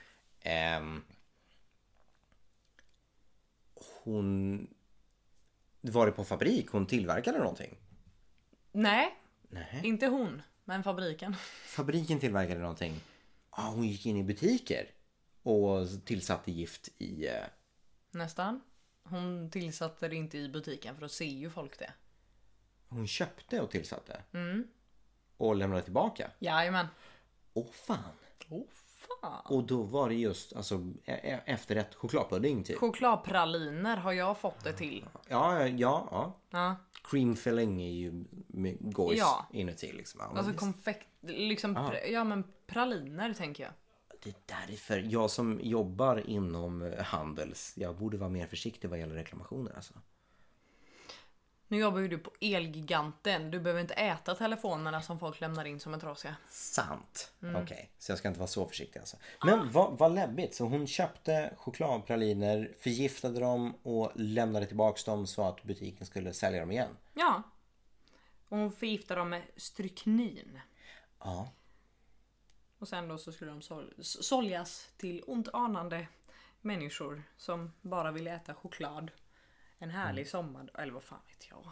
Hon... 4.07 4.67
Var 5.81 6.05
det 6.05 6.11
på 6.11 6.23
fabrik 6.23 6.69
hon 6.69 6.85
tillverkade 6.87 7.37
någonting? 7.39 7.77
Nej, 8.71 9.15
Nej. 9.49 9.81
inte 9.83 10.07
hon. 10.07 10.41
Men 10.65 10.83
fabriken. 10.83 11.35
Fabriken 11.65 12.19
tillverkade 12.19 12.59
någonting. 12.61 12.99
Ah, 13.49 13.69
hon 13.69 13.87
gick 13.87 14.05
in 14.05 14.17
i 14.17 14.23
butiker 14.23 14.91
och 15.43 16.05
tillsatte 16.05 16.51
gift 16.51 16.89
i... 16.97 17.27
Eh, 17.27 17.43
Nästan. 18.11 18.61
Hon 19.03 19.49
tillsatte 19.51 20.07
det 20.07 20.15
inte 20.15 20.37
i 20.37 20.49
butiken 20.49 20.95
för 20.95 21.01
då 21.01 21.09
ser 21.09 21.25
ju 21.25 21.49
folk 21.49 21.79
det. 21.79 21.93
hon 22.87 23.07
köpte 23.07 23.61
och 23.61 23.71
tillsatte. 23.71 24.21
Mm. 24.33 24.67
Och 25.37 25.55
lämnade 25.55 25.81
tillbaka. 25.81 26.31
Jajamän. 26.39 26.87
Åh 27.53 27.71
fan. 27.71 27.97
Fan. 28.49 28.63
Och 29.45 29.63
då 29.63 29.83
var 29.83 30.09
det 30.09 30.15
just 30.15 30.53
alltså 30.55 30.75
e- 31.05 31.11
e- 31.23 31.39
efterrätt 31.45 31.95
chokladpudding 31.95 32.63
typ. 32.63 32.77
Chokladpraliner 32.77 33.97
har 33.97 34.11
jag 34.13 34.37
fått 34.37 34.63
det 34.63 34.73
till. 34.73 35.05
Ja, 35.27 35.67
ja, 35.67 35.67
ja. 36.11 36.37
Ja. 36.49 36.75
Cream 37.03 37.35
filling 37.35 37.81
är 37.81 37.91
ju 37.91 38.25
gojs 38.79 39.19
Ja. 39.19 39.45
inuti 39.53 39.91
liksom. 39.93 40.21
Ja, 40.23 40.37
Alltså 40.39 40.53
konfekt, 40.53 41.07
liksom, 41.21 41.89
ja 42.11 42.23
men 42.23 42.43
praliner 42.67 43.33
tänker 43.33 43.63
jag. 43.63 43.73
Det 44.23 44.29
är 44.29 44.67
därför 44.67 45.05
jag 45.09 45.29
som 45.31 45.59
jobbar 45.63 46.29
inom 46.29 46.81
eh, 46.81 47.03
handels, 47.03 47.73
jag 47.77 47.95
borde 47.97 48.17
vara 48.17 48.29
mer 48.29 48.47
försiktig 48.47 48.89
vad 48.89 48.99
gäller 48.99 49.15
reklamationer 49.15 49.75
alltså. 49.75 49.93
Nu 51.67 51.77
jobbar 51.77 51.99
ju 51.99 52.07
du 52.07 52.17
på 52.17 52.31
Elgiganten. 52.41 53.51
Du 53.51 53.59
behöver 53.59 53.81
inte 53.81 53.93
äta 53.93 54.35
telefonerna 54.35 55.01
som 55.01 55.19
folk 55.19 55.39
lämnar 55.41 55.65
in 55.65 55.79
som 55.79 55.93
är 55.93 55.99
trasiga. 55.99 56.35
Sant. 56.49 57.31
Mm. 57.41 57.63
Okej, 57.63 57.91
så 57.97 58.11
jag 58.11 58.19
ska 58.19 58.27
inte 58.27 58.39
vara 58.39 58.47
så 58.47 58.65
försiktig 58.67 58.99
alltså. 58.99 59.17
Men 59.45 59.71
vad, 59.71 59.97
vad 59.97 60.15
läbbigt. 60.15 60.55
Så 60.55 60.65
hon 60.65 60.87
köpte 60.87 61.53
chokladpraliner, 61.57 62.71
förgiftade 62.79 63.39
dem 63.39 63.73
och 63.83 64.11
lämnade 64.15 64.65
tillbaks 64.65 65.03
dem 65.03 65.27
så 65.27 65.43
att 65.43 65.63
butiken 65.63 66.05
skulle 66.05 66.33
sälja 66.33 66.59
dem 66.59 66.71
igen. 66.71 66.97
Ja. 67.13 67.43
Och 68.49 68.57
hon 68.57 68.71
förgiftade 68.71 69.21
dem 69.21 69.29
med 69.29 69.41
stryknin. 69.57 70.59
Ja. 71.19 71.49
Och 72.79 72.87
sen 72.87 73.07
då 73.07 73.17
så 73.17 73.31
skulle 73.31 73.51
de 73.51 73.61
sol- 73.61 73.93
s- 73.99 74.23
såljas 74.25 74.87
till 74.97 75.23
ont 75.27 75.47
anande 75.53 76.07
människor 76.61 77.23
som 77.37 77.73
bara 77.81 78.11
vill 78.11 78.27
äta 78.27 78.53
choklad. 78.53 79.11
En 79.79 79.89
härlig 79.89 80.21
Mm. 80.21 80.29
sommar, 80.29 80.69
eller 80.73 80.93
vad 80.93 81.03
fan 81.03 81.19
vet 81.27 81.47
jag. 81.49 81.63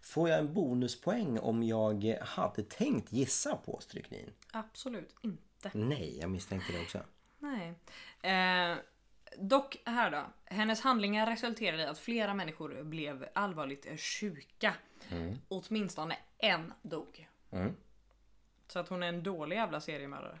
Får 0.00 0.28
jag 0.28 0.38
en 0.38 0.54
bonuspoäng 0.54 1.38
om 1.38 1.62
jag 1.62 2.16
hade 2.20 2.62
tänkt 2.62 3.12
gissa 3.12 3.56
på 3.56 3.80
stryknin? 3.80 4.32
Absolut 4.52 5.14
inte. 5.22 5.70
Nej, 5.74 6.18
jag 6.20 6.30
misstänkte 6.30 6.72
det 6.72 6.80
också. 6.82 7.00
Nej. 7.38 7.74
Eh, 8.22 8.76
dock 9.38 9.76
här 9.84 10.10
då. 10.10 10.26
Hennes 10.44 10.80
handlingar 10.80 11.26
resulterade 11.26 11.82
i 11.82 11.86
att 11.86 11.98
flera 11.98 12.34
människor 12.34 12.82
blev 12.82 13.28
allvarligt 13.34 14.00
sjuka. 14.00 14.74
Åtminstone 15.48 16.16
en 16.38 16.72
dog. 16.82 17.28
Mm. 17.50 17.76
Så 18.66 18.72
Så 18.72 18.78
att 18.78 18.88
hon 18.88 19.02
är 19.02 19.06
en 19.08 19.22
dålig 19.22 19.56
jävla 19.56 19.80
seriemördare. 19.80 20.38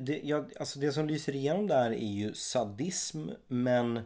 Det, 0.00 0.20
jag, 0.24 0.52
alltså 0.60 0.78
det 0.78 0.92
som 0.92 1.06
lyser 1.06 1.34
igenom 1.36 1.66
där 1.66 1.90
är 1.90 2.06
ju 2.12 2.34
sadism 2.34 3.28
men 3.46 4.00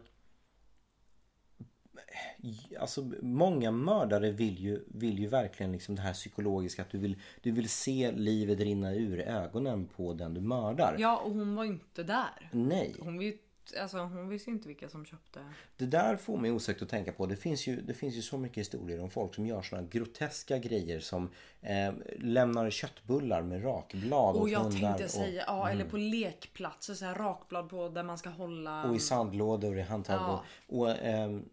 Alltså 2.81 3.11
många 3.23 3.71
mördare 3.71 4.31
vill 4.31 4.59
ju, 4.59 4.85
vill 4.87 5.19
ju 5.19 5.27
verkligen 5.27 5.73
liksom 5.73 5.95
det 5.95 6.03
här 6.03 6.13
psykologiska 6.13 6.83
att 6.83 6.91
du 6.91 6.99
vill, 6.99 7.17
du 7.43 7.51
vill 7.53 7.69
se 7.69 8.13
livet 8.13 8.61
rinna 8.61 8.95
ur 8.95 9.21
ögonen 9.21 9.87
på 9.87 10.13
den 10.15 10.35
du 10.35 10.41
mördar. 10.41 10.97
Ja, 10.99 11.17
och 11.19 11.33
hon 11.33 11.55
var 11.55 11.65
ju 11.65 11.71
inte 11.71 12.03
där. 12.03 12.51
Nej, 12.53 12.95
Hon, 13.01 13.19
vet, 13.19 13.37
alltså, 13.81 13.99
hon 13.99 14.29
visste 14.29 14.51
inte 14.51 14.69
vilka 14.69 14.89
som 14.89 15.05
köpte. 15.05 15.41
det 15.77 15.87
där 15.87 16.17
får 16.17 16.37
mig 16.39 16.51
osökt 16.53 16.83
att 16.83 16.89
tänka 16.89 17.13
på. 17.13 17.27
Det 17.27 17.37
finns 17.37 17.67
ju, 17.67 17.81
det 17.81 17.95
finns 17.95 18.15
ju 18.15 18.23
så 18.23 18.39
mycket 18.39 18.59
historier 18.59 19.01
om 19.03 19.11
folk 19.11 19.35
som 19.35 19.47
gör 19.47 19.63
såna 19.63 19.83
groteska 19.83 20.59
grejer 20.59 21.01
som 21.01 21.31
eh, 21.61 21.93
lämnar 22.19 22.71
köttbullar 22.71 23.43
med 23.43 23.65
rakblad 23.65 24.37
Och 24.37 24.49
jag 24.49 24.73
tänkte 24.73 25.05
och, 25.05 25.11
säga, 25.11 25.45
ja 25.47 25.71
eller 25.71 25.85
på 25.85 25.97
lekplatser 25.97 26.95
så 26.95 27.05
här 27.05 27.15
rakblad 27.15 27.69
på 27.69 27.89
där 27.89 28.03
man 28.03 28.19
ska 28.19 28.29
hålla. 28.29 28.85
och 28.85 28.97
i 28.97 28.99
sandlådor 28.99 29.79
i 29.79 29.83
handtag. 29.83 30.17
Ja. 30.17 30.45
Och, 30.67 30.79
och 30.79 30.91
ehm, 30.91 31.45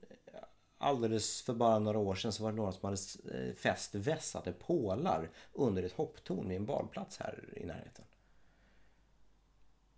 alldeles 0.82 1.42
för 1.42 1.54
bara 1.54 1.80
några 1.80 1.98
år 1.98 2.16
sedan 2.16 2.32
så 2.34 2.44
var 2.44 2.52
det 2.52 2.56
några 2.58 2.72
som 2.72 2.90
hade 2.90 3.48
eh, 3.48 3.56
fäst 3.56 3.96
vässade 3.96 4.52
pålar 4.52 5.30
under 5.54 5.84
ett 5.84 5.94
hopptorn 5.94 6.48
vid 6.48 6.58
en 6.58 6.66
badplats 6.66 7.18
här 7.18 7.54
i 7.58 7.66
närheten. 7.66 8.06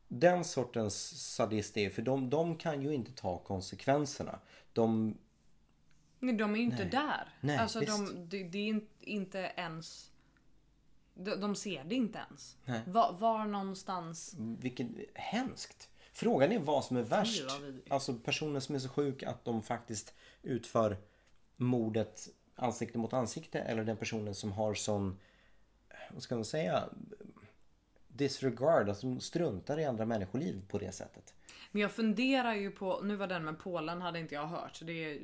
Den 0.08 0.44
sortens 0.44 1.26
sadister, 1.36 1.90
för 1.90 2.02
de, 2.02 2.30
de 2.30 2.56
kan 2.56 2.82
ju 2.82 2.94
inte 2.94 3.12
ta 3.12 3.38
konsekvenserna. 3.38 4.40
De, 4.74 5.18
Nej, 6.20 6.36
de 6.36 6.54
är 6.54 6.58
ju 6.58 6.64
inte 6.64 6.84
där. 6.84 7.30
Nej, 7.42 7.58
alltså 7.58 7.80
de, 7.80 8.30
det, 8.30 8.44
det 8.44 8.58
är 8.58 8.68
in- 8.68 8.88
inte 9.00 9.52
ens. 9.56 10.12
De, 11.14 11.36
de 11.36 11.56
ser 11.56 11.84
det 11.84 11.96
inte 11.96 12.20
ens. 12.30 12.58
Nej. 12.66 12.82
Var, 12.88 13.14
var 13.14 13.46
någonstans. 13.46 14.36
vilket 14.38 14.88
hemskt. 15.14 15.90
Frågan 16.14 16.52
är 16.52 16.60
vad 16.60 16.86
som 16.86 16.98
är 16.98 17.02
värst. 17.02 17.44
Alltså 17.90 18.14
personen 18.14 18.62
som 18.62 18.76
är 18.76 18.80
så 18.80 18.90
sjuk 18.90 19.24
att 19.24 19.46
de 19.46 19.64
faktiskt 19.64 20.14
utför 20.42 20.98
mordet 21.56 22.28
ansikte 22.56 22.98
mot 22.98 23.14
ansikte 23.14 23.60
eller 23.60 23.84
den 23.84 23.98
personen 23.98 24.36
som 24.36 24.52
har 24.52 24.74
sån, 24.74 25.20
vad 26.12 26.24
ska 26.24 26.36
man 26.36 26.46
säga, 26.46 26.84
disregard, 28.08 28.90
alltså 28.90 29.20
struntar 29.20 29.80
i 29.80 29.86
andra 29.86 30.06
människoliv 30.06 30.62
på 30.68 30.78
det 30.78 30.92
sättet. 30.92 31.34
Men 31.72 31.82
jag 31.82 31.92
funderar 31.92 32.54
ju 32.54 32.72
på, 32.72 33.02
nu 33.04 33.16
var 33.16 33.28
den 33.28 33.44
med 33.46 33.60
Polen 33.60 34.02
hade 34.02 34.20
inte 34.20 34.36
jag 34.36 34.48
hört 34.48 34.76
så 34.76 34.86
det 34.86 34.94
är 34.94 35.20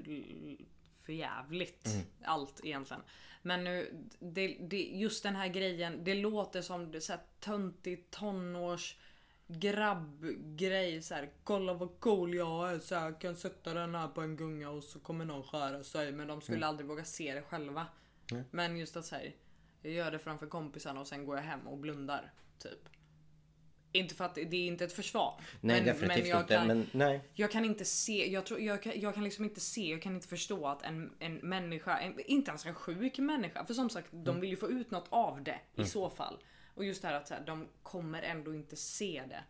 för 1.04 1.14
jävligt 1.14 1.86
Mm. 1.86 2.06
allt 2.24 2.62
egentligen. 2.66 3.04
Men 3.42 3.64
nu, 3.64 4.08
det, 4.20 4.48
det, 4.48 4.82
just 4.82 5.24
den 5.24 5.36
här 5.36 5.48
grejen, 5.48 6.04
det 6.04 6.14
låter 6.14 6.62
som 6.62 6.92
det 6.92 7.02
så 7.02 7.14
här 7.14 7.22
töntig 7.40 8.12
tonårs 8.12 8.98
grabbgrej 9.50 11.02
så 11.02 11.14
här. 11.14 11.30
Kolla 11.44 11.74
vad 11.74 12.00
cool 12.00 12.36
jag 12.36 12.72
är 12.72 12.80
så 12.80 12.96
här, 12.96 13.22
kan 13.22 13.36
sätta 13.36 13.74
den 13.74 13.96
här 13.96 14.08
på 14.08 14.22
en 14.22 14.36
gunga 14.36 14.70
och 14.70 14.84
så 14.84 15.00
kommer 15.00 15.26
någon 15.26 15.44
skära 15.44 15.84
sig. 15.84 16.12
Men 16.12 16.28
de 16.28 16.42
skulle 16.42 16.58
Mm. 16.58 16.70
aldrig 16.70 16.88
våga 16.88 17.04
se 17.04 17.34
det 17.34 17.42
själva. 17.42 17.88
Men 18.52 18.78
just 18.78 18.98
att 18.98 19.06
säga, 19.06 19.32
jag 19.82 19.94
gör 19.94 20.12
det 20.12 20.20
framför 20.20 20.48
kompisarna 20.48 21.00
och 21.00 21.08
sen 21.08 21.26
går 21.26 21.36
jag 21.36 21.44
hem 21.44 21.68
och 21.68 21.78
blundar. 21.78 22.34
Typ. 22.60 22.90
Inte 23.92 24.16
för 24.16 24.26
att 24.26 24.36
det 24.36 24.42
är 24.42 24.68
inte 24.68 24.86
ett 24.86 24.94
försvar. 24.94 25.34
Nej 25.62 25.76
men, 25.78 25.86
definitivt 25.86 26.24
men 26.24 26.30
jag 26.30 26.42
inte, 26.42 26.54
kan, 26.56 26.68
men 26.68 26.88
nej. 26.92 27.22
jag 27.34 27.52
kan 27.52 27.66
inte 27.66 27.86
se, 27.86 28.32
jag, 28.32 28.46
tror, 28.46 28.60
jag, 28.60 28.84
kan, 28.84 28.94
jag 28.96 29.14
kan 29.14 29.24
liksom 29.24 29.44
inte 29.46 29.60
se, 29.60 29.92
jag 29.92 30.02
kan 30.02 30.16
inte 30.16 30.28
förstå 30.28 30.68
att 30.68 30.84
en, 30.84 31.14
en 31.20 31.36
människa, 31.36 32.00
en, 32.00 32.20
inte 32.20 32.50
ens 32.50 32.66
en 32.66 32.74
sjuk 32.74 33.18
människa, 33.18 33.66
för 33.66 33.74
som 33.74 33.90
sagt 33.90 34.08
de 34.12 34.40
vill 34.40 34.50
ju 34.50 34.56
få 34.56 34.70
ut 34.70 34.92
något 34.92 35.08
av 35.10 35.44
det 35.44 35.60
i 35.76 35.86
så 35.86 36.10
fall. 36.10 36.38
Och 36.80 36.86
just 36.86 37.02
det 37.02 37.08
här 37.08 37.16
att 37.16 37.28
så 37.28 37.34
här, 37.34 37.42
de 37.46 37.68
kommer 37.84 38.22
ändå 38.22 38.56
inte 38.56 38.76
se 38.76 39.24
det. 39.30 39.44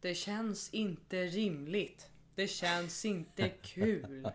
Det 0.00 0.14
känns 0.14 0.70
inte 0.70 1.26
rimligt. 1.26 2.10
Det 2.34 2.48
känns 2.48 3.04
inte 3.04 3.48
kul. 3.48 4.30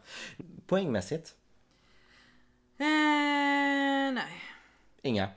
Poängmässigt? 0.66 1.36
Eh, 2.78 2.86
nej. 4.12 4.42
Inga? 5.02 5.28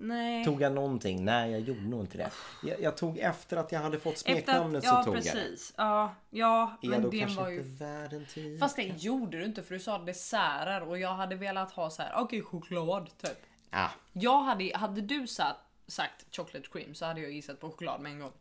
Nej. 0.00 0.44
Tog 0.44 0.62
jag 0.62 0.72
någonting? 0.72 1.24
Nej, 1.24 1.50
jag 1.50 1.60
gjorde 1.60 1.80
nog 1.80 2.00
inte 2.00 2.18
det. 2.18 2.30
Jag, 2.62 2.80
jag 2.80 2.96
tog 2.96 3.18
efter 3.18 3.56
att 3.56 3.72
jag 3.72 3.80
hade 3.80 3.98
fått 3.98 4.18
smeknamnet 4.18 4.78
att, 4.78 4.84
ja 4.84 4.96
så 4.98 5.04
tog 5.04 5.16
jag 5.16 5.24
det. 5.24 5.30
precis. 5.30 5.74
Ja, 5.76 6.14
ja 6.30 6.76
Är 6.82 6.88
men 6.88 7.02
då 7.02 7.10
det 7.10 7.18
kanske 7.18 7.40
var 7.40 7.48
ju... 7.48 7.60
inte? 7.60 8.56
Fast 8.60 8.76
det 8.76 8.82
gjorde 8.82 9.38
du 9.38 9.44
inte 9.44 9.62
för 9.62 9.74
du 9.74 9.80
sa 9.80 9.98
desserter 9.98 10.82
och 10.88 10.98
jag 10.98 11.14
hade 11.14 11.34
velat 11.36 11.70
ha 11.72 11.90
så 11.90 12.02
här. 12.02 12.12
okej 12.16 12.42
choklad 12.42 13.10
typ. 13.18 13.38
Ah, 13.70 13.88
Jag 14.12 14.42
hade, 14.42 14.70
hade 14.76 15.00
du 15.00 15.26
sagt, 15.26 15.58
sagt 15.86 16.36
chocolate 16.36 16.68
cream 16.72 16.94
så 16.94 17.04
hade 17.06 17.20
jag 17.20 17.32
gissat 17.32 17.60
på 17.60 17.70
choklad 17.70 18.00
med 18.00 18.12
en 18.12 18.20
gång. 18.20 18.32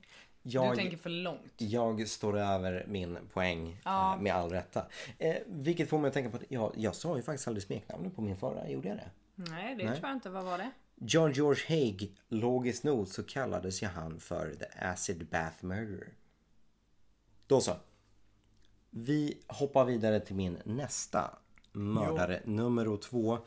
jag, 0.44 0.72
Du 0.72 0.76
tänker 0.76 0.98
för 0.98 1.10
långt. 1.10 1.54
jag 1.58 2.08
står 2.08 2.38
över 2.38 2.86
min 2.88 3.18
poäng 3.34 3.78
Ja. 3.86 4.14
eh, 4.16 4.22
med 4.22 4.34
all 4.36 4.50
rätta. 4.50 4.86
Eh, 5.20 5.36
vilket 5.46 5.90
får 5.90 5.98
mig 6.00 6.08
att 6.08 6.14
tänka 6.14 6.30
på 6.30 6.38
att 6.38 6.44
jag, 6.50 6.72
jag 6.76 6.96
sa 6.96 7.16
ju 7.18 7.24
faktiskt 7.24 7.48
aldrig 7.48 7.64
smeknamnet 7.64 8.16
på 8.16 8.22
min 8.22 8.38
förra. 8.38 8.70
Gjorde 8.70 8.88
jag 8.88 8.98
det? 8.98 9.10
Nej 9.36 9.76
det 9.76 9.84
Nej. 9.86 9.96
tror 9.98 10.08
jag 10.10 10.16
inte. 10.18 10.30
Vad 10.30 10.44
var 10.46 10.58
det? 10.58 10.72
John 11.00 11.32
George 11.32 11.64
Haig, 11.68 12.18
logiskt 12.28 12.84
nog 12.84 13.08
så 13.08 13.24
kallades 13.24 13.84
ju 13.84 13.88
han 13.88 14.20
för 14.20 14.54
The 14.54 14.66
Acid 14.80 15.28
Bath 15.30 15.66
Murderer. 15.66 16.14
Då 17.48 17.62
så. 17.62 17.76
Vi 18.90 19.44
hoppar 19.48 19.86
vidare 19.86 20.20
till 20.20 20.36
min 20.36 20.58
nästa 20.66 21.38
mördare, 21.72 22.42
nummer 22.46 22.98
två. 22.98 23.40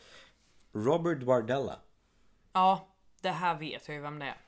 Robert 0.72 1.22
Bardella. 1.22 1.78
Ja, 2.52 2.88
det 3.20 3.30
här 3.30 3.58
vet 3.58 3.88
jag 3.88 3.94
ju 3.94 4.00
vem 4.02 4.18
det 4.18 4.26
är. 4.26 4.40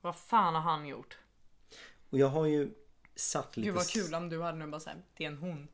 Vad 0.00 0.16
fan 0.16 0.54
har 0.54 0.60
han 0.60 0.86
gjort? 0.86 1.18
Och 2.10 2.18
jag 2.18 2.28
har 2.28 2.46
ju 2.46 2.70
satt 3.14 3.56
lite... 3.56 3.66
Gud 3.66 3.74
vad 3.74 3.88
kul 3.88 4.14
om 4.14 4.28
du 4.28 4.42
hade 4.42 4.58
nu 4.58 4.66
bara 4.66 4.80
såhär, 4.80 5.02
det 5.16 5.24
är 5.24 5.28
en 5.28 5.38
hon. 5.38 5.68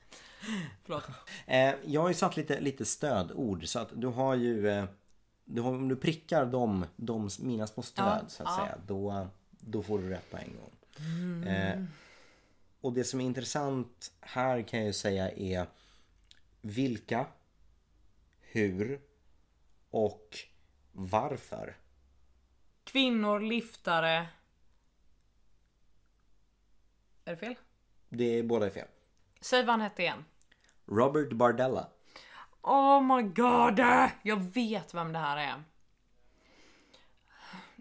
Förlåt. 0.84 1.04
Eh, 1.46 1.74
jag 1.84 2.00
har 2.00 2.08
ju 2.08 2.14
satt 2.14 2.36
lite, 2.36 2.60
lite 2.60 2.84
stödord 2.84 3.66
så 3.66 3.78
att 3.78 3.88
du 3.94 4.06
har 4.06 4.34
ju... 4.34 4.86
Du 5.44 5.60
om 5.60 5.88
du 5.88 5.96
prickar 5.96 6.46
de, 6.46 6.86
de 6.96 7.30
mina 7.40 7.66
små 7.66 7.82
stöd 7.82 8.20
Ja, 8.22 8.28
så 8.28 8.42
att 8.42 8.48
ja. 8.48 8.64
säga. 8.64 8.78
Då, 8.86 9.28
då 9.50 9.82
får 9.82 9.98
du 9.98 10.08
rätt 10.08 10.30
på 10.30 10.36
en 10.36 10.56
gång. 10.56 10.72
Eh, 11.46 11.84
och 12.80 12.92
det 12.92 13.04
som 13.04 13.20
är 13.20 13.24
intressant 13.24 14.12
här 14.20 14.62
kan 14.62 14.78
jag 14.78 14.86
ju 14.86 14.92
säga 14.92 15.30
är 15.30 15.66
vilka, 16.60 17.26
hur 18.40 19.00
och 19.90 20.38
varför. 20.92 21.76
Kvinnor, 22.84 23.40
liftare. 23.40 24.28
Är 27.24 27.30
det 27.30 27.36
fel? 27.36 27.54
Det 28.08 28.24
är 28.24 28.42
båda 28.42 28.66
är 28.66 28.70
fel. 28.70 28.88
Säg 29.40 29.60
vad 29.64 29.70
han 29.70 29.80
hette 29.80 30.02
igen. 30.02 30.24
Robert 30.86 31.32
Bardella. 31.32 31.88
Oh 32.62 33.00
my 33.02 33.22
god! 33.22 33.78
Jag 34.22 34.36
vet 34.36 34.94
vem 34.94 35.12
det 35.12 35.18
här 35.18 35.36
är. 35.36 35.62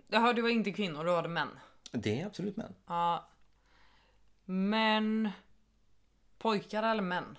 Jag 0.08 0.20
hörde 0.20 0.34
det 0.34 0.41
var 0.41 0.50
inte 0.50 0.72
kvinnor, 0.72 1.04
det 1.04 1.12
var 1.12 1.24
det 1.24 1.30
män. 1.30 1.50
Det 1.91 2.22
är 2.22 2.26
absolut 2.26 2.58
män. 2.58 2.76
Ja. 2.88 3.28
Men... 4.46 5.30
Pojkar 6.38 6.84
eller 6.84 7.04
män? 7.04 7.38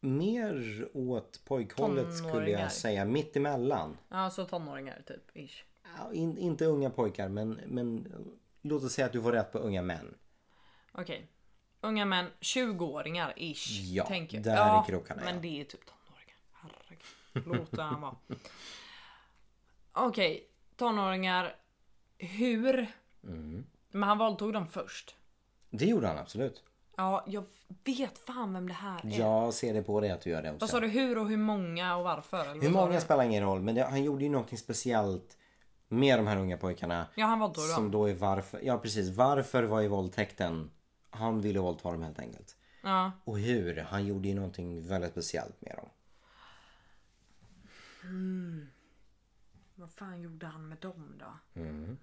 Mer 0.00 0.88
åt 0.94 1.44
pojkhållet 1.44 2.16
skulle 2.16 2.32
Tonåringar. 2.32 2.60
jag 2.60 2.72
säga. 2.72 3.04
Mitt 3.04 3.36
emellan. 3.36 3.96
Ja, 4.08 4.30
så 4.30 4.44
tonåringar 4.44 5.02
typ. 5.06 5.36
Ish. 5.36 5.64
Ja, 5.98 6.12
in, 6.12 6.38
inte 6.38 6.64
unga 6.64 6.90
pojkar 6.90 7.28
men, 7.28 7.60
men 7.66 8.12
låt 8.62 8.84
oss 8.84 8.92
säga 8.92 9.06
att 9.06 9.12
du 9.12 9.22
får 9.22 9.32
rätt 9.32 9.52
på 9.52 9.58
unga 9.58 9.82
män. 9.82 10.14
Okej. 10.92 11.28
Unga 11.86 12.04
män, 12.04 12.26
20-åringar 12.40 13.32
ish. 13.36 13.70
Ja, 13.92 14.06
tänker. 14.06 14.40
där 14.40 14.56
ja, 14.56 14.82
är 14.82 14.86
krokarna, 14.86 15.22
Men 15.24 15.34
ja. 15.34 15.40
det 15.40 15.60
är 15.60 15.64
typ 15.64 15.80
tonåringar. 15.86 16.36
Herregud. 16.52 17.70
Låt 17.70 17.78
han 17.80 18.00
vara. 18.00 18.16
Okej, 19.92 20.46
tonåringar. 20.76 21.56
Hur? 22.18 22.86
Mm. 23.24 23.66
Men 23.90 24.02
han 24.02 24.18
våldtog 24.18 24.52
dem 24.52 24.66
först. 24.68 25.14
Det 25.70 25.84
gjorde 25.84 26.06
han 26.06 26.18
absolut. 26.18 26.62
Ja, 26.96 27.24
jag 27.28 27.44
vet 27.84 28.18
fan 28.18 28.52
vem 28.52 28.68
det 28.68 28.74
här 28.74 29.00
är. 29.06 29.18
Jag 29.18 29.54
ser 29.54 29.74
det 29.74 29.82
på 29.82 30.00
dig 30.00 30.10
att 30.10 30.20
du 30.20 30.30
gör 30.30 30.42
det 30.42 30.48
Vad 30.48 30.54
också. 30.62 30.66
sa 30.68 30.80
du? 30.80 30.88
Hur 30.88 31.18
och 31.18 31.28
hur 31.28 31.36
många 31.36 31.96
och 31.96 32.04
varför? 32.04 32.40
Eller 32.40 32.54
Hur 32.62 32.70
vad 32.70 32.86
många 32.86 33.00
spelar 33.00 33.24
ingen 33.24 33.42
roll 33.42 33.60
men 33.62 33.74
det, 33.74 33.82
han 33.84 34.04
gjorde 34.04 34.24
ju 34.24 34.30
någonting 34.30 34.58
speciellt 34.58 35.36
med 35.88 36.18
de 36.18 36.26
här 36.26 36.36
unga 36.36 36.56
pojkarna. 36.56 37.06
Ja, 37.14 37.26
han 37.26 37.38
våldtog 37.38 37.64
Som 37.64 37.82
dem. 37.82 37.90
då 37.90 38.08
är 38.08 38.14
varför, 38.14 38.60
ja 38.62 38.78
precis, 38.78 39.10
varför 39.16 39.62
var 39.62 39.80
ju 39.80 39.88
våldtäkten? 39.88 40.70
Han 41.10 41.40
ville 41.40 41.60
våldta 41.60 41.92
dem 41.92 42.02
helt 42.02 42.18
enkelt. 42.18 42.56
Ja. 42.82 43.12
Och 43.24 43.38
hur? 43.38 43.76
Han 43.76 44.06
gjorde 44.06 44.28
ju 44.28 44.34
någonting 44.34 44.88
väldigt 44.88 45.10
speciellt 45.10 45.60
med 45.60 45.76
dem. 45.76 45.88
Vad 49.74 49.90
fan 49.90 50.20
gjorde 50.20 50.46
han 50.46 50.68
med 50.68 50.78
dem 50.78 51.18
då? 51.18 51.60
Mm. 51.60 51.98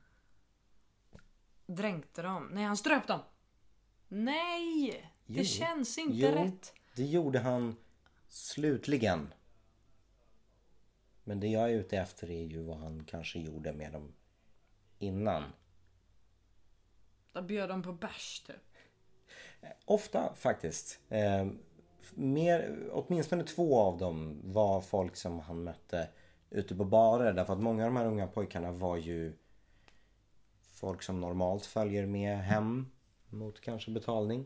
Dränkte 1.65 2.21
dem? 2.21 2.49
Nej, 2.51 2.63
han 2.63 2.77
ströp 2.77 3.07
dem. 3.07 3.19
Nej! 4.07 5.11
Jo. 5.25 5.35
Det 5.35 5.45
känns 5.45 5.97
inte 5.97 6.17
Jo. 6.17 6.31
rätt. 6.31 6.73
Det 6.95 7.05
gjorde 7.05 7.39
han 7.39 7.75
slutligen. 8.27 9.33
Men 11.23 11.39
det 11.39 11.47
jag 11.47 11.69
är 11.71 11.73
ute 11.73 11.97
efter 11.97 12.31
är 12.31 12.43
ju 12.43 12.63
vad 12.63 12.77
han 12.77 13.05
kanske 13.05 13.39
gjorde 13.39 13.73
med 13.73 13.91
dem 13.91 14.13
innan. 14.99 15.43
Då 17.31 17.41
bjöd 17.41 17.69
de 17.69 17.83
på 17.83 17.93
bärs 17.93 18.39
typ. 18.47 18.72
Ofta 19.85 20.33
faktiskt. 20.35 20.99
Eh, 21.09 21.47
mer, 22.13 22.89
åtminstone 22.91 23.43
två 23.43 23.79
av 23.79 23.97
dem 23.97 24.41
var 24.43 24.81
folk 24.81 25.15
som 25.15 25.39
han 25.39 25.63
mötte 25.63 26.07
ute 26.49 26.75
på 26.75 26.85
barer. 26.85 27.33
Därför 27.33 27.53
att 27.53 27.61
många 27.61 27.83
av 27.83 27.89
de 27.93 27.97
här 27.97 28.05
unga 28.05 28.27
pojkarna 28.27 28.71
var 28.71 28.97
ju 28.97 29.33
folk 30.73 31.01
som 31.01 31.21
normalt 31.21 31.65
följer 31.65 32.05
med 32.05 32.37
hem 32.37 32.91
mot 33.29 33.61
kanske 33.61 33.91
betalning. 33.91 34.45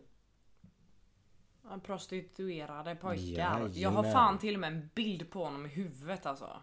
Prostituerade 1.83 2.95
pojkar. 2.95 3.23
Jajamän. 3.23 3.71
Jag 3.73 3.89
har 3.89 4.03
fan 4.03 4.39
till 4.39 4.53
och 4.53 4.59
med 4.59 4.73
en 4.73 4.89
bild 4.95 5.31
på 5.31 5.43
honom 5.43 5.65
i 5.65 5.69
huvudet 5.69 6.25
alltså. 6.25 6.61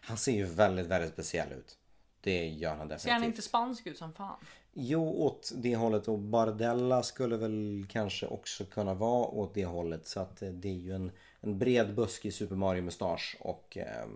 Han 0.00 0.16
ser 0.16 0.32
ju 0.32 0.44
väldigt, 0.44 0.86
väldigt 0.86 1.12
speciell 1.12 1.52
ut. 1.52 1.78
Det 2.24 2.48
gör 2.48 2.74
han 2.74 2.76
Ser 2.76 2.80
han 2.80 2.88
definitivt. 2.88 3.26
inte 3.26 3.42
spansk 3.42 3.86
ut 3.86 3.98
som 3.98 4.12
fan? 4.12 4.36
Jo, 4.72 5.08
åt 5.08 5.52
det 5.56 5.76
hållet 5.76 6.08
och 6.08 6.18
Bardella 6.18 7.02
skulle 7.02 7.36
väl 7.36 7.86
kanske 7.90 8.26
också 8.26 8.64
kunna 8.64 8.94
vara 8.94 9.26
åt 9.26 9.54
det 9.54 9.64
hållet. 9.64 10.06
Så 10.06 10.20
att 10.20 10.42
eh, 10.42 10.48
det 10.48 10.68
är 10.68 10.72
ju 10.72 10.94
en, 10.94 11.12
en 11.40 11.58
bred 11.58 11.94
buskig 11.94 12.34
Super 12.34 12.56
Mario-mustasch 12.56 13.36
och 13.40 13.76
eh, 13.76 14.06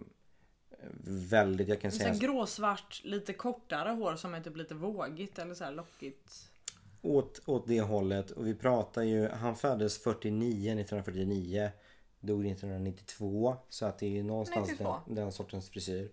väldigt, 1.05 1.69
jag 1.69 1.81
kan 1.81 1.93
säga 1.93 2.15
gråsvart, 2.15 3.01
lite 3.05 3.33
kortare 3.33 3.91
hår 3.91 4.17
som 4.17 4.35
är 4.35 4.41
typ 4.41 4.57
lite 4.57 4.75
vågigt 4.75 5.39
eller 5.39 5.55
så 5.55 5.65
här 5.65 5.73
lockigt. 5.73 6.51
åt, 7.03 7.41
åt 7.47 7.67
det 7.67 7.81
hållet. 7.81 8.31
Och 8.31 8.47
vi 8.47 8.55
pratar 8.55 9.03
ju, 9.03 9.29
han 9.29 9.57
föddes 9.57 9.99
49, 9.99 10.73
1949. 10.73 11.71
Dog 12.21 12.47
1992. 12.47 13.57
Så 13.69 13.87
att 13.87 13.99
det 13.99 14.07
är 14.07 14.11
ju 14.11 14.23
någonstans 14.23 14.69
92. 14.69 14.97
den, 15.07 15.15
den 15.15 15.33
sortens 15.33 15.69
frisyr. 15.69 16.11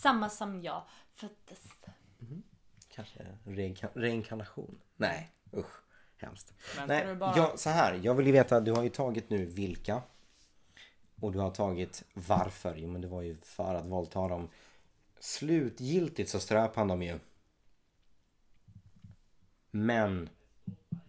Samma 0.00 0.30
som 0.30 0.62
jag 0.62 0.82
föddes. 1.10 1.84
Kanske 2.88 3.26
reinka- 3.44 3.90
reinkarnation? 3.94 4.80
Nej, 4.96 5.32
usch. 5.56 5.80
Hemskt. 6.16 6.54
Väntar 6.76 7.04
Nej, 7.06 7.16
bara? 7.16 7.36
ja, 7.36 7.56
så 7.56 7.70
här. 7.70 8.00
Jag 8.02 8.14
vill 8.14 8.26
ju 8.26 8.32
veta, 8.32 8.60
du 8.60 8.72
har 8.72 8.82
ju 8.82 8.88
tagit 8.88 9.30
nu 9.30 9.44
vilka. 9.46 10.02
Och 11.20 11.32
du 11.32 11.38
har 11.38 11.50
tagit 11.50 12.04
varför. 12.14 12.76
Jo 12.76 12.88
men 12.88 13.00
det 13.00 13.08
var 13.08 13.22
ju 13.22 13.36
för 13.36 13.74
att 13.74 13.86
våldta 13.86 14.28
dem. 14.28 14.48
Slutgiltigt 15.20 16.30
så 16.30 16.40
ströp 16.40 16.76
han 16.76 16.88
dem 16.88 17.02
ju. 17.02 17.18
Men 19.70 20.28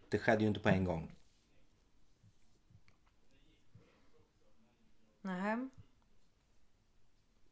det 0.10 0.19
skedde 0.19 0.41
ju 0.41 0.48
inte 0.48 0.60
på 0.60 0.69
en 0.69 0.84
gång. 0.84 1.12
Nähä. 5.21 5.69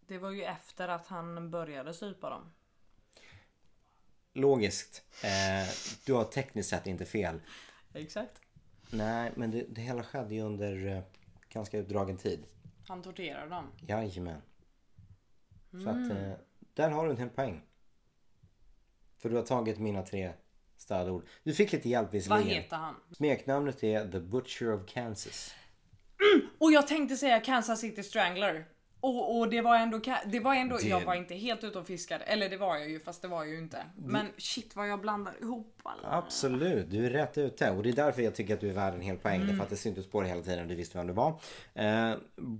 Det 0.07 0.17
var 0.17 0.31
ju 0.31 0.43
efter 0.43 0.87
att 0.87 1.07
han 1.07 1.51
började 1.51 1.93
sypa 1.93 2.29
dem. 2.29 2.51
Logiskt. 4.33 5.03
Eh, 5.23 5.73
du 6.05 6.13
har 6.13 6.23
tekniskt 6.23 6.69
sett 6.69 6.87
inte 6.87 7.05
fel. 7.05 7.41
Exakt. 7.93 8.41
Nej 8.91 9.31
men 9.35 9.51
det, 9.51 9.65
det 9.69 9.81
hela 9.81 10.03
skedde 10.03 10.35
ju 10.35 10.41
under 10.41 10.87
eh, 10.87 11.03
ganska 11.49 11.77
utdragen 11.77 12.17
tid. 12.17 12.45
Han 12.87 13.01
torterade 13.01 13.49
dem. 13.49 13.71
Jajamän. 13.87 14.41
Så 15.71 15.89
att 15.89 16.11
eh, 16.11 16.33
där 16.73 16.89
har 16.89 17.05
du 17.05 17.11
en 17.11 17.17
hel 17.17 17.29
poäng. 17.29 17.61
För 19.17 19.29
du 19.29 19.35
har 19.35 19.43
tagit 19.43 19.79
mina 19.79 20.01
tre 20.01 20.33
stödord. 20.77 21.25
Du 21.43 21.53
fick 21.53 21.71
lite 21.71 21.89
hjälp 21.89 22.05
Vad 22.05 22.11
visserligen. 22.13 22.47
heter 22.63 22.77
han? 22.77 22.95
Smeknamnet 23.11 23.83
är 23.83 24.11
The 24.11 24.19
Butcher 24.19 24.73
of 24.73 24.81
Kansas. 24.87 25.55
Och 26.57 26.71
jag 26.71 26.87
tänkte 26.87 27.15
säga 27.15 27.39
Kansas 27.39 27.79
City 27.81 28.03
Strangler. 28.03 28.65
Och, 29.03 29.39
och 29.39 29.49
det 29.49 29.61
var 29.61 29.75
ändå, 29.77 29.99
det 30.25 30.39
var 30.39 30.55
ändå 30.55 30.77
Det- 30.77 30.87
jag 30.87 31.05
var 31.05 31.15
inte 31.15 31.35
helt 31.35 31.63
ute 31.63 31.79
och 31.79 31.87
fiskade. 31.87 32.23
Eller 32.23 32.49
det 32.49 32.57
var 32.57 32.77
jag 32.77 32.89
ju 32.89 32.99
fast 32.99 33.21
det 33.21 33.27
var 33.27 33.43
jag 33.43 33.53
ju 33.53 33.57
inte. 33.59 33.85
Men 33.95 34.27
shit 34.37 34.75
vad 34.75 34.89
jag 34.89 35.01
blandar 35.01 35.33
ihop 35.41 35.79
alla. 35.83 36.07
Absolut, 36.17 36.91
du 36.91 37.05
är 37.05 37.09
rätt 37.09 37.37
ute 37.37 37.71
och 37.71 37.83
det 37.83 37.89
är 37.89 37.93
därför 37.93 38.21
jag 38.21 38.35
tycker 38.35 38.53
att 38.53 38.59
du 38.61 38.69
är 38.69 38.73
värd 38.73 38.93
en 38.93 39.01
hel 39.01 39.17
poäng. 39.17 39.47
Därför 39.47 39.63
att 39.63 39.69
det 39.69 39.75
syntes 39.75 40.07
på 40.07 40.21
dig 40.21 40.29
hela 40.29 40.41
tiden 40.41 40.59
och 40.61 40.67
du 40.67 40.75
visste 40.75 40.97
vem 40.97 41.07
du 41.07 41.13
var. 41.13 41.39
Eh, 41.73 42.13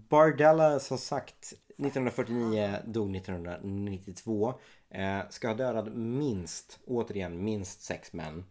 Bardella 0.10 0.80
som 0.80 0.98
sagt 0.98 1.54
1949 1.78 2.76
dog 2.86 3.16
1992. 3.16 4.54
Eh, 4.90 5.20
ska 5.30 5.48
ha 5.48 5.56
dödat 5.56 5.94
minst, 5.96 6.80
återigen 6.86 7.44
minst 7.44 7.82
sex 7.82 8.14
män. 8.14 8.46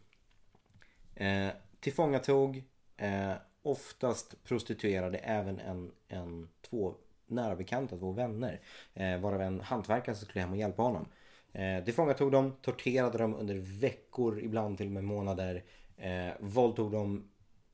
Eh, 1.14 1.48
tillfångatog 1.80 2.64
eh, 2.96 3.32
oftast 3.62 4.44
prostituerade 4.44 5.18
även 5.18 5.58
en, 5.60 5.90
en 6.08 6.48
två 6.70 6.94
nära 7.32 7.56
bekanta, 7.56 7.96
två 7.96 8.12
vänner. 8.12 8.60
Eh, 8.94 9.18
varav 9.18 9.40
en 9.40 9.60
hantverkare 9.60 10.14
som 10.14 10.26
skulle 10.26 10.42
hem 10.42 10.50
och 10.50 10.58
hjälpa 10.58 10.82
honom. 10.82 11.06
Eh, 11.52 11.84
tillfångatog 11.84 12.32
dem, 12.32 12.56
torterade 12.62 13.18
dem 13.18 13.34
under 13.34 13.54
veckor, 13.54 14.40
ibland 14.40 14.76
till 14.78 14.86
och 14.86 14.92
med 14.92 15.04
månader. 15.04 15.64
Eh, 15.96 16.30
våldtog 16.40 16.92
dem 16.92 17.28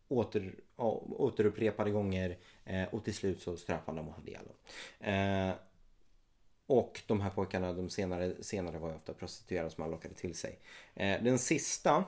åter, 0.09 0.55
å, 0.77 1.17
återupprepade 1.19 1.91
gånger 1.91 2.37
eh, 2.65 2.85
och 2.95 3.05
till 3.05 3.15
slut 3.15 3.43
så 3.43 3.57
ströp 3.57 3.81
han 3.87 3.97
dem 3.97 4.09
och 4.09 4.15
hade 4.15 4.31
ihjäl 4.31 4.45
dem. 4.45 4.57
Eh, 5.13 5.55
och 6.67 7.01
de 7.07 7.21
här 7.21 7.31
pojkarna 7.31 7.73
de 7.73 7.91
senare, 7.91 8.35
senare 8.41 8.79
var 8.79 8.89
ju 8.89 8.95
ofta 8.95 9.13
prostituerade 9.13 9.71
som 9.71 9.83
han 9.83 9.91
lockade 9.91 10.15
till 10.15 10.35
sig. 10.35 10.59
Eh, 10.95 11.23
den 11.23 11.39
sista, 11.39 12.05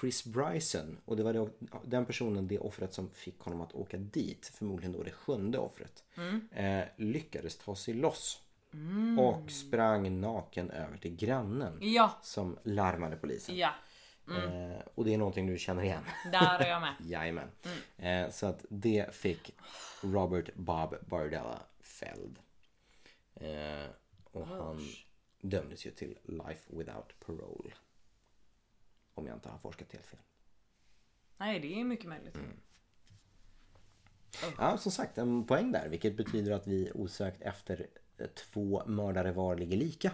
Chris 0.00 0.24
Bryson, 0.24 0.98
och 1.04 1.16
det 1.16 1.22
var 1.22 1.50
den 1.84 2.06
personen, 2.06 2.48
det 2.48 2.58
offret 2.58 2.92
som 2.92 3.10
fick 3.10 3.38
honom 3.40 3.60
att 3.60 3.72
åka 3.72 3.96
dit, 3.96 4.46
förmodligen 4.54 4.92
då 4.92 5.02
det 5.02 5.10
sjunde 5.10 5.58
offret, 5.58 6.04
eh, 6.50 6.84
lyckades 6.96 7.56
ta 7.56 7.76
sig 7.76 7.94
loss. 7.94 8.40
Och 9.18 9.50
sprang 9.50 10.20
naken 10.20 10.70
över 10.70 10.96
till 10.98 11.16
grannen 11.16 11.78
Ja, 11.80 12.18
som 12.22 12.58
larmade 12.62 13.16
polisen. 13.16 13.56
ja. 13.56 13.70
Eh, 14.28 14.80
och 14.94 15.04
det 15.04 15.14
är 15.14 15.18
någonting 15.18 15.46
du 15.46 15.58
känner 15.58 15.82
igen. 15.82 16.02
Där 16.32 16.58
är 16.58 16.68
jag 16.68 16.80
med. 16.80 16.94
Jajamän. 17.00 17.48
Eh, 17.98 18.30
så 18.30 18.46
att 18.46 18.64
det 18.68 19.14
fick 19.14 19.54
Robert 20.02 20.54
Bob 20.54 20.94
Bardella 21.06 21.62
fälld. 21.80 22.38
Eh, 23.34 23.90
och 24.32 24.46
han 24.46 24.80
dömdes 25.40 25.86
ju 25.86 25.90
till 25.90 26.18
life 26.24 26.76
without 26.76 27.20
parole. 27.26 27.70
Om 29.14 29.26
jag 29.26 29.36
inte 29.36 29.48
har 29.48 29.58
forskat 29.58 29.92
helt 29.92 30.06
fel. 30.06 30.20
Nej 31.36 31.60
det 31.60 31.80
är 31.80 31.84
mycket 31.84 32.08
möjligt. 32.08 32.36
Ja, 34.58 34.78
som 34.78 34.92
sagt 34.92 35.18
en 35.18 35.46
poäng 35.46 35.72
där. 35.72 35.88
Vilket 35.88 36.16
betyder 36.16 36.52
att 36.52 36.66
vi 36.66 36.92
osökt 36.94 37.42
efter 37.42 37.86
två 38.34 38.82
mördare 38.86 39.32
var 39.32 39.56
ligger 39.56 39.76
lika. 39.76 40.12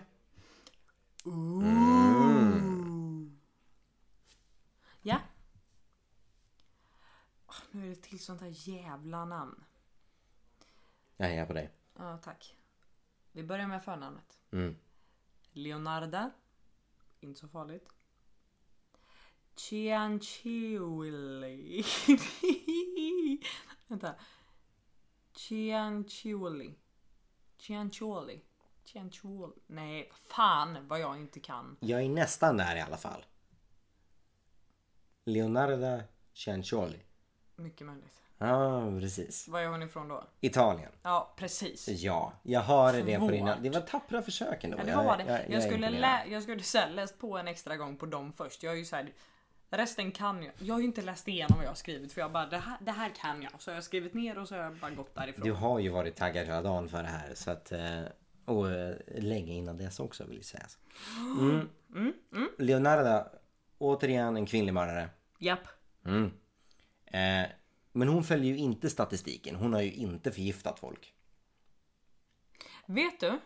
Ja. 5.02 5.20
Åh, 7.46 7.54
Nu 7.70 7.84
är 7.84 7.88
det 7.88 8.02
till 8.02 8.20
sånt 8.20 8.40
här 8.40 8.68
jävla 8.68 9.24
namn. 9.24 9.64
Jag 11.16 11.26
hejar 11.26 11.46
på 11.46 11.52
dig. 11.52 11.70
Ja 11.98 12.18
tack. 12.18 12.56
Vi 13.32 13.42
börjar 13.42 13.66
med 13.66 13.84
förnamnet. 13.84 14.38
Mm. 14.50 14.76
Leonarda. 15.52 16.30
Inte 17.20 17.40
så 17.40 17.48
farligt. 17.48 17.88
Cianciulli. 20.50 21.84
Vänta. 23.88 24.14
Cianciulli. 25.36 26.74
Cianciulli. 27.58 28.40
Cianciulli. 28.84 29.52
Nej, 29.66 30.12
fan 30.28 30.88
vad 30.88 31.00
jag 31.00 31.16
inte 31.16 31.40
kan. 31.40 31.76
Jag 31.80 32.02
är 32.02 32.08
nästan 32.08 32.56
där 32.56 32.76
i 32.76 32.80
alla 32.80 32.96
fall. 32.96 33.24
Leonardo 35.24 36.02
Ciancioli. 36.34 37.00
Mycket 37.56 37.86
möjligt. 37.86 38.20
Ja, 38.38 38.90
precis. 39.00 39.48
Var 39.48 39.60
är 39.60 39.66
hon 39.68 39.82
ifrån 39.82 40.08
då? 40.08 40.24
Italien. 40.40 40.92
Ja, 41.02 41.34
precis. 41.36 41.88
Ja, 41.88 42.32
jag 42.42 42.60
har 42.60 42.92
det 42.92 43.18
på 43.18 43.28
dina... 43.30 43.56
Det 43.56 43.70
var 43.70 43.80
tappra 43.80 44.22
försök 44.22 44.64
ändå. 44.64 44.78
Ja, 44.78 44.84
det 44.84 44.90
Jag- 44.90 45.04
var 45.04 45.16
det. 45.16 45.24
jag- 45.24 45.40
Jag, 45.40 45.50
jag 45.50 45.62
är 45.62 45.66
skulle, 45.70 45.90
lä- 45.90 46.26
jag 46.28 46.42
skulle 46.42 46.62
så 46.62 46.86
läst 46.90 47.18
på 47.18 47.38
en 47.38 47.48
extra 47.48 47.76
gång 47.76 47.96
på 47.96 48.06
dem 48.06 48.32
först. 48.32 48.62
Jag 48.62 48.72
är 48.72 48.76
ju 48.76 48.84
så 48.84 48.96
här, 48.96 49.12
resten 49.70 50.12
kan 50.12 50.42
jag. 50.42 50.52
Jag 50.58 50.74
har 50.74 50.80
ju 50.80 50.86
inte 50.86 51.02
läst 51.02 51.28
igenom 51.28 51.56
vad 51.56 51.64
jag 51.64 51.70
har 51.70 51.74
skrivit 51.74 52.12
för 52.12 52.20
jag 52.20 52.32
bara 52.32 52.46
det 52.46 52.58
här, 52.58 52.76
det 52.80 52.90
här 52.90 53.10
kan 53.10 53.42
jag. 53.42 53.52
Så 53.58 53.70
jag 53.70 53.76
har 53.76 53.82
skrivit 53.82 54.14
ner 54.14 54.38
och 54.38 54.48
så 54.48 54.54
har 54.54 54.62
jag 54.62 54.76
bara 54.76 54.90
gått 54.90 55.14
därifrån. 55.14 55.44
Du 55.44 55.52
har 55.52 55.78
ju 55.78 55.88
varit 55.88 56.16
taggad 56.16 56.46
hela 56.46 56.62
dagen 56.62 56.88
för 56.88 57.02
det 57.02 57.08
här. 57.08 57.34
Så 57.34 57.50
att, 57.50 57.72
eh, 57.72 58.02
och 58.44 58.70
eh, 58.70 58.96
länge 59.18 59.52
innan 59.52 59.78
dess 59.78 60.00
också 60.00 60.24
vill 60.24 60.36
jag 60.36 60.44
säga. 60.44 60.66
Mm. 61.94 62.52
Leonardo, 62.58 63.28
återigen 63.78 64.36
en 64.36 64.46
kvinnlig 64.46 64.74
mördare. 64.74 65.08
Japp. 65.38 65.68
Mm. 66.04 66.30
Eh, 67.06 67.50
men 67.92 68.08
hon 68.08 68.24
följer 68.24 68.52
ju 68.52 68.58
inte 68.58 68.90
statistiken. 68.90 69.56
Hon 69.56 69.72
har 69.72 69.80
ju 69.80 69.92
inte 69.92 70.32
förgiftat 70.32 70.78
folk. 70.78 71.14
Vet 72.86 73.20
du? 73.20 73.40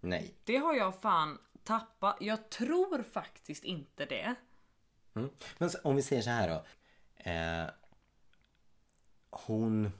Nej. 0.00 0.34
Det 0.44 0.56
har 0.56 0.74
jag 0.74 1.00
fan 1.00 1.38
tappat. 1.64 2.16
Jag 2.20 2.50
tror 2.50 3.02
faktiskt 3.02 3.64
inte 3.64 4.04
det. 4.06 4.34
Mm. 5.14 5.30
Men 5.58 5.70
om 5.84 5.96
vi 5.96 6.02
säger 6.02 6.22
så 6.22 6.30
här 6.30 6.48
då. 6.48 6.64
Eh, 7.30 7.66
hon, 9.30 9.92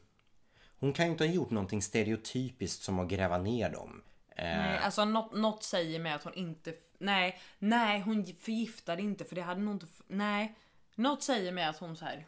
hon 0.78 0.92
kan 0.92 1.04
ju 1.06 1.12
inte 1.12 1.24
ha 1.24 1.32
gjort 1.32 1.50
någonting 1.50 1.82
stereotypiskt 1.82 2.82
som 2.82 2.98
att 2.98 3.08
gräva 3.08 3.38
ner 3.38 3.70
dem. 3.70 4.02
Eh, 4.36 4.44
Nej, 4.44 4.78
alltså 4.78 5.04
något, 5.04 5.32
något 5.34 5.62
säger 5.62 5.98
mig 6.00 6.12
att 6.12 6.24
hon 6.24 6.34
inte... 6.34 6.74
Nej, 6.98 7.40
nej 7.58 8.00
hon 8.00 8.26
förgiftade 8.26 9.02
inte 9.02 9.24
för 9.24 9.34
det 9.34 9.42
hade 9.42 9.60
nog 9.60 9.74
inte... 9.74 9.86
Nej. 10.06 10.58
Något 10.94 11.22
säger 11.22 11.52
mig 11.52 11.64
att 11.64 11.76
hon 11.78 11.96
så 11.96 12.04
här. 12.04 12.26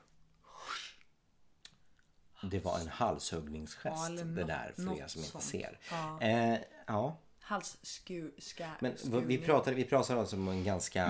Det 2.43 2.59
var 2.61 2.79
en 2.79 2.89
halshuggningsgest 2.89 3.85
Ja, 3.85 4.25
det 4.25 4.45
där 4.45 4.73
för 4.77 4.99
er 4.99 5.07
som 5.07 5.21
inte 5.21 5.31
sånt. 5.31 5.45
ser. 5.45 5.79
Ja. 5.91 6.21
Eh, 6.21 6.59
ja. 6.87 7.17
Halsskur... 7.41 8.35
Ska, 8.39 8.67
Men 8.81 8.97
vad- 9.05 9.25
vi 9.25 9.39
pratar, 9.39 9.73
vi 9.73 9.85
pratar 9.85 10.17
alltså 10.17 10.37
om 10.37 10.49
en 10.49 10.65
ganska 10.65 11.07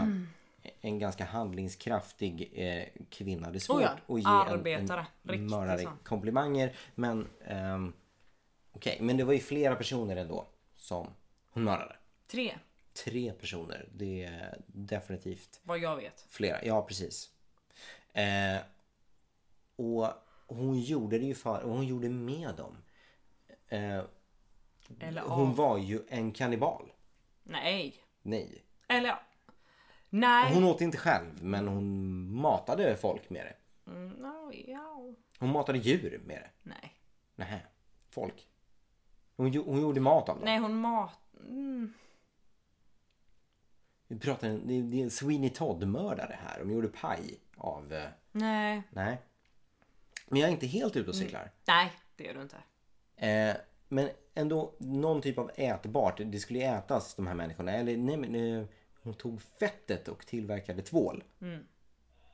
En 0.80 0.98
ganska 0.98 1.24
handlingskraftig 1.24 2.52
eh, 2.54 2.84
kvinna. 3.10 3.50
Det 3.50 3.58
är 3.58 3.60
svårt 3.60 3.76
Oh 4.06 4.20
ja, 4.20 4.42
att 4.44 4.48
ge 4.48 4.54
arbetare. 4.54 5.06
en, 5.22 5.30
en 5.34 5.46
mördare 5.46 5.78
så. 5.78 5.90
komplimanger. 6.04 6.76
Men 6.94 7.28
ehm, 7.44 7.92
okej, 8.72 8.98
men 9.00 9.16
det 9.16 9.24
var 9.24 9.32
ju 9.32 9.38
flera 9.38 9.76
personer 9.76 10.16
ändå 10.16 10.48
som 10.76 11.10
hon 11.50 11.64
mördade. 11.64 11.96
Tre, 12.26 12.58
Tre 13.04 13.32
personer. 13.32 13.88
Det 13.94 14.24
är 14.24 14.60
definitivt 14.66 15.60
vad 15.62 15.78
jag 15.78 15.96
vet. 15.96 16.26
Flera, 16.30 16.64
ja 16.64 16.82
precis. 16.82 17.30
Eh, 18.12 18.58
och 19.76 20.08
hon 20.46 20.80
gjorde 20.80 21.18
det 21.18 21.24
ju 21.24 21.34
för, 21.34 21.62
och 21.62 21.70
hon 21.70 21.86
gjorde 21.86 22.08
med 22.08 22.54
dem. 22.54 22.76
Eh, 23.68 24.00
Eller 25.00 25.22
hon 25.22 25.54
var 25.54 25.78
ju 25.78 26.02
en 26.08 26.32
kannibal. 26.32 26.92
Nej. 27.42 27.94
Nej. 28.22 28.62
Eller 28.88 29.08
ja. 29.08 29.20
Nej. 30.20 30.54
Hon 30.54 30.64
åt 30.64 30.80
inte 30.80 30.98
själv 30.98 31.42
men 31.42 31.68
hon 31.68 32.32
matade 32.34 32.96
folk 32.96 33.30
med 33.30 33.46
det. 33.46 33.90
Mm, 33.90 34.08
no, 34.08 34.52
ja. 34.66 35.14
Hon 35.38 35.52
matade 35.52 35.78
djur 35.78 36.22
med 36.24 36.36
det. 36.36 36.50
Nej. 36.62 36.94
Nähä. 37.34 37.60
Folk. 38.10 38.48
Hon, 39.36 39.54
hon 39.54 39.80
gjorde 39.80 40.00
mat 40.00 40.28
av 40.28 40.36
dem. 40.36 40.44
Nej 40.44 40.58
hon 40.58 40.76
mat... 40.76 41.18
Mm. 41.40 41.92
Vi 44.08 44.18
pratar, 44.18 44.48
det 44.48 44.74
är, 44.74 44.82
det 44.82 45.00
är 45.00 45.02
en 45.02 45.10
Sweeney 45.10 45.50
Todd-mördare 45.50 46.38
här. 46.42 46.58
De 46.58 46.70
gjorde 46.70 46.88
paj 46.88 47.40
av... 47.56 47.92
Eh, 47.92 48.08
Nej. 48.32 48.82
nej. 48.90 49.18
Men 50.28 50.40
jag 50.40 50.48
är 50.48 50.52
inte 50.52 50.66
helt 50.66 50.96
ute 50.96 51.10
och 51.10 51.16
cyklar. 51.16 51.50
Nej, 51.66 51.92
det 52.16 52.28
är 52.28 52.34
du 52.34 52.42
inte. 52.42 52.56
Eh, 53.16 53.56
men 53.88 54.08
ändå 54.34 54.74
någon 54.78 55.22
typ 55.22 55.38
av 55.38 55.50
ätbart. 55.54 56.20
Det 56.24 56.38
skulle 56.38 56.58
ju 56.58 56.64
ätas 56.64 57.14
de 57.14 57.26
här 57.26 57.34
människorna. 57.34 57.72
Eller 57.72 57.96
nej 57.96 58.16
men 58.16 58.34
eh, 58.34 58.66
hon 59.06 59.14
tog 59.14 59.42
fettet 59.42 60.08
och 60.08 60.26
tillverkade 60.26 60.82
tvål. 60.82 61.24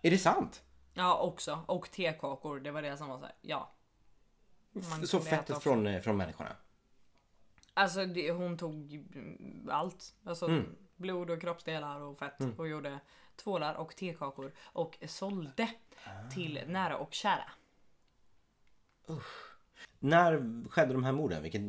Är 0.03 0.11
det 0.11 0.19
sant? 0.19 0.63
Ja 0.95 1.19
också. 1.19 1.65
Och 1.67 1.91
tekakor. 1.91 2.61
Det 2.61 2.71
var 2.71 2.83
det 2.83 2.97
som 2.97 3.09
var 3.09 3.19
så 3.19 3.25
här. 3.25 3.35
Ja. 3.41 3.73
Man 4.73 5.07
Så 5.07 5.21
fettet 5.21 5.63
från, 5.63 5.87
eh, 5.87 6.01
från 6.01 6.17
människorna? 6.17 6.57
Alltså 7.75 8.07
det, 8.07 8.31
hon 8.33 8.59
tog 8.59 8.93
mm, 8.95 9.69
allt. 9.73 10.15
Alltså 10.25 10.47
Mm. 10.47 10.77
blod 10.97 11.31
och 11.31 11.41
kroppsdelar 11.41 12.01
och 12.01 12.19
fett. 12.19 12.41
Och 12.59 12.69
gjorde 12.69 13.01
tvålar 13.37 13.75
och 13.75 13.97
tekakor. 13.97 14.53
Och 14.63 14.99
sålde 15.07 15.69
Ah. 16.05 16.31
till 16.31 16.61
nära 16.67 16.97
och 16.97 17.15
kära. 17.15 17.51
När 19.99 20.65
skedde 20.71 20.93
de 20.93 21.05
här 21.05 21.13
morden? 21.13 21.43
Vilket, 21.43 21.63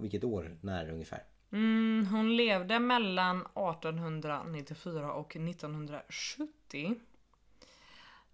vilket 0.00 0.24
år? 0.24 0.56
När 0.60 0.90
ungefär? 0.90 1.22
Mm, 1.56 2.06
hon 2.06 2.36
levde 2.36 2.78
mellan 2.78 3.40
1894 3.40 5.12
och 5.12 5.36
1970. 5.36 6.94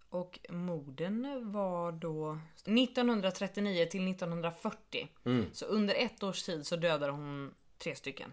Och 0.08 0.38
morden 0.48 1.52
var 1.52 1.92
då 1.92 2.38
1939 2.64 3.86
till 3.90 4.08
1940. 4.08 5.08
Så 5.52 5.66
under 5.66 5.94
ett 5.94 6.22
års 6.22 6.42
tid 6.42 6.66
så 6.66 6.76
dödade 6.76 7.12
hon 7.12 7.54
tre 7.78 7.94
stycken. 7.94 8.32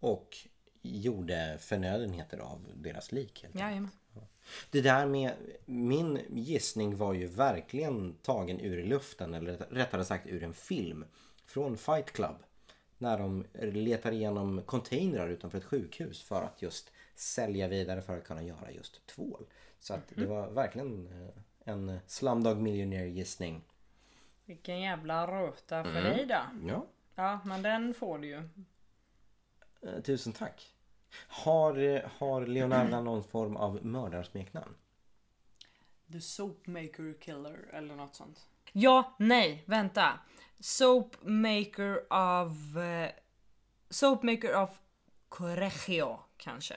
Och 0.00 0.36
gjorde 0.82 1.58
förnödenheter 1.60 2.38
av 2.38 2.72
deras 2.74 3.12
lik. 3.12 3.42
Helt 3.42 3.60
enkelt. 3.60 3.94
Det 4.70 4.80
där 4.80 5.06
med 5.06 5.32
min 5.66 6.20
gissning 6.28 6.96
var 6.96 7.14
ju 7.14 7.26
verkligen 7.26 8.14
tagen 8.14 8.60
ur 8.60 8.84
luften 8.84 9.34
eller 9.34 9.56
rättare 9.56 10.04
sagt 10.04 10.26
ur 10.26 10.42
en 10.42 10.54
film. 10.54 11.04
Från 11.44 11.78
Fight 11.78 12.12
Club. 12.12 12.36
När 12.98 13.18
de 13.18 13.44
letar 13.54 14.12
igenom 14.12 14.62
containrar 14.62 15.28
utanför 15.28 15.58
ett 15.58 15.64
sjukhus 15.64 16.22
för 16.22 16.42
att 16.42 16.62
just 16.62 16.92
sälja 17.14 17.68
vidare 17.68 18.02
för 18.02 18.16
att 18.18 18.24
kunna 18.24 18.42
göra 18.42 18.70
just 18.70 19.06
tvål. 19.06 19.46
Så 19.78 19.94
att 19.94 20.08
det 20.16 20.26
var 20.26 20.50
verkligen 20.50 21.06
eh, 21.06 21.28
en 21.72 21.98
Slumdog 22.06 22.58
Millionaire 22.58 23.08
gissning. 23.08 23.62
Vilken 24.44 24.80
jävla 24.80 25.26
röta 25.26 25.84
för 25.84 26.02
dig 26.02 26.26
då. 26.26 26.68
Ja, 26.68 26.86
Ja 27.14 27.40
men 27.44 27.62
den 27.62 27.94
får 27.94 28.18
du 28.18 28.26
ju. 28.28 28.48
eh, 29.82 30.00
tusen 30.02 30.32
tack. 30.32 30.72
Har, 31.28 31.78
eh, 31.78 32.00
har 32.18 32.46
Leonardo 32.46 33.00
någon 33.00 33.24
form 33.24 33.56
av 33.56 33.84
mördarsmeknamn? 33.86 34.74
The 36.12 36.20
Soapmaker 36.20 37.20
Killer 37.20 37.68
eller 37.72 37.94
något 37.96 38.14
sånt. 38.14 38.46
Ja, 38.72 39.14
nej, 39.18 39.62
vänta. 39.66 40.18
Soapmaker 40.60 42.12
of... 42.12 42.76
Eh, 42.76 43.10
soapmaker 43.90 44.62
of 44.62 44.70
Correggio 45.28 46.18
kanske. 46.36 46.76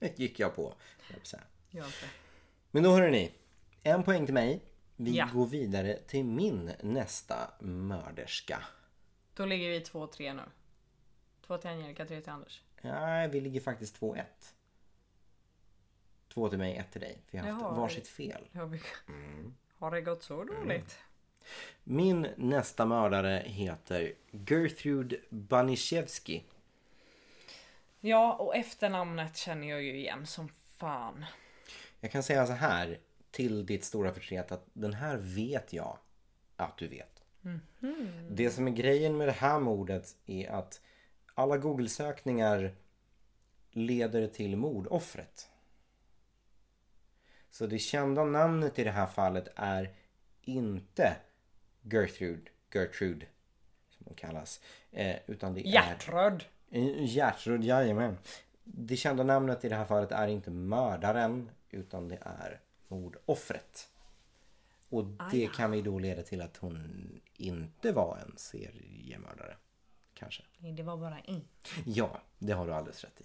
Gick 0.16 0.38
jag 0.40 0.56
på. 0.56 0.74
jag. 1.70 1.86
Men 2.70 2.82
då 2.82 2.90
hörni 2.90 3.10
ni. 3.10 3.32
En 3.82 4.02
poäng 4.02 4.24
till 4.26 4.34
mig. 4.34 4.60
Vi 4.96 5.16
Ja. 5.16 5.28
går 5.32 5.46
vidare 5.46 5.96
till 6.06 6.24
min 6.24 6.72
nästa 6.82 7.50
mörderska. 7.60 8.62
Då 9.34 9.44
ligger 9.46 9.68
vi 9.70 9.80
2-3 9.80 10.32
nu. 10.34 10.42
2 11.46 11.58
till 11.58 11.70
Angelica, 11.70 12.06
3 12.06 12.20
till 12.20 12.32
Anders. 12.32 12.62
Nej, 12.82 13.28
vi 13.28 13.40
ligger 13.40 13.60
faktiskt 13.60 14.00
2-1. 14.00 14.24
Två 16.38 16.48
till 16.48 16.58
mig, 16.58 16.76
ett 16.76 16.90
till 16.92 17.00
dig. 17.00 17.18
Vi 17.30 17.38
har 17.38 17.48
haft 17.48 17.62
Jaha. 17.62 17.74
varsitt 17.74 18.08
fel. 18.08 18.40
Vi... 18.52 18.80
Mm. 19.08 19.54
Har 19.78 19.90
det 19.90 20.00
gått 20.00 20.22
så 20.22 20.44
dåligt? 20.44 20.98
Min 21.84 22.26
nästa 22.36 22.86
mördare 22.86 23.42
heter 23.46 24.12
Gertrude 24.30 25.16
Banishevsky. 25.28 26.40
Ja, 28.00 28.34
och 28.34 28.56
efternamnet 28.56 29.36
känner 29.36 29.68
jag 29.68 29.82
ju 29.82 29.98
igen 29.98 30.26
som 30.26 30.48
fan. 30.76 31.24
Jag 32.00 32.10
kan 32.10 32.22
säga 32.22 32.46
så 32.46 32.52
här 32.52 32.98
till 33.30 33.66
ditt 33.66 33.84
stora 33.84 34.12
förtret 34.12 34.52
att 34.52 34.66
den 34.72 34.94
här 34.94 35.16
vet 35.16 35.72
jag 35.72 35.98
att 36.56 36.78
du 36.78 36.88
vet. 36.88 37.22
Det 38.30 38.50
som 38.50 38.66
är 38.68 38.72
grejen 38.72 39.16
med 39.16 39.28
det 39.28 39.32
här 39.32 39.60
mordet 39.60 40.16
är 40.26 40.50
att 40.50 40.80
alla 41.34 41.56
Google-sökningar 41.56 42.74
leder 43.70 44.26
till 44.26 44.56
mordoffret. 44.56 45.48
Så 47.58 47.66
det 47.66 47.78
kända 47.78 48.24
namnet 48.24 48.78
i 48.78 48.84
det 48.84 48.90
här 48.90 49.06
fallet 49.06 49.48
är 49.56 49.94
inte 50.42 51.16
Gertrude, 51.82 52.50
Gertrude 52.74 53.26
som 53.90 54.06
hon 54.06 54.14
kallas. 54.14 54.60
Eh, 54.90 55.16
utan 55.26 55.54
det 55.54 55.60
är... 55.60 55.72
Hjärtröd! 55.72 56.44
Eh, 56.70 57.04
Gertrud, 57.04 57.64
jajamän. 57.64 58.18
Det 58.64 58.96
kända 58.96 59.22
namnet 59.22 59.64
i 59.64 59.68
det 59.68 59.76
här 59.76 59.84
fallet 59.84 60.12
är 60.12 60.28
inte 60.28 60.50
mördaren 60.50 61.50
utan 61.70 62.08
det 62.08 62.18
är 62.22 62.60
mordoffret. 62.88 63.88
Och 64.88 65.04
det 65.30 65.52
kan 65.54 65.70
vi 65.70 65.82
då 65.82 65.98
leda 65.98 66.22
till 66.22 66.40
att 66.40 66.56
hon 66.56 67.20
inte 67.34 67.92
var 67.92 68.18
en 68.26 68.34
seriemördare. 68.36 69.56
Kanske. 70.14 70.42
Nej, 70.58 70.72
det 70.72 70.82
var 70.82 70.96
bara 70.96 71.18
en. 71.18 71.44
Ja, 71.86 72.20
det 72.38 72.52
har 72.52 72.66
du 72.66 72.74
alldeles 72.74 73.04
rätt 73.04 73.20
i. 73.20 73.24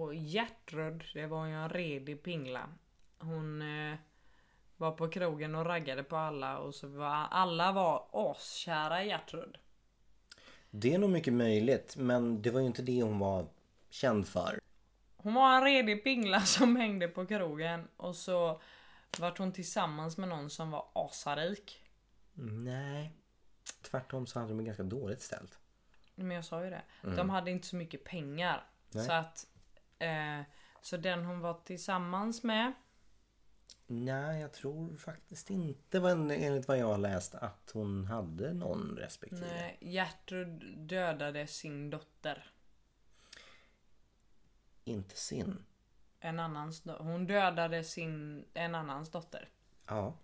Och 0.00 0.14
Gertrud, 0.14 1.04
det 1.14 1.26
var 1.26 1.46
ju 1.46 1.52
en 1.52 1.68
redig 1.68 2.22
pingla. 2.22 2.68
Hon 3.18 3.62
eh, 3.62 3.98
var 4.76 4.92
på 4.92 5.08
krogen 5.08 5.54
och 5.54 5.66
raggade 5.66 6.02
på 6.02 6.16
alla 6.16 6.58
och 6.58 6.74
så 6.74 6.86
var 6.86 7.26
alla 7.30 7.72
var 7.72 8.08
askära 8.12 9.04
i 9.04 9.08
Gertrud. 9.08 9.58
Det 10.70 10.94
är 10.94 10.98
nog 10.98 11.10
mycket 11.10 11.32
möjligt 11.32 11.96
men 11.96 12.42
det 12.42 12.50
var 12.50 12.60
ju 12.60 12.66
inte 12.66 12.82
det 12.82 13.02
hon 13.02 13.18
var 13.18 13.46
känd 13.90 14.28
för. 14.28 14.60
Hon 15.16 15.34
var 15.34 15.56
en 15.56 15.64
redig 15.64 16.04
pingla 16.04 16.40
som 16.44 16.76
hängde 16.76 17.08
på 17.08 17.26
krogen 17.26 17.88
och 17.96 18.16
så 18.16 18.60
vart 19.18 19.38
hon 19.38 19.52
tillsammans 19.52 20.16
med 20.16 20.28
någon 20.28 20.50
som 20.50 20.70
var 20.70 20.88
asarik. 20.92 21.80
Nej. 22.34 23.12
Tvärtom 23.82 24.26
så 24.26 24.38
hade 24.38 24.52
de 24.52 24.64
ganska 24.64 24.82
dåligt 24.82 25.22
ställt. 25.22 25.58
Men 26.14 26.30
jag 26.30 26.44
sa 26.44 26.64
ju 26.64 26.70
det. 26.70 26.82
De 27.16 27.30
hade 27.30 27.50
inte 27.50 27.66
så 27.66 27.76
mycket 27.76 28.04
pengar. 28.04 28.66
Nej. 28.90 29.06
Så 29.06 29.12
att 29.12 29.46
eh, 30.04 30.44
Så 30.80 30.96
den 30.96 31.24
hon 31.24 31.40
var 31.40 31.54
tillsammans 31.64 32.42
med 32.42 32.72
Nej, 33.86 34.40
jag 34.40 34.52
tror 34.52 34.96
faktiskt 34.96 35.50
inte 35.50 35.98
enligt 35.98 36.68
vad 36.68 36.78
jag 36.78 36.86
har 36.86 36.98
läst 36.98 37.34
att 37.34 37.70
hon 37.74 38.04
hade 38.04 38.52
någon 38.52 38.96
respektive. 38.96 39.46
Nej, 39.46 39.78
Gertrud 39.80 40.78
dödade 40.78 41.46
sin 41.46 41.90
dotter. 41.90 42.50
Inte 44.84 45.16
sin. 45.16 45.64
En 46.20 46.40
annans, 46.40 46.82
hon 46.98 47.26
dödade 47.26 47.84
sin, 47.84 48.44
en 48.54 48.74
annans 48.74 49.10
dotter. 49.10 49.48
Ja, 49.86 50.14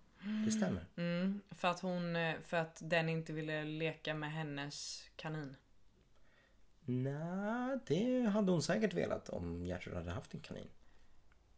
det 0.45 0.51
stämmer. 0.51 0.85
Mm, 0.95 1.41
för 1.51 1.67
att 1.67 1.79
hon, 1.79 2.15
eh, 2.15 2.35
för 2.41 2.57
att 2.57 2.79
den 2.83 3.09
inte 3.09 3.33
ville 3.33 3.63
leka 3.63 4.13
med 4.13 4.31
hennes 4.31 5.03
kanin. 5.15 5.55
Nej, 6.93 7.79
det 7.87 8.21
hade 8.21 8.51
hon 8.51 8.61
säkert 8.61 8.93
velat 8.93 9.29
om 9.29 9.65
Gertrud 9.65 9.95
hade 9.95 10.11
haft 10.11 10.33
en 10.33 10.39
kanin. 10.39 10.67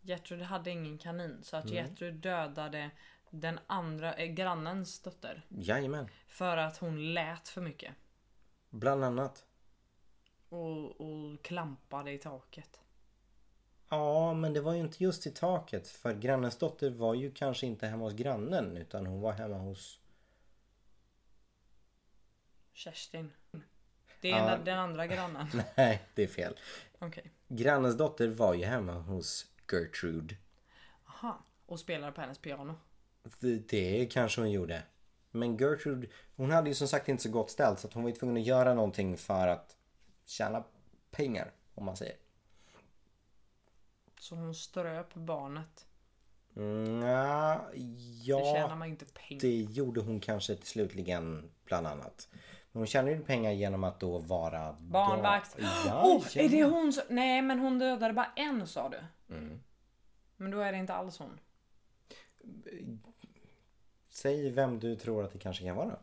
Gertrud 0.02 0.42
hade 0.42 0.70
ingen 0.72 0.98
kanin 0.98 1.44
så 1.44 1.58
att 1.58 1.70
Gertrud 1.70 2.14
dödade 2.16 2.92
den 3.30 3.60
andra, 3.68 4.14
eh, 4.14 4.26
grannens 4.34 5.00
dotter. 5.00 5.46
Jajamän, 5.50 6.08
För 6.28 6.58
att 6.58 6.78
hon 6.78 7.14
lät 7.14 7.48
för 7.50 7.62
mycket. 7.62 7.96
bland 8.70 9.04
annat. 9.04 9.46
Och, 10.50 11.02
och 11.02 11.42
klampade 11.44 12.12
i 12.12 12.18
taket. 12.18 12.80
Ja, 13.90 14.34
men 14.34 14.54
det 14.54 14.62
var 14.62 14.74
ju 14.74 14.80
inte 14.80 15.04
just 15.04 15.28
i 15.28 15.32
taket. 15.32 15.88
För 15.88 16.14
grannens 16.14 16.58
dotter 16.58 16.90
var 16.90 17.14
ju 17.14 17.32
kanske 17.32 17.66
inte 17.66 17.88
hemma 17.88 18.04
hos 18.04 18.14
grannen 18.14 18.78
utan 18.78 19.06
hon 19.06 19.22
var 19.22 19.32
hemma 19.32 19.58
hos... 19.58 20.00
Kerstin. 22.74 23.32
Det 24.24 24.32
är 24.32 24.50
Ja. 24.52 24.58
den, 24.58 24.80
andra 24.80 25.08
grannen. 25.08 25.48
Nej, 25.78 26.02
det 26.16 26.24
är 26.24 26.28
fel. 26.28 26.60
Okej. 27.00 27.32
Grannens 27.48 27.98
dotter 27.98 28.28
var 28.28 28.54
ju 28.54 28.66
hemma 28.66 28.94
hos 28.94 29.46
Gertrude. 29.72 30.36
Aha. 31.08 31.46
Och 31.66 31.80
spelade 31.80 32.12
på 32.12 32.22
hennes 32.22 32.38
piano. 32.38 32.76
Det, 33.40 33.70
det 33.70 34.06
kanske 34.12 34.42
hon 34.42 34.52
gjorde. 34.52 34.84
Men 35.32 35.58
Gertrude, 35.58 36.08
hon 36.36 36.52
hade 36.52 36.70
ju 36.70 36.76
som 36.76 36.88
sagt 36.88 37.10
inte 37.10 37.24
så 37.24 37.30
gott 37.30 37.52
ställt 37.52 37.80
så 37.80 37.88
att 37.88 37.94
hon 37.94 38.04
var 38.04 38.10
ju 38.10 38.16
tvungen 38.16 38.38
att 38.38 38.48
göra 38.48 38.74
någonting 38.74 39.18
för 39.18 39.48
att 39.48 39.76
tjäna 40.26 40.64
pengar, 41.12 41.52
om 41.76 41.86
man 41.86 41.98
säger. 41.98 42.16
Så 44.20 44.36
hon 44.36 44.56
ströp 44.56 45.14
barnet. 45.14 45.86
Mm, 46.56 47.02
ja, 47.02 47.66
Det 47.74 48.44
tjänar 48.54 48.76
man 48.76 48.88
inte 48.88 49.06
pengar. 49.06 49.42
det 49.42 49.62
gjorde 49.62 50.02
hon 50.02 50.20
kanske 50.20 50.56
till 50.56 50.68
slutligen 50.68 51.52
bland 51.66 51.88
annat. 51.88 52.28
Men 52.74 52.80
hon 52.80 52.88
tjänade 52.88 53.16
ju 53.16 53.24
pengar 53.24 53.52
genom 53.52 53.84
att 53.84 54.00
då 54.00 54.18
vara... 54.20 54.74
Barnvakt. 54.80 55.56
Ja, 55.86 56.06
oh, 56.06 56.38
är 56.38 56.50
det 56.50 56.64
hon 56.64 56.94
som... 56.94 57.04
Nej 57.10 57.42
men 57.42 57.60
hon 57.60 57.80
dödade 57.80 58.14
bara 58.14 58.32
en 58.36 58.68
sa 58.68 58.90
du. 58.90 59.00
Mm. 59.36 59.60
Men 60.38 60.52
då 60.52 60.60
är 60.60 60.72
det 60.72 60.78
inte 60.78 60.94
alls 60.94 61.20
hon. 61.20 61.40
Säg 64.10 64.50
vem 64.50 64.80
du 64.80 64.96
tror 64.96 65.24
att 65.24 65.32
det 65.32 65.40
kanske 65.40 65.66
kan 65.66 65.76
vara. 65.76 65.98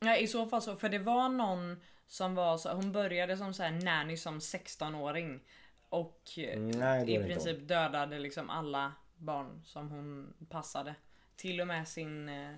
Ja 0.00 0.16
i 0.16 0.26
så 0.26 0.46
fall 0.46 0.62
så, 0.62 0.76
för 0.76 0.88
det 0.88 0.98
var 0.98 1.28
någon 1.28 1.80
som 2.06 2.34
var 2.34 2.58
så, 2.58 2.72
hon 2.72 2.92
började 2.92 3.36
som 3.36 3.54
så 3.54 3.62
här 3.62 3.70
nanny 3.70 4.16
som 4.16 4.38
16-åring. 4.38 5.40
Och 5.88 6.22
eh, 6.36 6.56
Mm, 6.56 6.70
Nej, 6.70 7.14
i 7.14 7.24
princip 7.24 7.68
dödade 7.68 8.18
liksom 8.18 8.50
alla 8.50 8.92
barn 9.16 9.62
som 9.64 9.90
hon 9.90 10.34
passade. 10.48 10.94
Till 11.36 11.60
och 11.60 11.66
med 11.66 11.88
sin 11.88 12.28
eh, 12.28 12.50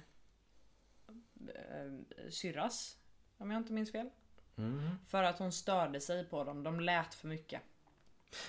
eh, 1.48 1.92
syrras. 2.30 2.96
Om 3.42 3.50
jag 3.50 3.60
inte 3.60 3.72
minns 3.72 3.92
fel. 3.92 4.10
Mm. 4.56 4.90
För 5.06 5.22
att 5.22 5.38
hon 5.38 5.52
störde 5.52 6.00
sig 6.00 6.24
på 6.24 6.44
dem. 6.44 6.62
De 6.62 6.80
lät 6.80 7.14
för 7.14 7.28
mycket. 7.28 7.60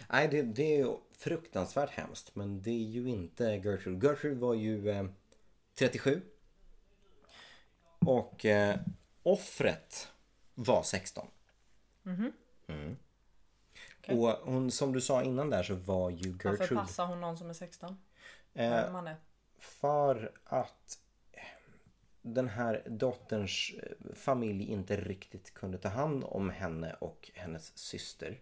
Nej, 0.09 0.27
det, 0.27 0.41
det 0.41 0.75
är 0.75 0.77
ju 0.77 0.97
fruktansvärt 1.17 1.89
hemskt. 1.89 2.35
Men 2.35 2.61
det 2.61 2.71
är 2.71 2.89
ju 2.89 3.09
inte 3.09 3.43
Gertrude. 3.43 4.07
Gertrude 4.07 4.39
var 4.39 4.53
ju 4.53 4.89
eh, 4.89 5.05
37. 5.75 6.21
Och 7.99 8.45
eh, 8.45 8.79
offret 9.23 10.11
var 10.55 10.83
16. 10.83 11.27
Mm. 12.05 12.97
Okej. 13.99 14.17
Och 14.17 14.29
hon, 14.29 14.71
som 14.71 14.93
du 14.93 15.01
sa 15.01 15.23
innan 15.23 15.49
där 15.49 15.63
så 15.63 15.75
var 15.75 16.09
ju 16.09 16.31
Varför 16.31 16.49
Gertrude... 16.49 16.81
passar 16.81 17.05
hon 17.05 17.21
någon 17.21 17.37
som 17.37 17.49
är 17.49 17.53
16? 17.53 17.97
Eh, 18.53 18.91
man 18.91 19.07
är? 19.07 19.15
För 19.57 20.31
att 20.43 20.99
den 22.23 22.47
här 22.47 22.83
dotterns 22.85 23.73
eh, 23.83 24.15
familj 24.15 24.63
inte 24.63 24.95
riktigt 24.95 25.53
kunde 25.53 25.77
ta 25.77 25.89
hand 25.89 26.23
om 26.27 26.49
henne 26.49 26.93
och 26.93 27.31
hennes 27.33 27.77
syster. 27.77 28.39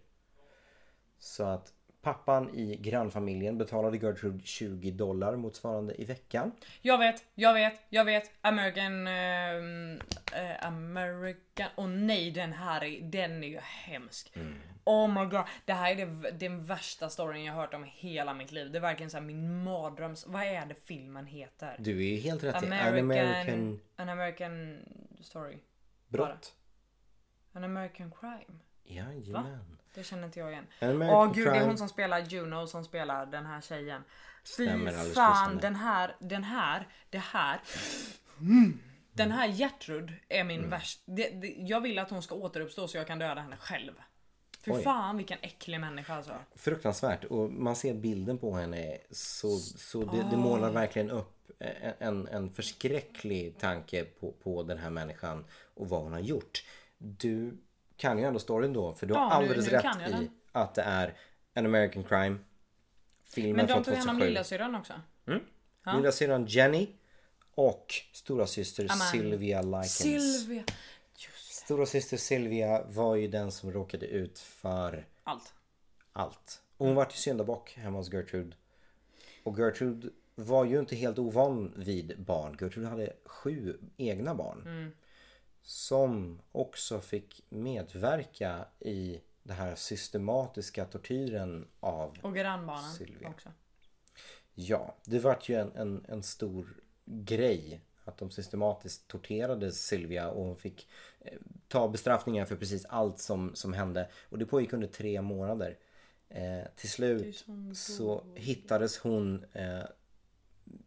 Så 1.18 1.44
att 1.44 1.72
pappan 2.02 2.54
i 2.54 2.76
grannfamiljen 2.76 3.58
betalade 3.58 3.96
Gertrude 3.96 4.40
20 4.44 4.90
dollar 4.90 5.36
motsvarande 5.36 6.02
i 6.02 6.04
veckan. 6.04 6.52
Jag 6.82 6.98
vet, 6.98 7.24
jag 7.34 7.54
vet, 7.54 7.80
jag 7.88 8.04
vet. 8.04 8.30
American... 8.40 9.06
ehm, 9.06 10.00
eh, 10.32 10.66
American... 10.66 11.68
Och 11.74 11.88
nej 11.88 12.30
den 12.30 12.52
här 12.52 12.84
är, 12.84 13.00
den 13.00 13.44
är 13.44 13.48
ju 13.48 13.58
hemsk. 13.60 14.32
Mm. 14.36 14.54
Oh 14.84 15.08
my 15.08 15.30
god. 15.30 15.44
Det 15.64 15.72
här 15.72 15.92
är 15.92 16.06
det, 16.06 16.30
den 16.30 16.64
värsta 16.64 17.08
storyn 17.08 17.44
jag 17.44 17.54
hört 17.54 17.74
om 17.74 17.84
hela 17.84 18.34
mitt 18.34 18.52
liv. 18.52 18.72
Det 18.72 18.78
är 18.78 18.82
verkligen 18.82 19.10
så 19.10 19.16
här 19.16 19.24
min 19.24 19.64
mardröms... 19.64 20.26
Vad 20.26 20.42
är 20.42 20.66
det 20.66 20.74
filmen 20.74 21.26
heter? 21.26 21.76
Du 21.78 21.98
är 21.98 22.10
ju 22.10 22.16
helt 22.16 22.44
rätt 22.44 22.62
i. 22.62 22.66
An 22.66 22.72
American... 22.72 23.10
American 23.10 23.80
An 23.96 24.08
American 24.08 24.78
story. 25.20 25.58
brott. 26.08 26.54
An 27.52 27.64
American 27.64 28.12
crime. 28.20 28.58
Jajamän. 28.84 29.78
Det 29.94 30.04
känner 30.04 30.24
inte 30.24 30.38
jag 30.38 30.52
igen. 30.52 30.66
Åh 30.80 31.32
gud, 31.32 31.46
det 31.46 31.50
är 31.50 31.54
crime. 31.54 31.66
hon 31.66 31.78
som 31.78 31.88
spelar 31.88 32.18
Juno 32.18 32.66
som 32.66 32.84
spelar 32.84 33.26
den 33.26 33.46
här 33.46 33.60
tjejen. 33.60 34.02
Fy 34.56 34.64
Stämmer 34.66 34.92
fan, 35.14 35.58
den 35.58 35.76
här, 35.76 36.16
den 36.20 36.44
här, 36.44 36.88
det 37.10 37.18
här. 37.18 37.60
Mm. 38.40 38.78
Den 39.12 39.32
här 39.32 39.46
Gertrud 39.48 40.12
är 40.28 40.44
min 40.44 40.58
Mm. 40.58 40.70
värst. 40.70 41.02
Det, 41.04 41.28
det, 41.30 41.54
jag 41.58 41.80
vill 41.80 41.98
att 41.98 42.10
hon 42.10 42.22
ska 42.22 42.34
återuppstå 42.34 42.88
så 42.88 42.96
jag 42.96 43.06
kan 43.06 43.18
döda 43.18 43.40
henne 43.40 43.56
själv. 43.56 43.92
Fy 44.64 44.70
Oj. 44.72 44.82
fan 44.82 45.16
vilken 45.16 45.38
äcklig 45.42 45.80
människa 45.80 46.14
alltså. 46.14 46.34
Fruktansvärt 46.56 47.24
och 47.24 47.52
man 47.52 47.76
ser 47.76 47.94
bilden 47.94 48.38
på 48.38 48.54
henne 48.54 48.98
så, 49.10 49.58
så 49.58 50.04
det, 50.04 50.26
det 50.30 50.36
målar 50.36 50.70
verkligen 50.70 51.10
upp 51.10 51.50
en, 51.98 52.28
en 52.28 52.50
förskräcklig 52.50 53.58
tanke 53.58 54.04
på, 54.04 54.32
på 54.32 54.62
den 54.62 54.78
här 54.78 54.90
människan 54.90 55.44
och 55.74 55.88
vad 55.88 56.02
hon 56.02 56.12
har 56.12 56.20
gjort. 56.20 56.64
Du 56.98 57.58
kan 58.02 58.18
ju 58.18 58.24
ändå 58.24 58.38
storyn 58.38 58.72
då 58.72 58.94
för 58.94 59.06
du 59.06 59.14
har 59.14 59.20
Ja, 59.20 59.28
nu- 59.28 59.34
alldeles 59.34 59.70
nu 59.72 59.78
kan 59.80 59.98
rätt 60.00 60.08
i 60.08 60.12
den. 60.12 60.30
att 60.52 60.74
det 60.74 60.82
är 60.82 61.14
en 61.54 61.66
American 61.66 62.04
crime. 62.04 62.38
Filmen 63.24 63.56
Men 63.56 63.66
de 63.66 63.84
tog 63.84 63.94
hand 63.94 64.08
om 64.10 64.14
2007. 64.16 64.26
lillasyrran 64.28 64.74
också. 64.74 64.92
Ja. 65.84 65.96
Lilla 65.96 66.12
syrran 66.12 66.46
Jenny 66.46 66.88
och 67.54 67.94
stora 68.12 68.46
syster 68.46 68.82
Amen. 68.84 68.96
Sylvia 68.98 69.62
Likens. 69.62 69.94
Sylvia. 69.98 70.62
Just 71.16 71.52
Stora 71.52 71.86
syster 71.86 72.16
Sylvia 72.16 72.84
var 72.88 73.16
ju 73.16 73.28
den 73.28 73.52
som 73.52 73.72
råkade 73.72 74.06
ut 74.06 74.38
för 74.38 75.06
allt. 75.24 75.54
allt. 76.12 76.62
Och 76.76 76.86
hon 76.86 76.94
var 76.94 77.04
ju 77.04 77.10
syndabock 77.10 77.72
hemma 77.76 77.98
hos 77.98 78.12
Gertrude. 78.12 78.56
Och 79.42 79.58
Gertrude 79.58 80.08
var 80.34 80.64
ju 80.64 80.78
inte 80.78 80.96
helt 80.96 81.18
ovan 81.18 81.72
vid 81.76 82.20
barn. 82.20 82.56
Gertrude 82.60 82.88
hade 82.88 83.12
sju 83.24 83.78
egna 83.96 84.34
barn. 84.34 84.92
Som 85.62 86.42
också 86.52 87.00
fick 87.00 87.44
medverka 87.48 88.66
i 88.80 89.20
den 89.42 89.56
här 89.56 89.74
systematiska 89.74 90.84
tortyren 90.84 91.68
av 91.80 92.18
Och 92.22 92.34
grannbarnen 92.34 92.92
Sylvia. 92.92 93.28
också. 93.28 93.48
Ja, 94.54 94.96
det 95.04 95.18
vart 95.18 95.48
ju 95.48 95.54
en, 95.54 95.72
en, 95.76 96.04
en 96.08 96.22
stor 96.22 96.82
grej 97.04 97.80
att 98.04 98.18
de 98.18 98.30
systematiskt 98.30 99.08
torterade 99.08 99.72
Sylvia 99.72 100.30
och 100.30 100.44
hon 100.44 100.56
fick 100.56 100.88
eh, 101.20 101.38
ta 101.68 101.88
bestraffningar 101.88 102.44
för 102.44 102.56
precis 102.56 102.84
allt 102.84 103.18
som, 103.18 103.54
som 103.54 103.72
hände. 103.72 104.08
Och 104.28 104.38
det 104.38 104.46
pågick 104.46 104.72
under 104.72 104.88
tre 104.88 105.22
månader. 105.22 105.78
Eh, 106.28 106.62
till 106.76 106.90
slut 106.90 107.44
så 107.74 108.24
hittades 108.34 108.98
hon 108.98 109.44
eh, 109.52 109.84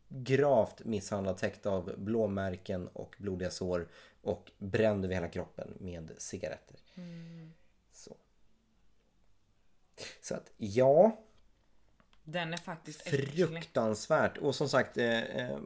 gravt 0.09 0.86
misshandlad, 0.86 1.38
täckt 1.38 1.65
av 1.65 1.93
blåmärken 1.97 2.88
och 2.88 3.15
blodiga 3.19 3.51
sår 3.51 3.88
och 4.26 4.51
bränd 4.57 5.05
över 5.05 5.13
hela 5.15 5.28
kroppen 5.30 5.73
med 5.80 6.11
cigaretter. 6.17 6.78
Så. 7.91 8.17
Så 10.21 10.36
att 10.36 10.51
ja, 10.57 11.19
Den 12.23 12.53
är 12.53 12.57
faktiskt 12.57 13.07
äcklig. 13.07 13.47
Fruktansvärt. 13.47 14.38
Och 14.38 14.55
som 14.55 14.69
sagt, 14.69 14.97
eh, 14.97 15.19
eh, 15.21 15.57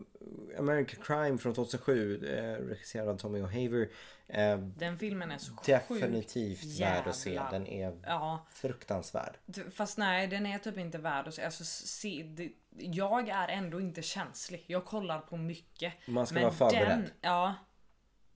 American 0.57 1.03
Crime 1.03 1.37
från 1.37 1.53
2007 1.53 2.25
eh, 2.27 2.53
regisserad 2.67 3.07
av 3.09 3.17
Tommy 3.17 3.41
O'Haver. 3.41 3.89
Eh, 4.27 4.57
Den 4.57 4.97
filmen 4.97 5.31
är 5.31 5.37
så 5.37 5.51
definitivt 5.65 6.61
sjukt 6.61 6.79
värd 6.81 7.07
att 7.07 7.15
se. 7.15 7.41
Den 7.51 7.67
är 7.67 7.99
Ja, 8.05 8.45
fruktansvärd. 8.51 9.37
fast 9.73 9.97
nej 9.97 10.27
den 10.27 10.45
är 10.45 10.59
typ 10.59 10.77
inte 10.77 10.97
värd 10.97 11.27
att 11.27 11.33
se. 11.33 11.43
Alltså, 11.43 11.63
se 11.65 12.23
det, 12.23 12.51
jag 12.77 13.29
är 13.29 13.47
ändå 13.47 13.81
inte 13.81 14.01
känslig. 14.01 14.63
Jag 14.67 14.85
kollar 14.85 15.19
på 15.19 15.37
mycket. 15.37 15.93
Man 16.07 16.27
ska 16.27 16.41
vara 16.41 16.51
förberedd. 16.51 16.87
Mm. 16.91 17.01
Den, 17.01 17.11
ja, 17.21 17.55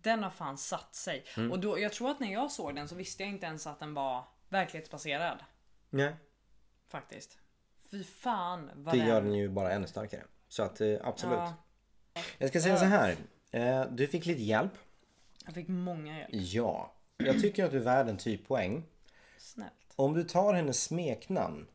den 0.03 0.23
har 0.23 0.29
fan 0.29 0.57
satt 0.57 0.95
sig. 0.95 1.25
Och 1.51 1.59
då, 1.59 1.79
jag 1.79 1.93
tror 1.93 2.11
att 2.11 2.19
när 2.19 2.33
jag 2.33 2.51
såg 2.51 2.75
den 2.75 2.87
så 2.87 2.95
visste 2.95 3.23
jag 3.23 3.29
inte 3.29 3.45
ens 3.45 3.67
att 3.67 3.79
den 3.79 3.93
var 3.93 4.23
verklighetsbaserad. 4.49 5.37
Nej, 5.89 6.15
Faktiskt. 6.87 7.37
Fy 7.91 8.03
fan 8.03 8.71
vad 8.75 8.93
det 8.93 8.99
den... 8.99 9.07
gör 9.07 9.21
den 9.21 9.33
ju 9.33 9.49
bara 9.49 9.71
ännu 9.71 9.87
starkare. 9.87 10.23
Så 10.47 10.63
att 10.63 10.81
eh, 10.81 10.95
absolut. 11.03 11.37
Ja, 11.37 11.53
Jag 12.37 12.49
ska 12.49 12.61
säga 12.61 12.77
så 12.77 12.85
här. 12.85 13.15
Eh, 13.51 13.85
du 13.91 14.07
fick 14.07 14.25
lite 14.25 14.41
hjälp. 14.41 14.71
jag 15.45 15.53
fick 15.53 15.67
många 15.67 16.17
hjälp. 16.19 16.29
Ja. 16.31 16.93
Jag 17.17 17.41
tycker 17.41 17.65
att 17.65 17.71
du 17.71 17.77
är 17.77 17.81
värd 17.83 18.09
en 18.09 18.17
typpoäng. 18.17 18.83
Snällt. 19.37 19.73
Om 19.95 20.13
du 20.13 20.23
tar 20.23 20.53
hennes 20.53 20.83
smeknamn. 20.83 21.67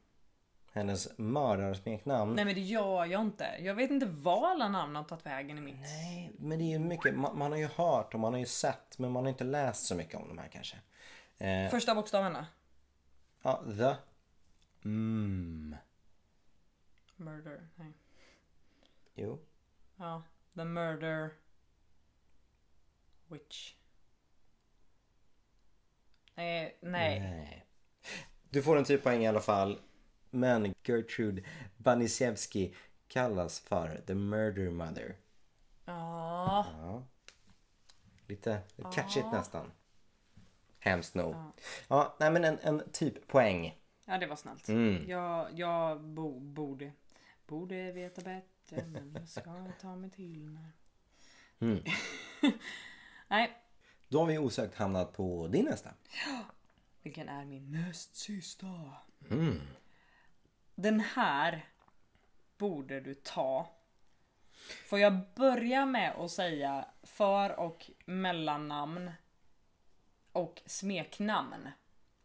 Hennes 0.72 1.18
mördarsmeknamn. 1.18 2.34
Nej 2.34 2.44
men 2.44 2.54
det 2.54 2.60
gör 2.60 3.04
jag 3.04 3.20
inte. 3.20 3.56
Jag 3.60 3.74
vet 3.74 3.90
inte 3.90 4.06
var 4.06 4.50
alla 4.50 4.68
namn 4.68 4.96
har 4.96 5.04
tagit 5.04 5.26
vägen 5.26 5.58
i 5.58 5.60
mitt. 5.60 5.80
Nej, 5.80 6.32
men 6.38 6.58
det 6.58 6.64
är 6.64 6.68
ju 6.68 6.78
mycket. 6.78 7.14
Man, 7.14 7.38
man 7.38 7.52
har 7.52 7.58
ju 7.58 7.66
hört 7.66 8.14
och 8.14 8.20
man 8.20 8.32
har 8.32 8.40
ju 8.40 8.46
sett 8.46 8.98
men 8.98 9.10
man 9.10 9.24
har 9.24 9.28
inte 9.30 9.44
läst 9.44 9.86
så 9.86 9.94
mycket 9.94 10.14
om 10.14 10.28
de 10.28 10.38
här 10.38 10.48
kanske. 10.48 10.76
Eh, 11.38 11.70
Första 11.70 11.94
bokstaven 11.94 12.32
då? 12.32 12.44
ja, 13.42 13.62
the. 13.78 13.94
Mm. 14.84 15.76
Murder. 17.16 17.68
Nej. 17.76 17.92
Jo. 19.14 19.38
Ja, 19.96 20.22
The 20.54 20.64
Murder 20.64 21.30
Witch. 23.28 23.74
Nej, 26.34 26.78
nej. 26.80 27.20
Nej. 27.20 27.64
Du 28.50 28.62
får 28.62 28.76
en 28.76 28.84
typpoäng 28.84 29.22
i 29.22 29.28
alla 29.28 29.40
fall. 29.40 29.80
Men 30.31 30.74
Gertrude 30.85 31.43
Banisiewski 31.76 32.74
kallas 33.09 33.61
för 33.61 34.01
The 34.07 34.14
Murder 34.14 34.70
Mother. 34.70 35.16
Ja. 35.85 36.66
Ja. 36.81 37.03
Lite 38.26 38.61
catchigt 38.95 39.26
nästan. 39.33 39.72
Hemskt 40.79 41.14
nog. 41.14 41.35
Ja, 41.89 42.16
nej 42.20 42.31
men 42.31 42.45
en, 42.45 42.59
en 42.62 42.83
typpoäng. 42.93 43.79
ja, 44.05 44.18
det 44.18 44.26
var 44.26 44.37
snällt. 44.37 44.68
Mm. 44.68 45.09
Jag, 45.09 45.59
jag 45.59 46.01
bo, 46.01 46.41
borde, 46.41 46.93
borde 47.47 47.93
veta 47.93 48.20
bättre 48.22 48.87
men 48.87 49.12
jag 49.18 49.29
ska 49.29 49.66
ta 49.81 49.97
mig 49.97 50.11
till 50.11 50.45
mig. 50.45 50.70
Mm. 51.61 51.83
nej, 53.29 53.57
Då 54.09 54.18
har 54.18 54.26
vi 54.26 54.39
osökt 54.39 54.74
hamnat 54.74 55.12
på 55.12 55.49
din 55.49 55.64
nästa. 55.64 55.91
vilken 57.03 57.29
är 57.29 57.45
min 57.45 57.72
näst 57.72 58.16
sista? 58.16 58.66
Mm. 59.31 59.61
Den 60.81 61.01
här 61.01 61.68
borde 62.59 63.01
du 63.01 63.14
ta. 63.14 63.68
Får 64.87 64.99
jag 64.99 65.20
börja 65.35 65.87
med 65.87 66.12
att 66.12 66.31
säga 66.31 66.89
för 67.03 67.61
och 67.61 67.91
mellannamn 68.05 69.11
och 70.33 70.62
smeknamn 70.66 71.68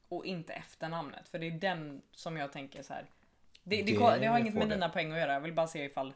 och 0.08 0.26
inte 0.26 0.54
efternamnet 0.54 1.28
för 1.30 1.40
det 1.40 1.48
är 1.48 1.52
den 1.52 2.02
som 2.12 2.38
jag 2.38 2.52
tänker 2.52 2.84
så 2.84 2.94
här. 2.94 3.10
Det, 3.64 3.76
det, 3.84 3.84
Det 3.84 4.20
det, 4.20 4.26
har 4.26 4.40
inget 4.40 4.54
med 4.54 4.70
det. 4.70 4.76
dina 4.76 4.90
poäng 4.90 5.12
att 5.12 5.18
göra. 5.20 5.34
Jag 5.34 5.42
vill 5.42 5.54
bara 5.54 5.68
se 5.68 5.84
ifall 5.86 6.14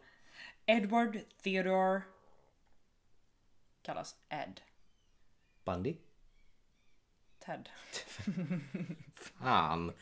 Edward 0.66 1.20
Theodore 1.42 2.02
kallas 3.82 4.16
Ed. 4.30 4.62
Bundy. 5.64 5.98
Ted. 7.40 7.70
Fan. 9.16 9.94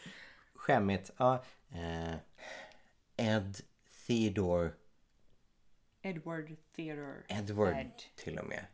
Skämmigt. 0.66 1.12
Ja. 1.18 1.44
Eh, 1.72 2.16
Ed 3.18 3.62
Theodore 4.08 4.72
Edward 6.02 6.56
Theodore. 6.76 7.24
Edward 7.28 7.78
Ed. 7.78 7.92
till 8.16 8.40
och 8.40 8.46
med. 8.46 8.66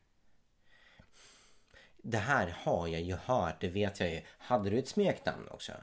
Det 1.97 2.17
här 2.17 2.47
har 2.47 2.87
jag 2.87 3.01
ju 3.01 3.13
hört, 3.15 3.61
det 3.61 3.69
vet 3.69 3.99
jag 3.99 4.09
ju. 4.13 4.21
Hade 4.37 4.69
du 4.69 4.79
ett 4.79 4.87
smeknamn 4.87 5.47
också? 5.47 5.73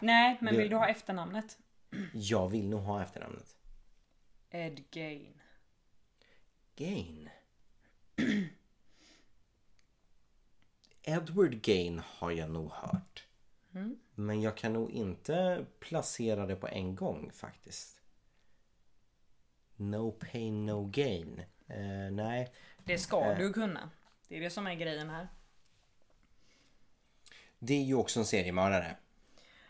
Nej, 0.00 0.38
men 0.40 0.54
Det- 0.54 0.60
vill 0.60 0.70
du 0.70 0.76
ha 0.76 0.88
efternamnet? 0.88 1.58
Jag 2.12 2.48
vill 2.48 2.68
nog 2.68 2.80
ha 2.80 3.02
efternamnet. 3.02 3.56
Ed 4.50 4.90
Gain. 4.90 5.40
Gain. 6.76 7.30
Edward 11.02 11.62
Gain 11.62 11.98
har 12.04 12.30
jag 12.30 12.50
nog 12.50 12.70
hört. 12.72 13.27
Men 14.14 14.40
jag 14.40 14.56
kan 14.56 14.72
nog 14.72 14.90
inte 14.90 15.66
placera 15.80 16.46
det 16.46 16.56
på 16.56 16.68
en 16.68 16.94
gång 16.94 17.30
faktiskt. 17.32 18.00
No 19.76 20.10
pain 20.10 20.66
no 20.66 20.84
gain. 20.84 21.42
Eh, 21.66 22.10
nej. 22.12 22.52
Det 22.84 22.98
ska 22.98 23.34
du 23.34 23.52
kunna. 23.52 23.90
Det 24.28 24.36
är 24.36 24.40
det 24.40 24.50
som 24.50 24.66
är 24.66 24.74
grejen 24.74 25.10
här. 25.10 25.28
Det 27.58 27.74
är 27.74 27.84
ju 27.84 27.94
också 27.94 28.20
en 28.20 28.26
seriemördare. 28.26 28.96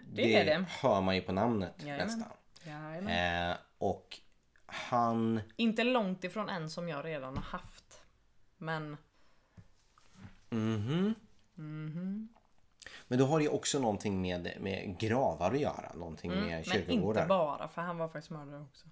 Det 0.01 0.37
är 0.37 0.45
det. 0.45 0.65
hör 0.69 1.01
man 1.01 1.15
ju 1.15 1.23
på 1.23 1.33
namnet 1.33 1.75
Jajamän. 1.79 2.07
nästan. 2.07 2.33
Jajamän. 2.65 3.51
Eh, 3.51 3.57
och 3.79 4.21
han... 4.67 5.41
Inte 5.57 5.85
långt 5.85 6.25
ifrån 6.25 6.49
en 6.49 6.71
som 6.71 6.89
jag 6.89 7.05
redan 7.05 7.37
har 7.37 7.45
haft. 7.45 8.03
Men 8.57 8.97
Men 13.09 13.19
då 13.19 13.27
har 13.27 13.39
det 13.39 13.45
ju 13.45 13.51
också 13.51 13.79
någonting 13.79 14.23
med, 14.23 14.53
med 14.61 14.99
gravar 15.01 15.53
att 15.55 15.61
göra. 15.61 15.93
Någonting 15.95 16.31
med 16.31 16.39
Mm, 16.39 16.51
Men 16.51 16.65
kyrkogårdar. 16.65 17.21
inte 17.21 17.29
bara 17.29 17.69
för 17.69 17.83
han 17.83 17.99
var 17.99 18.09
faktiskt 18.09 18.31
mördare 18.31 18.63
också. 18.63 18.87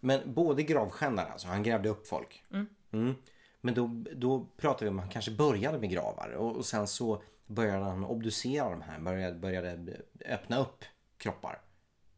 Men 0.00 0.34
både 0.34 0.62
gravskändare 0.62 1.26
alltså, 1.32 1.48
han 1.48 1.62
grävde 1.62 1.88
upp 1.88 2.06
folk. 2.06 2.44
Mm. 2.92 3.14
Men 3.60 3.74
då, 3.74 4.04
då 4.16 4.46
pratar 4.56 4.86
vi 4.86 4.90
om 4.90 4.98
att 4.98 5.04
han 5.04 5.12
kanske 5.12 5.30
började 5.30 5.78
med 5.78 5.90
gravar 5.90 6.28
och, 6.30 6.56
och 6.56 6.66
sen 6.66 6.86
så 6.86 7.22
började 7.46 7.84
han 7.84 8.04
obducera 8.04 8.70
de 8.70 8.82
här, 8.82 8.98
började, 8.98 9.38
började 9.38 9.96
öppna 10.26 10.58
upp 10.58 10.84
kroppar. 11.16 11.60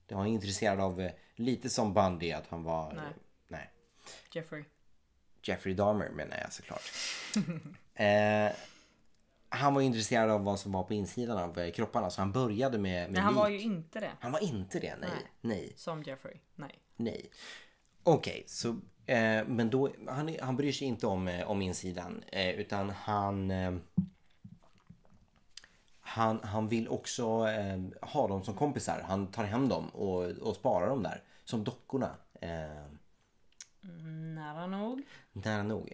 Det 0.07 0.15
var 0.15 0.23
han 0.23 0.31
intresserad 0.31 0.81
av 0.81 1.01
eh, 1.01 1.13
lite 1.35 1.71
som 1.71 1.95
Bundy 1.95 2.33
att 2.33 2.47
han 2.47 2.63
var... 2.63 2.93
Nej. 2.93 3.05
nej. 3.49 3.71
Jeffrey. 4.33 4.65
Jeffrey 5.43 5.75
Dahmer 5.75 6.09
menar 6.09 6.37
jag 6.41 6.53
såklart. 6.53 6.83
eh, 7.95 8.53
han 9.55 9.75
var 9.75 9.83
intresserad 9.83 10.31
av 10.31 10.45
vad 10.45 10.61
som 10.61 10.73
var 10.73 10.83
på 10.83 10.95
insidan 10.95 11.39
av 11.39 11.59
eh, 11.59 11.73
kropparna 11.73 12.11
så 12.11 12.21
han 12.21 12.33
började 12.33 12.79
med, 12.79 13.03
med 13.03 13.13
Nej 13.13 13.23
han 13.23 13.33
lik. 13.33 13.41
var 13.41 13.49
ju 13.49 13.61
inte 13.61 14.01
det. 14.01 14.11
Han 14.21 14.33
var 14.33 14.43
inte 14.43 14.81
det, 14.81 14.97
nej. 15.01 15.11
Nej. 15.13 15.27
Nej. 15.41 15.73
Som 15.77 16.03
Jeffrey. 16.03 16.37
Nej. 16.55 16.79
Nej. 16.97 17.31
Okej, 18.03 18.45
så 18.47 18.69
eh, 19.07 19.47
men 19.47 19.71
då 19.71 19.91
han, 20.09 20.37
han 20.43 20.57
bryr 20.57 20.73
sig 20.73 20.87
inte 20.89 21.07
om, 21.07 21.29
eh, 21.29 21.51
om 21.51 21.63
insidan 21.63 22.25
eh, 22.33 22.51
utan 22.51 22.91
han 22.91 23.51
eh, 23.51 23.75
han, 26.01 26.41
han 26.43 26.69
vill 26.69 26.89
också 26.89 27.49
eh, 27.49 28.09
ha 28.11 28.29
dem 28.29 28.45
som 28.45 28.55
kompisar. 28.55 29.05
Han 29.09 29.27
tar 29.27 29.45
hem 29.45 29.69
dem 29.69 29.89
och, 29.89 30.23
och 30.25 30.57
sparar 30.57 30.89
dem 30.89 31.03
där. 31.03 31.23
Som 31.45 31.65
dockorna. 31.65 32.11
Eh, 32.41 32.85
Nära 34.35 34.67
nog. 34.67 35.03
nära 35.33 35.63
nog. 35.63 35.93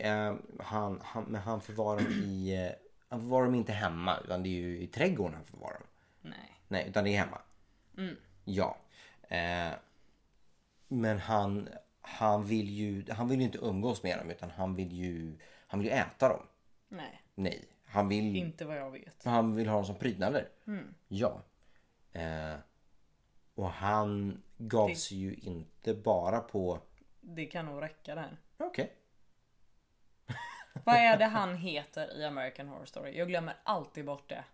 Han, 0.61 1.01
han, 1.03 1.25
men 1.25 1.41
han 1.43 1.61
förvarar 1.61 2.01
dem 2.01 2.13
i... 2.13 2.71
Han 3.11 3.21
förvarar 3.21 3.45
dem 3.45 3.55
inte 3.55 3.73
hemma 3.73 4.19
utan 4.25 4.43
det 4.43 4.49
är 4.49 4.61
ju 4.61 4.79
i 4.81 4.87
trädgården 4.87 5.35
han 5.35 5.45
förvarar 5.45 5.75
dem. 5.79 5.87
Nej. 6.23 6.61
Nej, 6.69 6.89
utan 6.89 7.05
det 7.05 7.11
är 7.15 7.19
hemma. 7.19 7.39
Ja. 8.45 8.77
Eh, 9.29 9.73
men 10.89 11.19
han, 11.19 11.69
han 12.01 12.45
vill 12.47 12.69
ju 12.71 13.05
han 13.11 13.29
vill 13.29 13.39
ju 13.39 13.45
inte 13.47 13.59
umgås 13.59 14.03
med 14.03 14.19
dem 14.19 14.31
utan 14.31 14.51
han 14.51 14.75
vill 14.75 14.93
ju 14.93 15.39
han 15.67 15.81
vill 15.81 15.89
ju 15.89 15.95
äta 15.95 16.29
dem. 16.29 16.47
Nej. 16.89 17.23
Nej, 17.35 17.65
han 17.85 18.09
vill, 18.09 18.37
Inte 18.37 18.65
vad 18.65 18.77
jag 18.77 18.91
vet. 18.91 19.25
han 19.25 19.55
vill 19.55 19.69
ha 19.69 19.75
dem 19.77 19.85
som 19.85 19.95
prydnader. 19.95 20.49
Ja. 21.09 21.43
Eh, 22.13 22.55
och 23.55 23.71
han 23.71 24.43
gav 24.59 24.89
Det- 24.89 24.95
sig 24.97 25.19
ju 25.19 25.35
inte 25.35 25.95
bara 25.95 26.41
på... 26.41 26.79
Det 27.21 27.47
kan 27.47 27.67
nog 27.67 27.83
räcka 27.83 28.15
där. 28.15 28.37
Okej. 28.57 28.93
Vad 30.85 30.97
är 30.97 31.17
det 31.19 31.25
han 31.25 31.57
heter 31.57 32.17
i 32.21 32.25
American 32.25 32.69
Horror 32.69 32.85
Story? 32.85 33.19
Jag 33.19 33.29
glömmer 33.29 33.57
alltid 33.65 34.05
bort 34.05 34.29
det. 34.29 34.45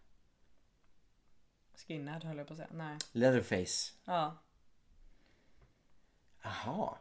Skinhead 1.86 2.20
höll 2.24 2.38
jag 2.38 2.46
på 2.46 2.52
att 2.52 2.56
säga. 2.56 2.68
Nej. 2.72 2.98
Leatherface. 3.12 3.92
Ja. 4.04 4.36
Jaha. 6.42 6.98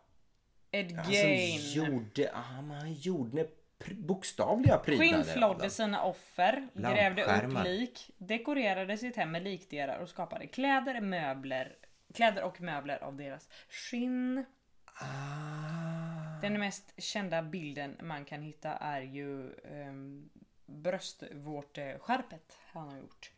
Ed 0.72 1.00
Alltså 1.00 1.12
Gain. 1.12 1.60
gjorde, 1.74 2.32
ah, 2.34 2.62
men 2.62 2.78
han 2.78 2.94
gjorde 2.94 3.48
bokstavliga 3.92 4.78
prydnader. 4.78 5.12
dem. 5.14 5.24
Skinnflodde 5.24 5.70
sina 5.70 6.04
offer, 6.04 6.68
grävde 6.74 7.24
upp 7.24 7.64
lik, 7.64 8.12
dekorerade 8.18 8.98
sitt 8.98 9.16
hem 9.16 9.32
med 9.32 9.44
likdelar 9.44 9.98
och 10.00 10.10
skapade 10.10 10.48
kläder, 10.48 11.02
möbler, 11.02 11.76
kläder 12.14 12.44
och 12.44 12.62
möbler 12.62 13.04
av 13.04 13.16
deras 13.16 13.50
skinn. 13.70 14.46
Ah. 14.86 16.05
Den 16.46 16.60
mest 16.60 16.94
kända 16.98 17.42
bilden 17.42 17.98
man 18.04 18.26
kan 18.26 18.42
hitta 18.42 18.70
är 18.72 19.02
ju 19.02 19.54
um, 19.64 20.30
bröstvårteskärpet 20.66 22.58
han 22.72 22.88
har 22.90 22.98
gjort. 22.98 23.32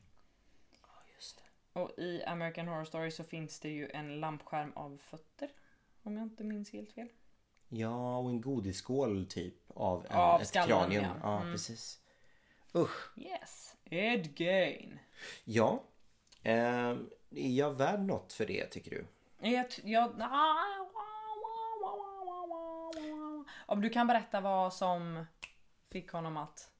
Just 1.16 1.38
det. 1.74 1.80
Och 1.80 1.92
i 2.00 2.24
American 2.24 2.68
Horror 2.68 2.84
Story 2.86 3.12
så 3.12 3.24
finns 3.24 3.60
det 3.60 3.70
ju 3.70 3.90
en 3.90 4.20
lampskärm 4.20 4.74
av 4.76 4.98
fötter. 4.98 5.50
Om 6.04 6.18
jag 6.18 6.24
inte 6.24 6.44
minns 6.44 6.72
helt 6.74 6.92
fel. 6.92 7.08
Ja, 7.70 8.18
och 8.18 8.30
en 8.30 8.42
godisskål 8.42 9.26
typ 9.26 9.56
av 9.68 10.06
en, 10.10 10.18
Av 10.18 10.42
ett 10.42 10.48
skallen, 10.48 10.68
kranium. 10.68 11.04
ja. 11.04 11.16
Ja, 11.24 11.40
Mm. 11.42 11.52
precis. 11.54 12.00
Usch. 12.76 13.18
Yes. 13.18 13.76
Ed 13.86 14.36
Gain. 14.36 15.00
Ja. 15.44 15.84
Ehm, 16.44 17.10
är 17.32 17.50
jag 17.58 17.74
värd 17.78 18.00
något 18.00 18.34
för 18.34 18.46
det 18.46 18.66
tycker 18.66 18.92
du? 18.92 19.06
Jag, 19.50 19.66
jag, 19.84 20.12
om 23.68 23.82
du 23.82 23.90
kan 23.90 24.08
berätta 24.08 24.42
vad 24.42 24.74
som 24.74 25.26
fick 25.90 26.12
honom 26.12 26.38
att 26.38 26.72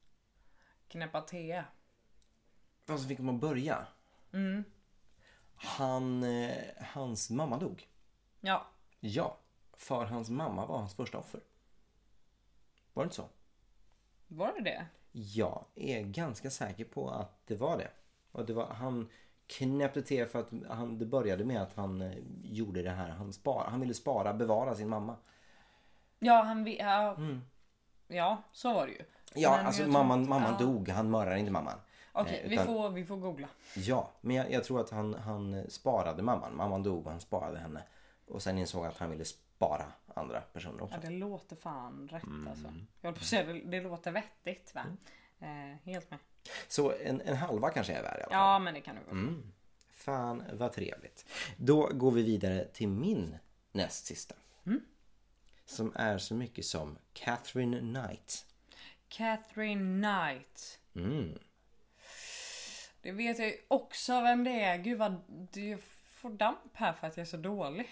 knäppa 0.88 1.20
te. 1.20 1.64
Vad 2.86 3.00
som 3.00 3.08
fick 3.08 3.18
man 3.18 3.38
börja? 3.38 3.86
Mm. 4.32 4.64
Han, 5.54 6.22
eh, 6.22 6.56
hans 6.80 7.30
mamma 7.30 7.58
dog. 7.58 7.88
Ja, 8.40 8.66
Ja, 9.00 9.38
för 9.72 10.04
hans 10.04 10.30
mamma 10.30 10.66
var 10.66 10.78
hans 10.78 10.94
första 10.94 11.18
offer. 11.18 11.40
Var 12.92 13.02
det 13.02 13.06
inte 13.06 13.16
så? 13.16 13.28
var 14.28 14.52
det 14.52 14.60
det? 14.60 14.86
Jag 15.12 15.64
är 15.74 16.02
ganska 16.02 16.50
säker 16.50 16.84
på 16.84 17.10
att 17.10 17.46
det 17.46 17.56
var 17.56 17.78
det. 17.78 17.90
Och 18.32 18.46
det 18.46 18.52
var, 18.52 18.66
han 18.66 19.08
knäppte 19.46 20.02
till 20.02 20.26
för 20.26 20.38
att 20.38 20.48
han, 20.68 20.98
det 20.98 21.06
började 21.06 21.44
med 21.44 21.62
att 21.62 21.74
han 21.74 22.02
eh, 22.02 22.18
gjorde 22.42 22.82
det 22.82 22.90
här. 22.90 23.08
Han, 23.08 23.32
spar, 23.32 23.64
han 23.70 23.80
ville 23.80 23.94
spara, 23.94 24.34
bevara 24.34 24.74
sin 24.74 24.88
mamma. 24.88 25.16
Ja, 26.18 26.42
han 26.42 26.66
ja, 26.66 27.16
ja 28.08 28.42
så 28.52 28.72
var 28.74 28.86
det 28.86 28.92
ju. 28.92 29.02
Ja, 29.34 29.56
Men 29.56 29.66
alltså 29.66 29.86
mamman, 29.86 30.18
inte- 30.18 30.30
mamman 30.30 30.56
ja. 30.60 30.66
dog. 30.66 30.88
Han 30.88 31.10
mördade 31.10 31.38
inte 31.38 31.52
mamman. 31.52 31.78
Okej, 32.12 32.40
Eh, 32.44 32.48
vi, 32.50 32.58
får, 32.58 32.90
vi 32.90 33.04
får 33.04 33.16
googla. 33.16 33.48
Ja, 33.76 34.10
men 34.20 34.36
jag, 34.36 34.52
jag 34.52 34.64
tror 34.64 34.80
att 34.80 34.90
han, 34.90 35.14
han 35.14 35.64
sparade 35.70 36.22
mamman. 36.22 36.56
Mamman 36.56 36.82
dog 36.82 37.06
och 37.06 37.12
han 37.12 37.20
sparade 37.20 37.58
henne. 37.58 37.82
Och 38.26 38.42
sen 38.42 38.58
insåg 38.58 38.86
att 38.86 38.98
han 38.98 39.10
ville 39.10 39.24
spara 39.24 39.86
andra 40.14 40.40
personer 40.40 40.82
också. 40.82 40.94
Ja, 41.02 41.08
det 41.10 41.16
låter 41.16 41.56
fan 41.56 42.08
rätt 42.12 42.22
Mm. 42.24 42.48
alltså. 42.48 42.68
Jag 43.00 43.14
på 43.14 43.18
att 43.18 43.26
säga, 43.26 43.44
det, 43.52 43.60
det 43.60 43.80
låter 43.80 44.12
vettigt 44.12 44.74
va? 44.74 44.82
Eh, 45.40 45.76
helt 45.84 46.10
med. 46.10 46.18
Så 46.68 46.92
en, 47.04 47.20
en 47.20 47.36
halva 47.36 47.70
kanske 47.70 47.92
är 47.92 48.02
värd 48.02 48.18
i 48.20 48.22
alla 48.22 48.30
fall. 48.30 48.38
Ja, 48.38 48.58
men 48.58 48.74
det 48.74 48.80
kan 48.80 48.94
du 48.96 49.00
vara. 49.02 49.10
Mm. 49.12 49.52
Fan 49.92 50.42
vad 50.52 50.72
trevligt. 50.72 51.26
Då 51.56 51.88
går 51.92 52.10
vi 52.10 52.22
vidare 52.22 52.64
till 52.64 52.88
min 52.88 53.36
näst 53.72 54.06
sista. 54.06 54.34
Som 55.68 55.92
är 55.94 56.18
så 56.18 56.34
mycket 56.34 56.64
som 56.64 56.98
Catherine 57.12 57.78
Knight. 57.78 58.46
Catherine 59.08 60.02
Knight. 60.02 60.80
Mm. 60.94 61.38
Det 63.00 63.12
vet 63.12 63.38
jag 63.38 63.48
ju 63.48 63.56
också 63.68 64.20
vem 64.20 64.44
det 64.44 64.60
är. 64.60 64.78
Gud 64.78 64.98
vad 64.98 65.22
du 65.52 65.78
får 66.14 66.30
damp 66.30 66.70
här 66.72 66.92
för 66.92 67.06
att 67.06 67.16
jag 67.16 67.22
är 67.22 67.28
så 67.30 67.36
dålig. 67.36 67.88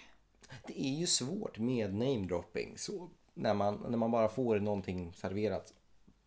Det 0.67 0.81
är 0.81 0.99
ju 0.99 1.07
svårt 1.07 1.59
med 1.59 1.95
namedropping. 1.95 2.79
Så 2.79 3.11
när 3.35 3.55
man, 3.55 3.87
när 3.89 3.99
man 3.99 4.11
bara 4.11 4.29
får 4.29 4.61
någonting 4.61 5.13
serverat 5.13 5.75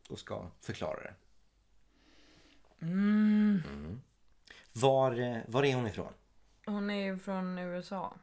och 0.10 0.20
ska 0.20 0.52
förklara 0.62 1.02
det. 1.02 1.14
Mm. 2.82 4.02
Var, 4.74 5.20
eh, 5.20 5.38
var 5.48 5.64
är 5.64 5.76
hon 5.76 5.88
ifrån? 5.88 6.14
Hon 6.66 6.90
är 6.90 7.04
ju 7.04 7.18
från 7.18 7.58
USA. 7.58 8.14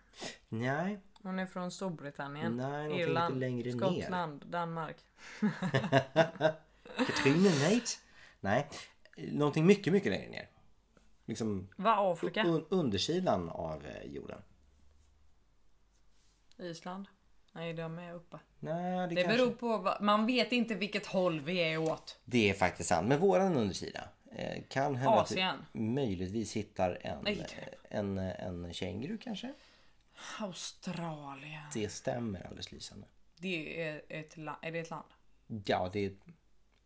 Nej, 0.48 0.98
Hon 1.26 1.38
är 1.38 1.46
från 1.46 1.70
Storbritannien, 1.70 2.56
Nej, 2.56 3.00
Irland, 3.00 3.40
längre 3.40 3.72
ner. 3.72 3.78
Skottland, 3.78 4.46
Danmark. 4.46 4.96
Katrine 7.06 7.50
Knight? 7.50 8.00
Nej, 8.40 8.68
någonting 9.16 9.66
mycket, 9.66 9.92
mycket 9.92 10.12
längre 10.12 10.30
ner. 10.30 10.48
liksom 11.24 11.68
Vad 11.76 12.12
Afrika? 12.12 12.42
un, 12.42 12.66
undersidan 12.68 13.48
av 13.48 13.86
eh, 13.86 14.10
jorden. 14.12 14.38
Island? 16.58 17.06
Nej, 17.52 17.72
de 17.74 17.98
är 17.98 18.14
uppe. 18.14 18.38
Nej, 18.60 19.08
det, 19.08 19.14
Det 19.14 19.22
kanske... 19.22 19.38
beror 19.38 19.50
på 19.50 19.78
vad, 19.78 20.02
man 20.02 20.26
vet 20.26 20.52
inte 20.52 20.74
vilket 20.74 21.06
håll 21.06 21.40
vi 21.40 21.58
är 21.58 21.78
åt. 21.78 22.18
Det 22.24 22.50
är 22.50 22.54
faktiskt 22.54 22.88
sant. 22.88 23.08
Men 23.08 23.20
våran 23.20 23.56
undersida 23.56 24.08
eh, 24.32 24.62
kan 24.68 24.94
hända 24.96 25.12
att 25.12 25.30
Asien. 25.30 25.56
du 25.72 25.80
möjligtvis 25.80 26.56
hittar 26.56 26.98
en, 27.00 27.26
eh, 27.26 27.44
en, 27.88 28.18
en 28.18 28.72
känguru 28.72 29.18
kanske. 29.18 29.52
Australien. 30.40 31.62
Det 31.74 31.88
stämmer 31.88 32.46
alldeles 32.46 32.72
lysande. 32.72 33.06
Det 33.38 33.82
är 33.82 34.02
ett 34.08 34.36
land. 34.36 34.58
Är 34.62 34.72
det 34.72 34.78
ett 34.78 34.90
land? 34.90 35.08
Ja, 35.64 35.90
det 35.92 36.06
är, 36.06 36.12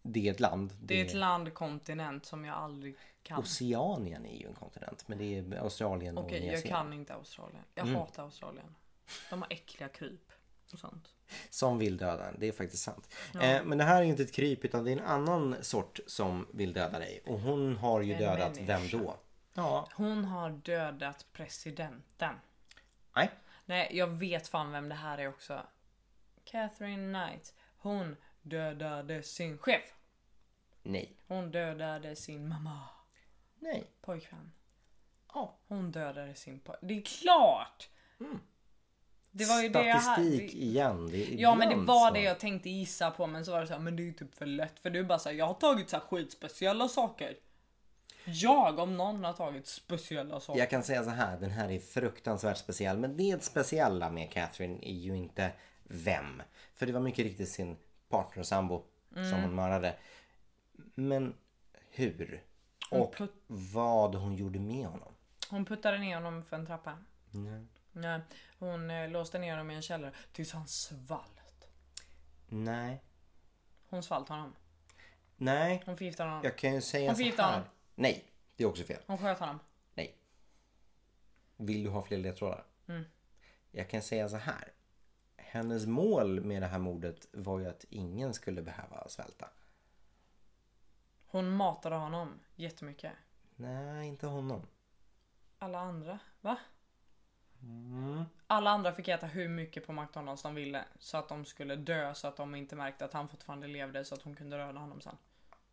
det 0.03 0.29
är 0.29 0.33
ett 0.33 0.41
land. 0.41 0.73
Det 0.83 1.01
är 1.01 1.05
ett 1.07 1.15
land, 1.15 1.55
kontinent 1.55 2.27
som 2.27 2.45
jag 2.45 2.57
aldrig 2.57 2.97
kan. 3.23 3.39
Oceanien 3.41 4.27
är 4.27 4.37
ju 4.41 4.47
en 4.47 4.55
kontinent. 4.55 5.09
Men 5.09 5.19
det 5.19 5.25
är 5.39 5.57
Australien 5.59 6.19
och 6.19 6.25
Okej, 6.25 6.41
Nya 6.41 6.53
jag 6.53 6.65
kan 6.65 6.93
inte 6.93 7.15
Australien. 7.15 7.63
Jag 7.75 7.87
Mm. 7.87 8.01
hatar 8.01 8.23
Australien. 8.23 8.75
De 9.31 9.43
har 9.43 9.53
äckliga 9.53 9.89
kryp 9.89 10.33
och 10.73 10.79
sånt. 10.79 11.09
Som 11.51 11.79
vill 11.79 11.97
döda 11.97 12.29
en. 12.29 12.37
Det 12.39 12.49
är 12.49 12.53
faktiskt 12.53 12.83
sant. 12.83 13.15
Eh, 13.43 13.65
men 13.65 13.79
det 13.79 13.85
här 13.85 14.01
är 14.03 14.07
inte 14.07 14.23
ett 14.23 14.33
kryp 14.33 14.65
utan 14.65 14.85
det 14.85 14.91
är 14.91 14.97
en 14.97 15.05
annan 15.05 15.57
sort 15.61 16.01
som 16.07 16.47
vill 16.53 16.73
döda 16.73 16.99
dig. 16.99 17.23
Och 17.27 17.41
hon 17.41 17.77
har 17.77 18.01
ju 18.01 18.13
En 18.13 18.19
dödat 18.19 18.55
människa. 18.57 18.79
vem 18.79 18.89
då? 19.01 19.17
Ja, 19.55 19.89
Hon 19.95 20.25
har 20.25 20.51
dödat 20.51 21.27
presidenten. 21.33 22.35
Nej. 23.17 23.31
Nej, 23.65 23.89
jag 23.93 24.07
vet 24.07 24.49
fan 24.49 24.73
vem 24.73 24.89
det 24.89 24.95
här 24.95 25.19
är 25.19 25.29
också. 25.29 25.67
Catherine 26.45 27.19
Knight. 27.19 27.55
Hon 27.79 28.17
dödade 28.43 29.23
sin 29.23 29.59
chef. 29.59 29.95
Nej. 30.83 31.17
Hon 31.27 31.51
dödade 31.51 32.17
sin 32.17 32.49
mamma. 32.49 32.79
Nej. 33.59 33.85
Pojkvän. 34.01 34.53
Ja. 35.35 35.59
Hon 35.69 35.91
dödade 35.91 36.35
sin 36.35 36.61
pojkvän. 36.61 36.89
Det 36.89 36.99
är 36.99 37.03
klart! 37.03 37.89
Det 39.31 39.45
var 39.45 39.63
ju 39.63 39.69
det 39.69 39.87
jag 39.87 39.97
hade. 39.97 40.23
Statistik 40.23 40.55
igen. 40.55 41.11
Det 41.11 41.35
Ja 41.35 41.55
men 41.55 41.69
det 41.69 41.77
var 41.77 42.09
så. 42.09 42.15
det 42.15 42.21
jag 42.21 42.39
tänkte 42.41 42.71
gissa 42.71 43.11
på 43.11 43.27
men 43.27 43.45
så 43.45 43.53
var 43.53 43.61
det 43.61 43.67
så 43.67 43.73
här, 43.73 43.81
men 43.81 43.97
det 43.97 44.03
är 44.03 44.05
ju 44.05 44.13
typ 44.13 44.35
för 44.35 44.47
lätt 44.47 44.79
för 44.79 44.91
du 44.91 45.05
bara 45.05 45.19
såhär, 45.19 45.37
jag 45.37 45.47
har 45.47 45.55
tagit 45.55 45.91
så 45.91 45.97
här 45.97 46.05
skitspeciella 46.05 46.89
saker. 46.89 47.37
Jag 48.25 48.79
om 48.79 48.97
någon 48.97 49.25
har 49.25 49.33
tagit 49.33 49.67
speciella 49.67 50.41
saker. 50.41 50.61
Jag 50.61 50.71
kan 50.71 50.83
säga 50.83 51.05
så 51.05 51.11
här, 51.11 51.37
den 51.41 51.51
här 51.51 51.71
är 51.71 51.79
fruktansvärt 51.79 52.57
speciell. 52.57 52.99
Men 52.99 53.17
det 53.17 53.45
speciella 53.45 54.11
med 54.11 54.31
Catherine 54.33 54.79
är 54.83 54.93
ju 54.95 55.17
inte 55.17 55.53
vem. 55.85 56.43
För 56.75 56.87
det 56.87 56.93
var 56.93 57.01
mycket 57.01 57.25
riktigt 57.25 57.49
sin 57.49 57.77
partner 58.09 58.41
och 58.41 58.47
sambo 58.47 58.85
Mm. 59.17 59.31
som 59.31 59.43
hon 59.43 59.55
mördade. 59.55 59.97
Men 60.95 61.35
hur? 61.91 62.43
Och 62.91 63.15
put- 63.17 63.43
vad 63.47 64.15
hon 64.15 64.37
gjorde 64.37 64.59
med 64.59 64.87
honom. 64.87 65.15
Hon 65.51 65.65
puttade 65.65 65.99
ner 65.99 66.15
honom 66.15 66.45
för 66.45 66.57
en 66.57 66.67
trappa. 66.67 66.99
Nej. 67.31 67.67
Nej, 67.93 68.21
hon 68.59 68.91
eh, 68.91 69.09
låste 69.11 69.39
ner 69.39 69.51
honom 69.51 69.71
i 69.71 69.75
en 69.75 69.83
källare 69.83 70.13
tills 70.33 70.53
han 70.53 70.69
svalt. 70.69 71.69
Nej. 72.49 73.03
Hon 73.89 74.03
svalt 74.03 74.29
honom. 74.29 74.55
Nej. 75.37 75.83
Hon 75.87 75.97
förgiftade 75.97 76.29
honom. 76.31 76.45
Jag 76.45 76.59
kan 76.59 76.75
ju 76.75 76.81
säga 76.81 77.11
Hon 77.11 77.17
så 77.17 77.23
här. 77.43 77.53
honom. 77.53 77.69
Nej, 78.01 78.25
det 78.57 78.65
är 78.65 78.69
också 78.69 78.85
fel. 78.85 79.03
Hon 79.07 79.19
sköt 79.19 79.39
honom. 79.39 79.59
Nej. 79.95 80.19
Vill 81.57 81.85
du 81.85 81.91
ha 81.91 82.03
fler 82.03 82.19
ledtrådar? 82.19 82.65
Mm. 82.89 83.05
Jag 83.71 83.91
kan 83.91 84.03
säga 84.03 84.29
så 84.29 84.37
här. 84.37 84.73
Hennes 85.37 85.87
mål 85.87 86.41
med 86.41 86.63
det 86.63 86.67
här 86.67 86.79
mordet 86.79 87.27
var 87.33 87.59
ju 87.59 87.67
att 87.67 87.85
ingen 87.91 88.35
skulle 88.35 88.63
behöva 88.63 89.09
svälta. 89.09 89.51
Hon 91.27 91.51
matade 91.51 91.97
honom 91.97 92.41
jättemycket. 92.57 93.13
Nej, 93.57 94.09
inte 94.09 94.27
honom. 94.27 94.67
Alla 95.59 95.79
andra, 95.79 96.19
va? 96.41 96.59
Mm. 97.63 98.25
Alla 98.47 98.71
andra 98.71 98.93
fick 98.93 99.09
äta 99.09 99.27
hur 99.27 99.49
mycket 99.49 99.87
på 99.87 99.93
McDonalds 99.93 100.43
de 100.43 100.55
ville 100.55 100.85
så 100.99 101.17
att 101.17 101.29
de 101.29 101.45
skulle 101.45 101.77
dö 101.77 102.15
så 102.15 102.29
att 102.29 102.37
de 102.37 102.55
inte 102.55 102.77
märkte 102.77 103.05
att 103.05 103.13
han 103.13 103.29
fortfarande 103.29 103.67
levde 103.67 104.05
så 104.05 104.15
att 104.15 104.23
hon 104.23 104.37
kunde 104.37 104.57
döda 104.57 104.81
honom 104.81 105.01
sen. 105.01 105.17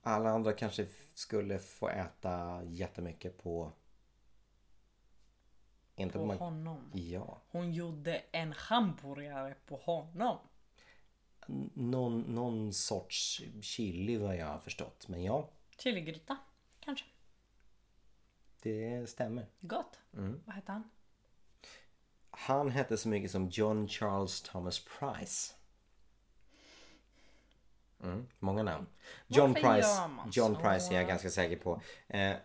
Alla 0.08 0.30
andra 0.30 0.53
kanske 0.53 0.88
skulle 1.14 1.60
få 1.60 1.89
äta 1.89 2.62
jättemycket 2.66 3.38
på... 3.43 3.72
Inte 5.95 6.14
På 6.20 6.28
på... 6.28 6.34
honom. 6.34 6.91
Ja. 6.93 7.41
Hon 7.49 7.74
gjorde 7.74 8.24
en 8.32 8.53
hamburgare 8.53 9.55
på 9.66 9.76
honom. 9.76 10.38
N- 11.47 11.70
Någon, 11.74 12.22
någon 12.22 12.74
sorts 12.74 13.41
chili 13.62 14.18
vad 14.18 14.36
jag 14.36 14.47
har 14.47 14.60
förstått. 14.60 15.08
Men 15.08 15.24
ja, 15.24 15.49
Chiligryta, 15.78 16.38
kanske. 16.80 17.05
det 18.62 19.10
stämmer. 19.10 19.45
Gott. 19.60 19.99
Mm. 20.14 20.41
Vad 20.45 20.55
hette 20.55 20.72
han? 20.72 20.89
Han 22.30 22.70
hette 22.72 22.97
så 22.97 23.10
mycket 23.10 23.32
som 23.32 23.49
John 23.49 23.88
Charles 23.88 24.41
Thomas 24.41 24.86
Price. 24.99 25.53
Mm, 28.04 28.28
många 28.39 28.64
namn. 28.64 28.86
John 29.28 29.54
Varför 29.54 29.74
Price, 29.74 30.10
John? 30.39 30.56
Price 30.56 30.93
är 30.93 30.98
jag 30.98 31.08
ganska 31.08 31.30
säker 31.30 31.56
på. 31.58 31.82
Eh, 32.08 32.36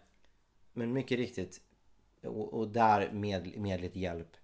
men 0.72 0.92
mycket 0.92 1.18
riktigt. 1.18 1.60
Och, 2.22 2.54
och 2.54 2.68
där 2.68 3.10
med, 3.12 3.58
med 3.58 3.80
lite 3.80 4.00
hjälp. 4.00 4.36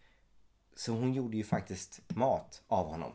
Så 0.77 0.93
hon 0.93 1.15
gjorde 1.15 1.37
ju 1.37 1.45
faktiskt 1.45 2.01
mat 2.17 2.63
av 2.69 2.87
honom. 2.87 3.13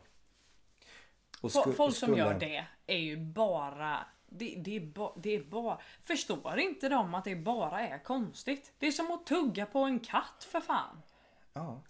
Sku- 1.42 1.72
Folk 1.72 1.96
som 1.96 2.14
gör 2.16 2.38
det 2.38 2.66
är 2.86 2.96
ju 2.98 3.16
bara 3.16 4.06
det, 4.26 4.54
det, 4.64 4.76
är 4.76 4.80
ba, 4.80 5.12
det 5.16 5.30
är 5.30 5.44
bara... 5.44 5.78
Förstår 6.02 6.58
inte 6.58 6.88
de 6.88 7.14
att 7.14 7.24
det 7.24 7.36
bara 7.36 7.80
är 7.88 7.98
konstigt? 7.98 8.72
Det 8.78 8.86
är 8.86 8.92
som 8.92 9.10
att 9.10 9.26
tugga 9.26 9.66
på 9.66 9.78
en 9.78 10.00
katt 10.00 10.46
för 10.50 10.60
fan. 10.60 11.02
Ja. 11.52 11.80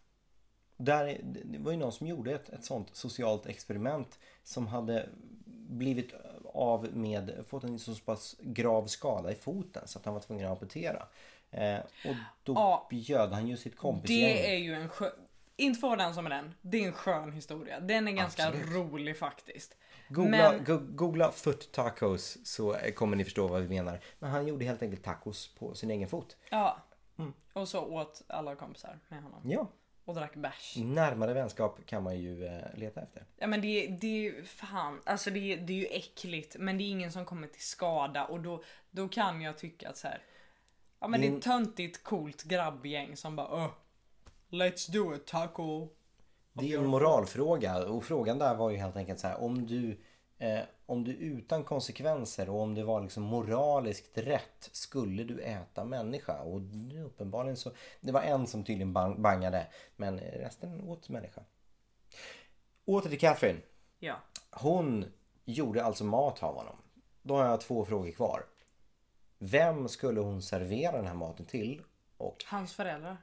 Där, 0.76 1.06
är- 1.06 1.20
det- 1.22 1.42
det 1.44 1.58
var 1.58 1.70
ju 1.72 1.76
någon 1.78 1.92
som 1.92 2.06
gjorde 2.06 2.32
ett, 2.34 2.48
ett 2.48 2.64
sånt 2.64 2.96
socialt 2.96 3.46
experiment 3.46 4.18
som 4.42 4.66
hade 4.66 5.08
blivit 5.68 6.12
av 6.54 6.96
med, 6.96 7.44
fått 7.48 7.64
en 7.64 7.78
så 7.78 7.94
pass 7.94 8.36
grav 8.40 8.86
skada 8.86 9.32
i 9.32 9.34
foten 9.34 9.88
så 9.88 9.98
att 9.98 10.04
han 10.04 10.14
var 10.14 10.20
tvungen 10.20 10.44
att 10.46 10.50
amputera. 10.52 11.06
Eh, 11.50 11.78
och 11.78 12.14
då 12.42 12.52
Ja. 12.52 12.86
bjöd 12.90 13.32
han 13.32 13.46
ju 13.48 13.56
sitt 13.56 13.76
kompisgäng. 13.76 14.20
Det 14.20 14.54
är 14.54 14.58
ju 14.58 14.74
en 14.74 14.88
skön... 14.88 15.10
Inte 15.56 15.80
för 15.80 15.96
den 15.96 16.14
som 16.14 16.26
är 16.26 16.30
den. 16.30 16.54
Det 16.62 16.78
är 16.82 16.86
en 16.86 16.92
skön 16.92 17.32
historia. 17.32 17.80
Den 17.80 18.08
är 18.08 18.12
ganska 18.12 18.46
Absolut. 18.48 18.74
rolig 18.74 19.18
faktiskt. 19.18 19.76
Googla, 20.08 20.30
Men- 20.52 20.64
go, 20.64 20.78
googla 20.88 21.30
foot 21.32 21.72
tacos 21.72 22.38
så 22.44 22.76
kommer 22.94 23.16
ni 23.16 23.24
förstå 23.24 23.46
vad 23.46 23.62
vi 23.62 23.68
menar. 23.68 24.00
Men 24.18 24.30
han 24.30 24.46
gjorde 24.46 24.64
helt 24.64 24.82
enkelt 24.82 25.04
tacos 25.04 25.54
på 25.58 25.74
sin 25.74 25.90
egen 25.90 26.08
fot. 26.08 26.36
Ja. 26.50 26.76
Mm. 27.18 27.32
Och 27.52 27.68
så 27.68 27.80
åt 27.84 28.22
alla 28.26 28.54
kompisar 28.54 28.98
med 29.08 29.22
honom. 29.22 29.40
Ja, 29.44 29.68
Och 30.04 30.14
drack 30.14 30.34
bärs. 30.34 30.76
närmare 30.76 31.34
vänskap 31.34 31.86
kan 31.86 32.02
man 32.02 32.20
ju 32.20 32.46
eh, 32.46 32.74
leta 32.74 33.00
efter. 33.00 33.24
Ja 33.36 33.46
men 33.46 33.60
det, 33.60 33.86
det 33.86 34.06
är 34.06 34.20
ju 34.20 34.44
fan, 34.44 35.00
alltså 35.04 35.30
det, 35.30 35.56
det 35.56 35.72
är 35.72 35.76
ju 35.76 35.86
äckligt 35.86 36.56
men 36.58 36.78
det 36.78 36.84
är 36.84 36.90
ingen 36.90 37.12
som 37.12 37.24
kommer 37.24 37.46
till 37.46 37.62
skada 37.62 38.24
och 38.24 38.40
då, 38.40 38.62
då 38.90 39.08
kan 39.08 39.40
jag 39.40 39.58
tycka 39.58 39.88
att 39.88 39.96
så 39.96 40.08
här. 40.08 40.22
Ja 41.00 41.08
men 41.08 41.20
det 41.20 41.26
är 41.26 41.36
ett 41.36 41.42
töntigt 41.42 42.02
coolt 42.02 42.42
grabbgäng 42.42 43.16
som 43.16 43.36
bara 43.36 43.66
oh, 43.66 43.70
Let's 44.50 44.92
do 44.92 45.14
it 45.14 45.26
taco. 45.26 45.88
Det 46.52 46.64
är 46.64 46.68
ju 46.68 46.76
en 46.76 46.86
moralfråga 46.86 47.84
och 47.84 48.04
frågan 48.04 48.38
där 48.38 48.54
var 48.54 48.70
ju 48.70 48.76
helt 48.76 48.96
enkelt 48.96 49.20
så 49.20 49.26
här 49.26 49.42
om 49.42 49.66
du 49.66 50.00
eh, 50.38 50.60
om 50.86 51.04
du 51.04 51.12
utan 51.12 51.64
konsekvenser 51.64 52.48
och 52.48 52.60
om 52.60 52.74
det 52.74 52.84
var 52.84 53.00
liksom 53.00 53.22
moraliskt 53.22 54.18
rätt 54.18 54.68
skulle 54.72 55.24
du 55.24 55.40
äta 55.40 55.84
människa 55.84 56.40
och 56.40 56.60
uppenbarligen 57.06 57.56
så 57.56 57.72
det 58.00 58.12
var 58.12 58.22
en 58.22 58.46
som 58.46 58.64
tydligen 58.64 58.92
bang, 58.92 59.20
bangade 59.20 59.66
men 59.96 60.20
resten 60.20 60.80
åt 60.80 61.08
människa. 61.08 61.42
Åter 62.84 63.10
till 63.10 63.20
Catherine. 63.20 63.60
Ja. 63.98 64.16
Hon 64.50 65.12
gjorde 65.44 65.84
alltså 65.84 66.04
mat 66.04 66.42
av 66.42 66.54
honom. 66.54 66.76
Då 67.22 67.36
har 67.36 67.44
jag 67.44 67.60
två 67.60 67.84
frågor 67.84 68.10
kvar. 68.10 68.46
Vem 69.38 69.88
skulle 69.88 70.20
hon 70.20 70.42
servera 70.42 70.96
den 70.96 71.06
här 71.06 71.14
maten 71.14 71.46
till? 71.46 71.82
Och 72.16 72.44
Hans 72.46 72.72
föräldrar. 72.74 73.16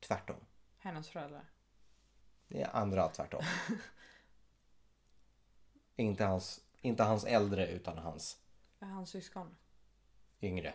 tvärtom. 0.00 0.36
Hennes 0.78 1.08
föräldrar. 1.08 1.44
Det 2.48 2.62
är 2.62 2.76
andra 2.76 3.08
tvärtom. 3.08 3.42
inte, 5.96 6.24
hans, 6.24 6.60
inte 6.80 7.02
hans 7.02 7.24
äldre 7.24 7.66
utan 7.68 7.98
hans 7.98 8.38
Hans 8.80 9.10
syskon. 9.10 9.56
yngre. 10.42 10.74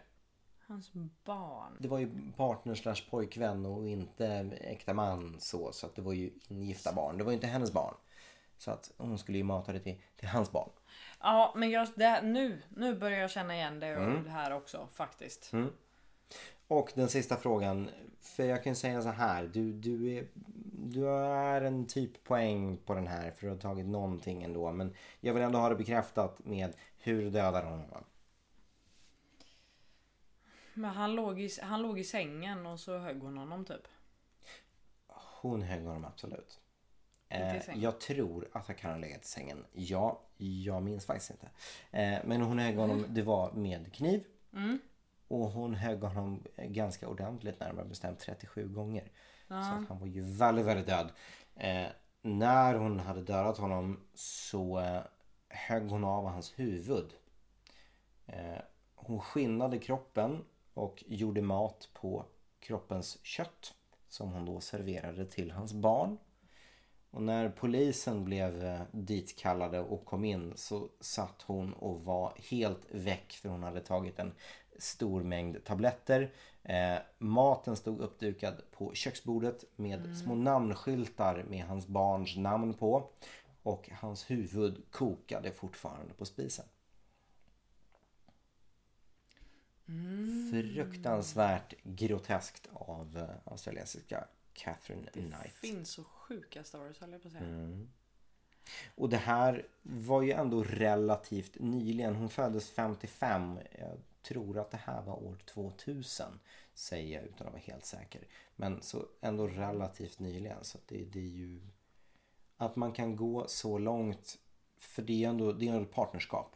Hans 0.67 0.91
barn. 1.23 1.77
Det 1.79 1.87
var 1.87 1.99
ju 1.99 2.31
partner 2.37 2.75
slash 2.75 3.09
pojkvän 3.09 3.65
och 3.65 3.87
inte 3.87 4.25
äkta 4.61 4.93
man 4.93 5.35
så. 5.39 5.71
Så 5.71 5.85
att 5.85 5.95
det 5.95 6.01
var 6.01 6.13
ju 6.13 6.31
ingifta 6.47 6.93
barn. 6.93 7.17
Det 7.17 7.23
var 7.23 7.31
ju 7.31 7.35
inte 7.35 7.47
hennes 7.47 7.73
barn. 7.73 7.95
Så 8.57 8.71
att 8.71 8.91
hon 8.97 9.17
skulle 9.17 9.37
ju 9.37 9.43
mata 9.43 9.71
det 9.73 9.79
till, 9.79 10.01
till 10.15 10.27
hans 10.27 10.51
barn. 10.51 10.69
Ja 11.19 11.53
men 11.55 11.69
jag, 11.69 11.87
det, 11.95 12.21
nu, 12.21 12.61
nu 12.69 12.95
börjar 12.95 13.19
jag 13.19 13.31
känna 13.31 13.55
igen 13.55 13.79
det, 13.79 13.87
det 14.23 14.29
här 14.29 14.51
också 14.51 14.87
faktiskt. 14.93 15.51
Och 16.71 16.91
den 16.95 17.09
sista 17.09 17.37
frågan. 17.37 17.89
För 18.19 18.43
jag 18.43 18.63
kan 18.63 18.75
säga 18.75 19.01
så 19.01 19.09
här. 19.09 19.43
Du, 19.53 19.73
du, 19.73 20.17
är, 20.17 20.27
du 20.73 21.09
är 21.09 21.61
en 21.61 21.87
typ 21.87 22.23
poäng 22.23 22.77
på 22.77 22.93
den 22.93 23.07
här. 23.07 23.31
För 23.31 23.47
du 23.47 23.53
har 23.53 23.59
tagit 23.59 23.85
någonting 23.85 24.43
ändå. 24.43 24.71
Men 24.71 24.93
jag 25.19 25.33
vill 25.33 25.43
ändå 25.43 25.59
ha 25.59 25.69
det 25.69 25.75
bekräftat 25.75 26.45
med 26.45 26.73
hur 26.97 27.31
dödar 27.31 27.63
hon 27.63 27.79
honom. 27.79 28.03
Men 30.73 30.89
han 30.89 31.15
låg, 31.15 31.41
i, 31.41 31.49
han 31.61 31.81
låg 31.81 31.99
i 31.99 32.03
sängen 32.03 32.65
och 32.65 32.79
så 32.79 32.97
högg 32.97 33.21
hon 33.21 33.37
honom 33.37 33.65
typ. 33.65 33.87
Hon 35.41 35.61
högg 35.61 35.85
honom 35.85 36.05
absolut. 36.05 36.59
Eh, 37.29 37.77
jag 37.77 37.99
tror 37.99 38.47
att 38.51 38.67
han 38.67 38.75
kan 38.75 38.91
ha 38.91 38.97
legat 38.97 39.23
i 39.23 39.27
sängen. 39.27 39.65
Ja, 39.71 40.21
jag 40.37 40.83
minns 40.83 41.05
faktiskt 41.05 41.31
inte. 41.31 41.49
Eh, 41.91 42.19
men 42.25 42.41
hon 42.41 42.59
högg 42.59 42.77
honom, 42.77 43.05
det 43.09 43.21
var 43.21 43.51
med 43.51 43.93
kniv. 43.93 44.23
Mm. 44.53 44.79
Och 45.31 45.51
hon 45.51 45.73
högg 45.73 46.03
honom 46.03 46.43
ganska 46.57 47.07
ordentligt 47.07 47.59
närmare 47.59 47.85
bestämt 47.85 48.19
37 48.19 48.67
gånger. 48.67 49.11
Så 49.47 49.53
att 49.53 49.87
han 49.87 49.99
var 49.99 50.07
ju 50.07 50.21
väldigt, 50.21 50.65
väldigt 50.65 50.87
död. 50.87 51.11
Eh, 51.55 51.87
när 52.21 52.75
hon 52.75 52.99
hade 52.99 53.21
dödat 53.21 53.57
honom 53.57 53.99
så 54.13 54.79
eh, 54.79 55.01
högg 55.49 55.89
hon 55.89 56.03
av 56.03 56.25
hans 56.25 56.59
huvud. 56.59 57.13
Eh, 58.25 58.61
hon 58.95 59.19
skinnade 59.19 59.79
kroppen 59.79 60.43
och 60.73 61.03
gjorde 61.07 61.41
mat 61.41 61.89
på 61.93 62.25
kroppens 62.59 63.25
kött. 63.25 63.73
Som 64.09 64.31
hon 64.31 64.45
då 64.45 64.59
serverade 64.59 65.25
till 65.25 65.51
hans 65.51 65.73
barn. 65.73 66.17
Och 67.11 67.21
när 67.21 67.49
polisen 67.49 68.25
blev 68.25 68.63
eh, 68.63 68.81
ditkallade 68.91 69.79
och 69.79 70.05
kom 70.05 70.25
in 70.25 70.53
så 70.55 70.89
satt 70.99 71.41
hon 71.41 71.73
och 71.73 72.01
var 72.01 72.33
helt 72.49 72.91
väck 72.91 73.33
för 73.33 73.49
hon 73.49 73.63
hade 73.63 73.81
tagit 73.81 74.19
en 74.19 74.33
stor 74.81 75.23
mängd 75.23 75.63
tabletter. 75.63 76.33
Eh, 76.63 76.97
maten 77.17 77.75
stod 77.75 77.99
uppdukad 77.99 78.61
på 78.71 78.93
köksbordet 78.93 79.63
med 79.75 80.17
små 80.17 80.35
namnskyltar 80.35 81.43
med 81.49 81.65
hans 81.65 81.87
barns 81.87 82.37
namn 82.37 82.73
på. 82.73 83.09
Och 83.63 83.89
hans 83.89 84.31
huvud 84.31 84.83
kokade 84.91 85.51
fortfarande 85.51 86.13
på 86.13 86.25
spisen. 86.25 86.65
Fruktansvärt 90.51 91.73
groteskt 91.83 92.69
av 92.73 93.17
eh, 93.17 93.51
australiensiska 93.51 94.27
Catherine 94.53 95.07
Det 95.13 95.19
Knight. 95.19 95.53
finns 95.53 95.89
så 95.89 96.03
sjuka 96.03 96.63
stories 96.63 96.99
höll 96.99 97.11
jag 97.11 97.21
på 97.21 97.27
att 97.27 97.31
säga. 97.33 97.45
Mm. 97.45 97.89
Och 98.95 99.09
det 99.09 99.17
här 99.17 99.65
var 99.81 100.21
ju 100.21 100.31
ändå 100.31 100.63
relativt 100.63 101.59
nyligen. 101.59 102.15
Hon 102.15 102.29
föddes 102.29 102.69
55. 102.71 103.59
Jag 103.79 103.97
tror 104.23 104.59
att 104.59 104.71
det 104.71 104.77
här 104.77 105.01
var 105.01 105.23
år 105.23 105.37
2000. 105.45 106.39
Säger 106.73 107.15
jag 107.15 107.25
utan 107.29 107.47
att 107.47 107.53
vara 107.53 107.63
helt 107.65 107.85
säker. 107.85 108.21
Men 108.55 108.81
så 108.81 109.05
ändå 109.21 109.47
relativt 109.47 110.19
nyligen. 110.19 110.63
Så 110.63 110.77
det, 110.87 111.05
det 111.05 111.19
är 111.19 111.23
ju... 111.23 111.61
Att 112.57 112.75
man 112.75 112.91
kan 112.91 113.15
gå 113.15 113.47
så 113.47 113.77
långt. 113.77 114.37
För 114.77 115.01
det 115.01 115.23
är 115.23 115.29
ändå, 115.29 115.51
det 115.51 115.67
är 115.67 115.69
ändå 115.71 115.83
ett 115.83 115.91
partnerskap. 115.91 116.55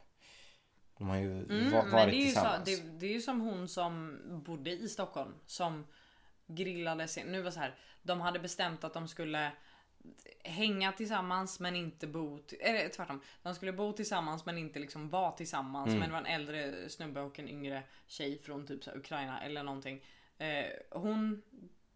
De 0.98 1.10
har 1.10 1.18
ju 1.18 1.32
Mm, 1.44 1.72
varit 1.72 1.92
men 1.92 2.10
det 2.10 2.16
är, 2.16 2.20
ju 2.20 2.22
så, 2.22 2.26
tillsammans. 2.26 2.66
det, 2.66 3.00
det 3.00 3.06
är 3.06 3.14
ju 3.14 3.22
som 3.22 3.42
hon 3.42 3.68
som 3.68 4.20
bodde 4.46 4.72
i 4.72 4.90
Stockholm 4.90 5.34
som 5.46 5.86
grillade 6.48 7.08
sin. 7.08 7.28
Nu 7.28 7.42
var 7.42 7.52
så 7.52 7.60
här. 7.60 7.76
De 8.04 8.22
hade 8.22 8.40
bestämt 8.40 8.84
att 8.84 8.94
de 8.94 9.08
skulle 9.08 9.52
hänga 10.44 10.92
tillsammans 10.92 11.60
men 11.60 11.76
inte 11.76 12.08
bo. 12.08 12.40
Eller 12.60 12.90
tvärtom. 12.90 13.22
De 13.44 13.56
skulle 13.56 13.74
bo 13.74 13.94
tillsammans 13.94 14.46
men 14.46 14.58
inte 14.58 14.80
liksom 14.80 15.10
vara 15.10 15.32
tillsammans. 15.32 15.88
Mm. 15.88 16.00
Men 16.00 16.10
det 16.10 16.14
var 16.14 16.20
en 16.20 16.26
äldre 16.42 16.90
snubbe 16.90 17.22
och 17.22 17.40
en 17.40 17.50
yngre 17.50 17.84
tjej 18.08 18.40
från 18.40 18.68
typ 18.68 18.84
så 18.84 18.92
Ukraina 18.92 19.42
eller 19.42 19.64
någonting. 19.64 20.04
Eh, 20.38 20.66
hon 20.92 21.42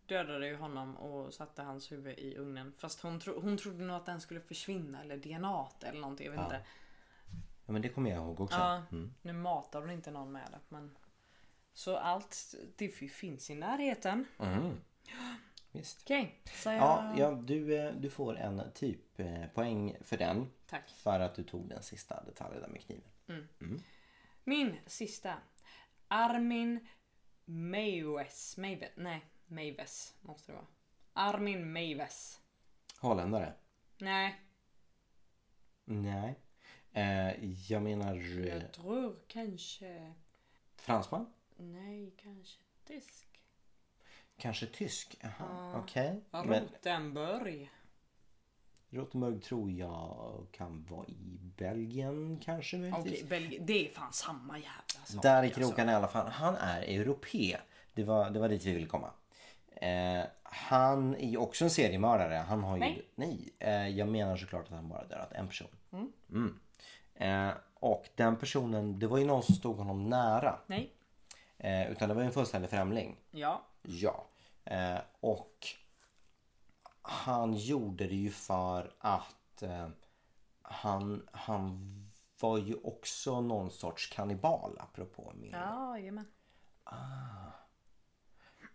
dödade 0.06 0.48
ju 0.48 0.56
honom 0.56 0.98
och 0.98 1.34
satte 1.34 1.62
hans 1.62 1.92
huvud 1.92 2.20
i 2.20 2.36
ugnen. 2.38 2.74
Fast 2.78 3.02
hon, 3.02 3.20
tro, 3.20 3.40
hon 3.42 3.58
trodde 3.58 3.84
nog 3.84 3.96
att 3.96 4.06
den 4.06 4.22
skulle 4.22 4.40
försvinna 4.42 5.02
eller 5.02 5.18
DNA 5.18 5.68
eller 5.84 6.02
någonting. 6.02 6.26
Jag 6.26 6.32
vet 6.32 6.40
Ja. 6.40 6.46
inte. 6.46 6.62
Ja 7.66 7.72
men 7.74 7.82
det 7.82 7.90
kommer 7.90 8.10
jag 8.10 8.20
ihåg 8.24 8.42
också. 8.42 8.58
Ja, 8.58 8.84
Mm. 8.92 9.14
nu 9.22 9.34
matar 9.34 9.82
hon 9.82 9.90
inte 9.90 10.12
någon 10.12 10.32
med 10.32 10.48
det. 10.52 10.60
Men... 10.70 10.98
Så 11.74 11.98
allt 11.98 12.56
det 12.76 12.90
finns 12.90 13.50
i 13.50 13.56
närheten. 13.56 14.26
Mm. 14.40 14.78
Visst. 15.72 16.02
Okej, 16.04 16.42
så 16.46 16.70
jag... 16.70 16.78
Ja, 16.78 17.14
ja 17.18 17.32
du, 17.32 17.78
eh, 17.78 17.94
du 17.94 18.10
får 18.10 18.38
en 18.38 18.72
typ 18.74 19.20
eh, 19.20 19.46
poäng 19.54 19.98
för 20.02 20.18
den. 20.18 20.52
Tack. 20.66 20.90
För 20.90 21.20
att 21.20 21.36
du 21.36 21.44
tog 21.44 21.70
den 21.70 21.84
sista 21.84 22.24
detaljen 22.24 22.62
där 22.62 22.70
med 22.70 22.82
kniven. 22.82 23.50
Min 24.44 24.76
sista. 24.86 25.38
Armin 26.08 26.88
Meiwes. 27.46 28.58
Meiwes. 28.58 28.92
Nej, 28.96 29.26
Meiwes 29.46 30.16
måste 30.22 30.52
det 30.52 30.56
vara. 30.56 30.68
Armin 31.14 31.74
Meiwes. 31.74 32.42
Holländare? 33.00 33.54
Nej, 33.98 34.40
Nej. 35.90 36.40
Eh, 36.92 37.54
jag 37.72 37.82
menar 37.82 38.16
eh, 38.16 38.48
jag 38.48 38.72
tror 38.72 39.20
kanske... 39.28 40.14
fransman? 40.76 41.34
Nej, 41.58 42.14
kanske 42.18 42.62
tysk. 42.86 43.29
Kanske 44.40 44.66
tysk? 44.66 45.18
Jaha, 45.22 45.32
Ja. 45.40 45.80
okej. 45.80 46.22
Men 46.32 46.46
Rotenburg. 46.50 47.72
Rothenburg 48.90 49.44
tror 49.44 49.72
jag 49.72 50.48
kan 50.52 50.86
vara 50.90 51.08
i 51.08 51.40
Belgien 51.58 52.40
kanske 52.44 52.78
Okej, 52.78 52.92
möjligtvis. 52.92 53.30
Belgien. 53.30 53.66
Det 53.66 53.88
är 53.88 53.92
fan 53.92 54.14
samma 54.14 54.58
jävla 54.58 55.06
sak. 55.06 55.24
Där 55.24 55.44
i 55.44 55.46
alltså. 55.46 55.60
krokarna 55.62 55.92
i 55.92 55.96
alla 55.96 56.08
fall. 56.08 56.28
Han 56.28 56.56
är 56.56 56.82
europé. 56.82 57.58
Det 57.94 58.04
var, 58.04 58.30
det 58.30 58.40
var 58.40 58.50
dit 58.50 58.66
vi 58.66 58.74
ville 58.74 58.88
komma. 58.88 59.12
Eh, 59.76 60.24
han 60.44 61.16
är 61.16 61.30
ju 61.30 61.38
också 61.38 61.64
en 61.64 61.70
seriemördare. 61.70 62.34
Han 62.36 62.64
har 62.64 62.78
ju... 62.78 62.80
Nej. 62.80 63.06
Nej. 63.16 63.54
Eh, 63.60 63.88
jag 63.88 64.08
menar 64.08 64.38
såklart 64.38 64.64
att 64.66 64.76
han 64.76 64.90
bara 64.90 65.06
dödat 65.06 65.32
en 65.32 65.48
person. 65.48 65.68
Mm. 66.30 66.60
Eh, 67.16 67.54
och 67.74 68.10
den 68.16 68.36
personen, 68.36 69.00
det 69.00 69.08
var 69.08 69.18
ju 69.18 69.26
någon 69.26 69.44
som 69.44 69.56
stod 69.56 69.78
honom 69.78 70.10
nära. 70.10 70.60
Nej. 70.68 70.94
Eh, 71.60 71.92
utan 71.92 72.10
det 72.10 72.16
var 72.16 72.22
en 72.22 72.32
fullständig 72.32 72.70
främling. 72.70 73.18
Ja. 73.32 73.62
Ja. 73.82 74.28
Eh, 74.64 75.00
och 75.20 75.68
han 77.02 77.54
gjorde 77.54 78.08
det 78.08 78.16
ju 78.16 78.32
för 78.32 78.94
att 79.00 79.62
eh, 79.62 79.90
han, 80.62 81.28
han 81.32 81.96
var 82.40 82.58
ju 82.58 82.76
också 82.84 83.42
någon 83.42 83.72
sorts 83.72 84.08
kannibal 84.08 84.78
apropå 84.80 85.34
min. 85.36 85.52
Ja, 85.52 85.98
jajamän. 85.98 86.28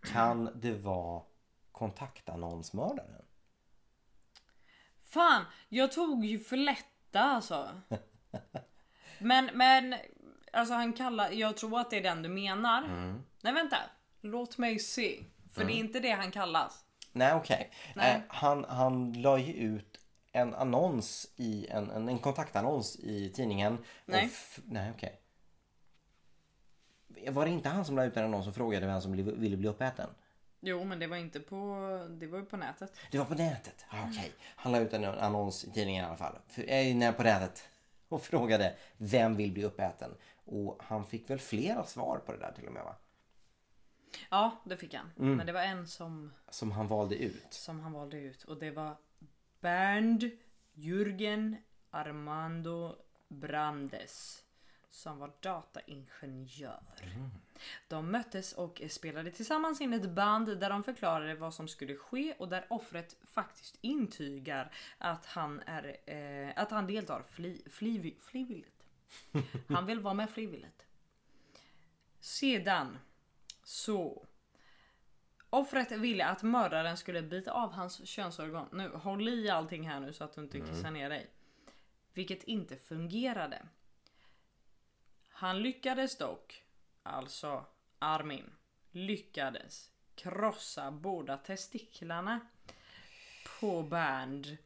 Kan 0.01 0.49
det 0.55 0.73
vara 0.73 1.23
kontaktannonsmördaren? 1.71 3.25
Fan, 5.03 5.45
jag 5.69 5.91
tog 5.91 6.25
ju 6.25 6.39
för 6.39 6.57
lätta 6.57 7.21
alltså. 7.21 7.81
Men, 9.19 9.49
men, 9.53 9.95
alltså 10.55 10.73
han 10.73 10.93
kallar, 10.93 11.31
jag 11.31 11.57
tror 11.57 11.79
att 11.79 11.89
det 11.89 11.97
är 11.97 12.03
den 12.03 12.21
du 12.21 12.29
menar. 12.29 12.83
Mm. 12.83 13.23
Nej 13.41 13.53
vänta, 13.53 13.77
låt 14.21 14.57
mig 14.57 14.79
se. 14.79 15.23
För 15.53 15.65
det 15.65 15.73
är 15.73 15.79
inte 15.79 15.99
det 15.99 16.11
han 16.11 16.31
kallas. 16.31 16.85
Nej 17.11 17.33
okej. 17.33 17.71
Nej. 17.95 18.15
Eh, 18.15 18.21
han, 18.27 18.65
han 18.69 19.13
la 19.21 19.37
ju 19.37 19.53
ut 19.53 19.99
en 20.31 20.53
annons 20.55 21.31
i 21.35 21.67
en, 21.67 21.91
en, 21.91 22.09
en 22.09 22.19
kontaktannons 22.19 22.95
i 22.99 23.29
tidningen. 23.29 23.77
Nej. 24.05 24.29
Nej 24.65 24.91
okej. 24.95 25.21
Var 27.29 27.45
det 27.45 27.51
inte 27.51 27.69
han 27.69 27.85
som 27.85 27.95
la 27.95 28.05
ut 28.05 28.17
en 28.17 28.25
annons 28.25 28.47
och 28.47 28.55
frågade 28.55 28.85
vem 28.85 29.01
som 29.01 29.11
ville 29.15 29.57
bli 29.57 29.67
uppäten? 29.67 30.09
Jo 30.59 30.83
men 30.83 30.99
det 30.99 31.07
var 31.07 31.17
inte 31.17 31.39
på, 31.39 31.57
det 32.09 32.27
var 32.27 32.39
ju 32.39 32.45
på 32.45 32.57
nätet. 32.57 32.93
Det 33.11 33.17
var 33.17 33.25
på 33.25 33.35
nätet? 33.35 33.85
Ah, 33.89 33.97
Okej. 34.09 34.31
Han 34.55 34.71
la 34.71 34.79
ut 34.79 34.93
en 34.93 35.05
annons 35.05 35.63
i 35.63 35.71
tidningen 35.71 36.03
i 36.03 36.07
alla 36.07 36.17
fall. 36.17 36.37
För, 36.47 36.65
nej, 36.95 37.13
på 37.13 37.23
nätet. 37.23 37.67
Och 38.09 38.21
frågade 38.21 38.75
vem 38.97 39.35
vill 39.35 39.51
bli 39.51 39.63
uppäten? 39.63 40.11
Och 40.45 40.81
han 40.83 41.05
fick 41.05 41.29
väl 41.29 41.39
flera 41.39 41.85
svar 41.85 42.17
på 42.17 42.31
det 42.31 42.37
där 42.37 42.51
till 42.51 42.67
och 42.67 42.73
med 42.73 42.83
va? 42.83 42.95
Ja 44.29 44.61
det 44.65 44.77
fick 44.77 44.93
han. 44.93 45.11
Mm. 45.19 45.35
Men 45.35 45.45
det 45.45 45.53
var 45.53 45.61
en 45.61 45.87
som, 45.87 46.31
Som 46.49 46.71
han 46.71 46.87
valde 46.87 47.15
ut. 47.15 47.53
som 47.53 47.79
han 47.79 47.91
valde 47.91 48.17
ut 48.17 48.43
och 48.43 48.57
det 48.59 48.71
var 48.71 48.97
Bernd 49.59 50.31
Jürgen 50.73 51.55
Armando 51.89 52.95
Brandes. 53.27 54.41
Som 54.89 55.19
var 55.19 55.31
dataingenjör. 55.39 56.83
De 57.87 58.11
möttes 58.11 58.53
och 58.53 58.81
spelade 58.89 59.31
tillsammans 59.31 59.81
in 59.81 59.93
ett 59.93 60.09
band 60.09 60.59
där 60.59 60.69
de 60.69 60.83
förklarade 60.83 61.35
vad 61.35 61.53
som 61.53 61.67
skulle 61.67 61.95
ske 61.95 62.33
och 62.39 62.49
där 62.49 62.65
offret 62.69 63.17
faktiskt 63.23 63.77
intygar 63.81 64.73
att 64.97 65.25
han, 65.25 65.61
är, 65.65 65.97
eh, 66.05 66.53
att 66.55 66.71
han 66.71 66.87
deltar 66.87 67.23
fli, 67.29 67.61
fli, 67.69 68.15
frivilligt. 68.21 68.74
Han 69.69 69.85
vill 69.85 69.99
vara 69.99 70.13
med 70.13 70.29
frivilligt. 70.29 70.85
Sedan 72.19 72.99
så 73.63 74.25
Offret 75.55 75.91
ville 75.91 76.25
att 76.25 76.43
mördaren 76.43 76.97
skulle 76.97 77.21
bita 77.21 77.51
av 77.51 77.71
hans 77.71 78.07
könsorgan. 78.07 78.69
Nu 78.71 78.89
håll 78.89 79.29
i 79.29 79.49
allting 79.49 79.87
här 79.87 79.99
nu 79.99 80.13
så 80.13 80.23
att 80.23 80.33
du 80.33 80.41
inte 80.41 80.59
kissar 80.59 80.91
ner 80.91 81.09
dig. 81.09 81.27
Vilket 82.13 82.43
inte 82.43 82.75
fungerade. 82.75 83.65
Han 85.29 85.61
lyckades 85.61 86.17
dock, 86.17 86.63
alltså 87.03 87.65
Armin, 87.99 88.51
lyckades 88.91 89.91
krossa 90.15 90.91
båda 90.91 91.37
testiklarna 91.37 92.39
på 93.59 93.83
Bernd. 93.83 94.57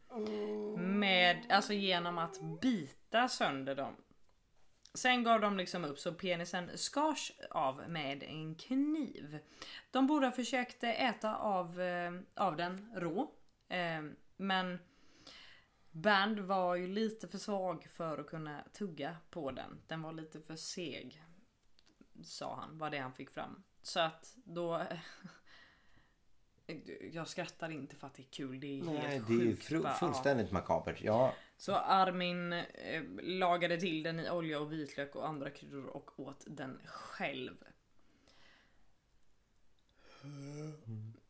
Med, 0.78 1.46
alltså 1.50 1.74
genom 1.74 2.18
att 2.18 2.42
bita 2.62 3.28
sönder 3.28 3.76
dem. 3.76 3.96
Sen 5.00 5.24
gav 5.24 5.42
de 5.42 5.58
liksom 5.58 5.86
upp 5.86 6.00
så 6.00 6.14
penisen 6.14 6.78
skars 6.78 7.32
av 7.50 7.90
med 7.90 8.24
en 8.24 8.56
kniv. 8.56 9.40
De 9.92 10.08
båda 10.08 10.32
försökte 10.32 10.88
äta 10.88 11.36
av, 11.36 11.82
eh, 11.82 12.12
av 12.36 12.56
den 12.56 12.92
rå. 12.96 13.32
Eh, 13.70 14.04
men 14.38 14.80
Band 15.92 16.40
var 16.40 16.76
ju 16.76 16.88
lite 16.88 17.28
för 17.28 17.38
svag 17.38 17.88
för 17.92 18.18
att 18.18 18.28
kunna 18.28 18.64
tugga 18.74 19.18
på 19.30 19.52
den. 19.52 19.82
Den 19.88 20.02
var 20.02 20.14
lite 20.14 20.42
för 20.42 20.56
seg. 20.56 21.24
Sa 22.24 22.56
han, 22.56 22.78
var 22.78 22.90
det 22.90 22.98
han 22.98 23.14
fick 23.14 23.30
fram. 23.30 23.64
Så 23.82 24.00
att 24.00 24.34
då... 24.36 24.88
Jag 27.12 27.28
skrattar 27.28 27.70
inte 27.70 27.96
för 27.96 28.08
att 28.08 28.14
det 28.14 28.22
är 28.22 28.32
kul, 28.32 28.60
det 28.60 28.80
är 28.80 28.84
Nej, 28.84 28.98
helt 28.98 29.28
det 29.28 29.34
är 29.34 29.38
ju 29.38 29.56
sjukt. 29.58 29.84
bara, 29.84 29.90
ja. 29.94 29.98
fullständigt 29.98 30.52
makabert. 30.52 31.02
Ja, 31.02 31.34
Så 31.58 31.76
Armin 31.76 32.54
eh, 32.54 32.64
lagade 33.22 33.80
till 33.80 34.04
den 34.04 34.20
i 34.20 34.30
olja 34.30 34.60
och 34.60 34.72
vitlök 34.74 35.16
och 35.16 35.28
andra 35.28 35.50
kryddor 35.50 35.86
och 35.86 36.20
åt 36.20 36.44
den 36.48 36.80
själv. 36.86 37.54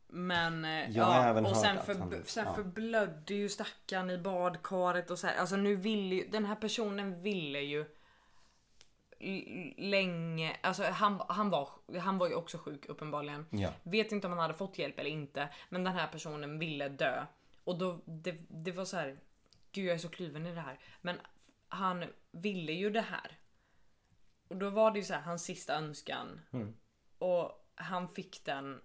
Men 0.08 0.64
eh, 0.64 0.90
ja, 0.90 1.40
och 1.40 1.56
sen, 1.56 1.78
för, 1.84 1.94
han- 1.94 2.22
sen 2.24 2.44
ja. 2.46 2.54
förblödde 2.54 3.34
ju 3.34 3.48
stackaren 3.48 4.10
i 4.10 4.18
badkaret 4.18 5.10
och 5.10 5.18
så 5.18 5.26
här. 5.26 5.36
Alltså 5.36 5.56
nu 5.56 5.76
ville 5.76 6.14
ju, 6.14 6.28
den 6.28 6.44
här 6.44 6.54
personen 6.54 7.22
ville 7.22 7.60
ju 7.60 7.84
länge, 9.76 10.56
alltså 10.60 10.82
han, 10.82 11.22
han, 11.28 11.50
var, 11.50 11.70
han 11.98 12.18
var 12.18 12.28
ju 12.28 12.34
också 12.34 12.58
sjuk 12.58 12.86
uppenbarligen. 12.86 13.46
ja. 13.50 13.72
Vet 13.82 14.12
inte 14.12 14.26
om 14.26 14.32
han 14.32 14.42
hade 14.42 14.54
fått 14.54 14.78
hjälp 14.78 14.98
eller 14.98 15.10
inte. 15.10 15.48
Men 15.68 15.84
den 15.84 15.92
här 15.92 16.06
personen 16.06 16.58
ville 16.58 16.88
dö. 16.88 17.26
Och 17.64 17.78
då, 17.78 18.00
det, 18.04 18.36
det 18.48 18.72
var 18.72 18.84
så 18.84 18.96
här. 18.96 19.18
Gud 19.72 19.86
jag 19.86 19.94
är 19.94 19.98
så 19.98 20.08
kluven 20.08 20.46
i 20.46 20.54
det 20.54 20.60
här. 20.60 20.78
Men 21.00 21.16
han 21.68 22.04
ville 22.30 22.72
ju 22.72 22.90
det 22.90 23.00
här. 23.00 23.38
Och 24.48 24.56
då 24.56 24.70
var 24.70 24.90
det 24.90 24.98
ju 24.98 25.04
så 25.04 25.14
här 25.14 25.20
hans 25.20 25.44
sista 25.44 25.74
önskan. 25.74 26.40
Och 27.18 27.66
han 27.74 28.08
fick 28.08 28.44
den. 28.44 28.80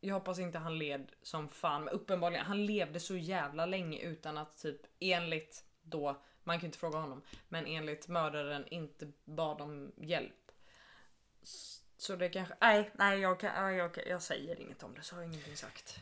Jag 0.00 0.14
hoppas 0.14 0.38
inte 0.38 0.58
han 0.58 0.78
led 0.78 1.12
som 1.22 1.48
fan. 1.48 1.84
Men 1.84 1.94
uppenbarligen, 1.94 2.46
han 2.46 2.66
levde 2.66 3.00
så 3.00 3.16
jävla 3.16 3.66
länge 3.66 3.98
utan 3.98 4.38
att 4.38 4.58
typ 4.58 4.80
enligt 5.00 5.64
då, 5.82 6.22
man 6.44 6.58
kan 6.58 6.66
inte 6.66 6.78
fråga 6.78 6.98
honom. 6.98 7.22
Men 7.48 7.66
enligt 7.66 8.08
mördaren 8.08 8.64
inte 8.68 9.12
bad 9.24 9.60
om 9.60 9.92
hjälp. 9.96 10.50
Så 11.96 12.16
det 12.16 12.28
kanske, 12.28 12.54
nej, 12.60 12.90
nej 12.94 13.20
jag, 13.20 13.40
kan, 13.40 13.74
jag, 13.74 13.98
jag 14.06 14.22
säger 14.22 14.60
inget 14.60 14.82
om 14.82 14.94
det 14.94 15.02
så 15.02 15.14
har 15.14 15.22
jag 15.22 15.30
ingenting 15.30 15.56
sagt. 15.56 16.00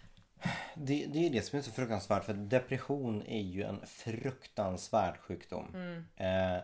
Det, 0.75 1.07
det 1.07 1.27
är 1.27 1.31
det 1.31 1.43
som 1.43 1.59
är 1.59 1.63
så 1.63 1.71
fruktansvärt 1.71 2.25
för 2.25 2.35
depression 2.35 3.23
är 3.23 3.41
ju 3.41 3.63
en 3.63 3.87
fruktansvärd 3.87 5.19
sjukdom. 5.19 5.75
Eh, 6.17 6.59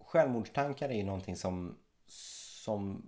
självmordstankar 0.00 0.88
är 0.88 0.94
ju 0.94 1.02
någonting 1.02 1.36
som, 1.36 1.78
som 2.64 3.02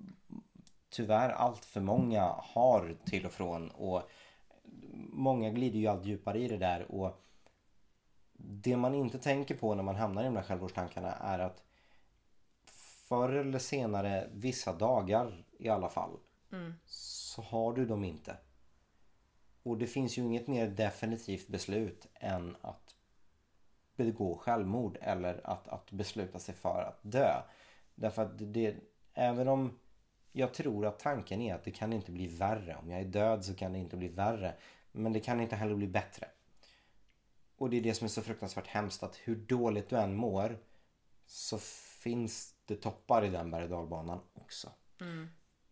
tyvärr 0.91 1.31
allt 1.31 1.65
för 1.65 1.81
många 1.81 2.23
har 2.39 2.97
till 3.05 3.27
och 3.27 3.33
från. 3.33 3.71
Och 3.71 4.11
många 5.09 5.51
glider 5.51 5.79
ju 5.79 5.87
allt 5.87 6.05
djupare 6.05 6.39
i 6.39 6.49
det 6.49 6.57
där. 6.57 6.93
Och 6.93 7.25
det 8.45 8.77
man 8.77 8.95
inte 8.95 9.19
tänker 9.19 9.55
på 9.55 9.75
när 9.75 9.83
man 9.83 9.97
hamnar 9.97 10.23
i 10.23 10.25
de 10.25 10.35
där 10.35 10.43
självmordstankarna 10.43 11.13
är 11.13 11.39
att 11.39 11.63
förr 13.09 13.33
eller 13.33 13.59
senare, 13.59 14.29
vissa 14.33 14.73
dagar 14.73 15.45
i 15.59 15.69
alla 15.69 15.89
fall, 15.89 16.19
så 16.87 17.43
har 17.43 17.73
du 17.73 17.87
dem 17.87 18.05
inte. 18.05 18.37
Och 19.63 19.79
det 19.79 19.87
finns 19.87 20.19
ju 20.19 20.23
inget 20.23 20.47
mer 20.47 20.69
definitivt 20.69 21.49
beslut 21.49 22.07
än 22.15 22.57
att 22.61 22.97
begå 23.97 24.37
självmord 24.37 24.99
eller 25.01 25.41
att, 25.45 25.69
att 25.69 25.91
besluta 25.91 26.39
sig 26.39 26.55
för 26.55 26.83
att 26.83 26.99
dö. 27.03 27.43
Därför 27.95 28.23
att 28.23 28.33
det, 28.39 28.77
även 29.15 29.49
om 29.49 29.79
jag 30.33 30.55
tror 30.55 30.87
att 30.87 30.99
tanken 30.99 31.41
är 31.41 31.55
att 31.55 31.65
det 31.65 31.71
kan 31.71 31.93
inte 31.93 32.13
bli 32.13 32.27
värre. 32.27 32.77
Om 32.83 32.91
jag 32.91 33.01
är 33.01 33.05
död 33.05 33.45
så 33.45 33.55
kan 33.55 33.73
det 33.73 33.79
inte 33.79 33.97
bli 33.97 34.09
värre. 34.09 34.55
Men 34.93 35.13
det 35.13 35.21
kan 35.21 35.41
inte 35.41 35.57
heller 35.57 35.75
bli 35.75 35.87
bättre. 35.87 36.29
Och 37.63 37.71
det 37.71 37.77
är 37.77 37.81
det 37.81 37.95
som 37.95 38.05
är 38.05 38.09
så 38.09 38.23
fruktansvärt 38.23 38.67
hemskt 38.67 39.03
att 39.03 39.17
hur 39.17 39.37
dåligt 39.37 39.89
du 39.89 39.97
än 39.97 40.15
mår 40.15 40.59
så 41.27 41.59
finns 42.03 42.55
det 42.65 42.77
toppar 42.77 43.25
i 43.25 43.29
den 43.29 43.51
berg 43.51 43.65
och 43.65 43.71
dalbanan 43.71 44.21
också. 44.35 44.71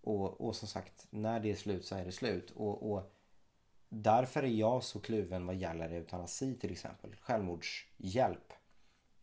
Och, 0.00 0.40
och 0.40 0.56
som 0.56 0.68
sagt, 0.68 1.06
när 1.10 1.40
det 1.40 1.50
är 1.50 1.54
slut 1.54 1.84
så 1.84 1.96
är 1.96 2.04
det 2.04 2.12
slut. 2.12 2.50
Och, 2.50 2.92
och 2.92 3.14
därför 3.88 4.42
är 4.42 4.48
jag 4.48 4.84
så 4.84 5.00
kluven 5.00 5.46
vad 5.46 5.56
gäller 5.56 5.90
eutanasi 5.90 6.58
till 6.58 6.72
exempel. 6.72 7.16
Självmordshjälp. 7.16 8.52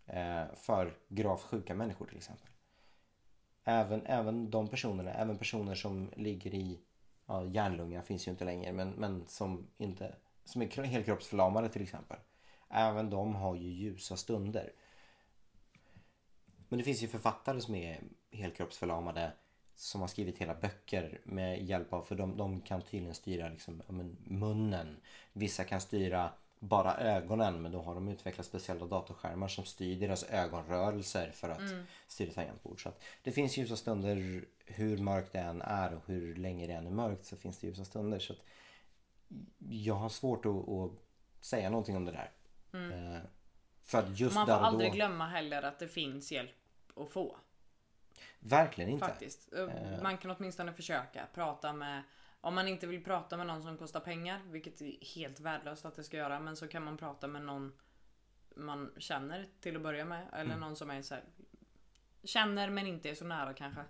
Eh, 0.06 0.56
för 0.56 0.98
gravt 1.08 1.42
sjuka 1.42 1.76
människor 1.76 2.06
till 2.06 2.18
exempel. 2.18 2.50
Även, 3.64 4.06
även 4.06 4.50
de 4.50 4.68
personerna, 4.68 5.14
även 5.14 5.38
personer 5.38 5.76
som 5.76 6.12
ligger 6.16 6.54
i 6.54 6.80
ja, 7.26 7.46
hjärnlunga 7.46 8.02
finns 8.02 8.28
ju 8.28 8.32
inte 8.32 8.46
längre 8.46 8.74
men, 8.74 8.90
men 8.90 9.28
som 9.28 9.68
inte 9.78 10.16
som 10.46 10.62
är 10.62 10.84
helkroppsförlamade 10.84 11.70
till 11.70 11.82
exempel. 11.82 12.18
Även 12.70 13.10
de 13.10 13.36
har 13.36 13.56
ju 13.56 13.70
ljusa 13.70 14.18
stunder. 14.18 14.72
Men 16.70 16.80
det 16.80 16.86
finns 16.86 17.04
ju 17.04 17.08
författare 17.08 17.62
som 17.62 17.76
är 17.76 18.00
helkroppsförlamade 18.32 19.32
som 19.76 20.02
har 20.02 20.08
skrivit 20.08 20.38
hela 20.38 20.56
böcker 20.56 21.22
med 21.24 21.66
hjälp 21.66 21.94
av, 21.94 22.02
för 22.02 22.16
de, 22.16 22.38
de 22.38 22.62
kan 22.62 22.82
tydligen 22.82 23.16
styra 23.16 23.50
liksom, 23.50 23.82
men 23.88 24.18
munnen. 24.24 24.98
Vissa 25.34 25.64
kan 25.64 25.82
styra 25.82 26.32
bara 26.60 26.98
ögonen 26.98 27.62
men 27.62 27.72
då 27.72 27.82
har 27.82 27.96
de 27.96 28.08
utvecklat 28.08 28.46
speciella 28.46 28.86
datorskärmar 28.86 29.48
som 29.48 29.66
styr 29.66 30.00
deras 30.00 30.24
ögonrörelser 30.24 31.32
för 31.32 31.50
att 31.50 31.62
styra 32.08 32.34
tangentbord. 32.34 32.84
Så 32.84 32.90
att 32.90 33.04
det 33.24 33.32
finns 33.32 33.58
ljusa 33.58 33.76
stunder 33.76 34.46
hur 34.66 34.98
mörkt 34.98 35.34
det 35.34 35.40
än 35.40 35.62
är 35.62 35.94
och 35.96 36.02
hur 36.06 36.36
länge 36.36 36.68
det 36.68 36.74
än 36.74 36.88
är 36.88 36.92
mörkt 36.92 37.26
så 37.26 37.36
finns 37.38 37.58
det 37.58 37.68
ljusa 37.68 37.86
stunder. 37.86 38.20
Så 38.20 38.34
jag 39.70 39.96
har 39.96 40.10
svårt 40.10 40.46
att, 40.46 40.70
att 40.70 40.92
säga 41.40 41.70
någonting 41.70 41.96
om 41.96 42.06
det 42.06 42.12
där. 42.12 42.32
Eh, 42.74 43.22
för 43.84 43.98
att 43.98 44.20
just 44.20 44.36
Man 44.36 44.46
får 44.48 44.54
där 44.54 44.58
och 44.58 44.64
då, 44.64 44.68
aldrig 44.68 44.94
glömma 44.94 45.28
heller 45.28 45.64
att 45.64 45.80
det 45.80 45.88
finns 45.88 46.32
hjälp 46.32 46.56
att 46.96 47.10
få. 47.12 47.38
Verkligen 48.40 48.90
inte. 48.90 49.06
Faktiskt. 49.06 49.54
Eh, 49.54 50.02
Man 50.04 50.18
kan 50.18 50.32
åtminstone 50.32 50.74
försöka 50.74 51.28
prata 51.34 51.74
med 51.74 52.04
om 52.42 52.56
man 52.56 52.68
inte 52.68 52.88
vill 52.88 53.04
prata 53.04 53.38
med 53.38 53.48
någon 53.48 53.64
som 53.64 53.78
kostar 53.78 54.00
pengar, 54.00 54.42
vilket 54.46 54.82
är 54.82 55.06
helt 55.16 55.40
värdelöst 55.40 55.86
att 55.86 55.96
det 55.96 56.04
ska 56.04 56.18
göra, 56.18 56.40
men 56.40 56.56
så 56.56 56.68
kan 56.68 56.84
man 56.84 56.98
prata 56.98 57.28
med 57.28 57.42
någon 57.42 57.74
man 58.56 58.94
känner 58.98 59.50
till 59.60 59.76
att 59.76 59.82
börja 59.82 60.06
med. 60.06 60.28
Eller 60.34 60.44
Mm. 60.46 60.60
någon 60.60 60.76
som 60.76 60.90
är 60.90 61.02
så 61.02 61.16
här, 61.16 61.24
Känner 62.24 62.70
men 62.70 62.88
inte 62.88 63.10
är 63.10 63.16
så 63.16 63.26
nära 63.26 63.54
kanske. 63.54 63.82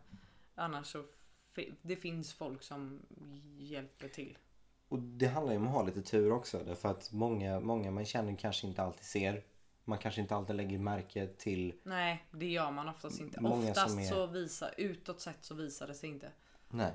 Annars 0.55 0.87
så 0.87 1.05
det 1.81 1.95
finns 1.95 2.33
folk 2.33 2.63
som 2.63 3.05
hjälper 3.57 4.07
till. 4.07 4.37
Och 4.89 4.99
det 4.99 5.27
handlar 5.27 5.53
ju 5.53 5.59
om 5.59 5.67
att 5.67 5.73
ha 5.73 5.83
lite 5.83 6.01
tur 6.01 6.31
också. 6.31 6.63
Därför 6.63 6.89
att 6.89 7.11
många, 7.11 7.59
många 7.59 7.91
man 7.91 8.05
känner 8.05 8.35
kanske 8.35 8.67
inte 8.67 8.81
alltid 8.83 9.05
ser. 9.05 9.43
Man 9.83 9.97
kanske 9.97 10.21
inte 10.21 10.35
alltid 10.35 10.55
lägger 10.55 10.79
märke 10.79 11.27
till. 11.27 11.73
Nej, 11.83 12.25
det 12.31 12.45
gör 12.45 12.71
man 12.71 12.89
oftast 12.89 13.19
inte. 13.21 13.41
Många 13.41 13.69
Oftast 13.69 13.89
som 13.89 13.99
är- 13.99 14.09
så 14.09 14.27
visar, 14.27 14.73
utåt 14.77 15.21
sett 15.21 15.37
så 15.41 15.55
visar 15.55 15.87
det 15.87 15.93
sig 15.93 16.09
inte. 16.09 16.31
Nej. 16.69 16.91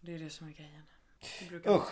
Det 0.00 0.14
är 0.14 0.18
det 0.18 0.30
som 0.30 0.48
är 0.48 0.52
grejen. 0.52 0.82
Det 1.40 1.48
brukar 1.48 1.70
Usch. 1.76 1.88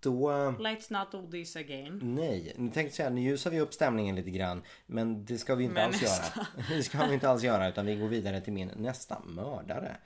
Då... 0.00 0.30
eh, 0.30 0.50
Let's 0.58 0.92
not 0.92 1.12
do 1.12 1.30
this 1.30 1.56
again. 1.56 2.00
Nej, 2.02 2.52
nu 2.56 2.64
tänkte 2.64 2.80
jag 2.80 2.92
säga 2.92 3.10
nu 3.10 3.20
ljusar 3.20 3.50
vi 3.50 3.60
upp 3.60 3.74
stämningen 3.74 4.16
lite 4.16 4.30
grann. 4.30 4.62
Men 4.86 5.24
det 5.24 5.38
ska 5.38 5.54
vi 5.54 5.64
inte 5.64 5.74
Men 5.74 5.84
alls 5.86 6.02
göra. 6.02 6.46
Det 6.68 6.82
ska 6.82 7.06
vi 7.06 7.14
inte 7.14 7.28
alls 7.28 7.42
göra 7.42 7.68
utan 7.68 7.86
vi 7.86 7.96
går 7.96 8.08
vidare 8.08 8.40
till 8.40 8.52
min 8.52 8.70
nästa 8.76 9.20
mördare. 9.24 9.96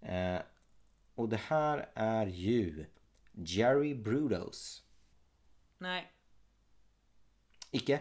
Eh, 0.00 0.40
och 1.20 1.28
det 1.28 1.36
här 1.36 1.90
är 1.94 2.26
ju 2.26 2.86
Jerry 3.32 3.94
Brudos. 3.94 4.82
Nej. 5.78 6.12
Icke? 7.70 8.00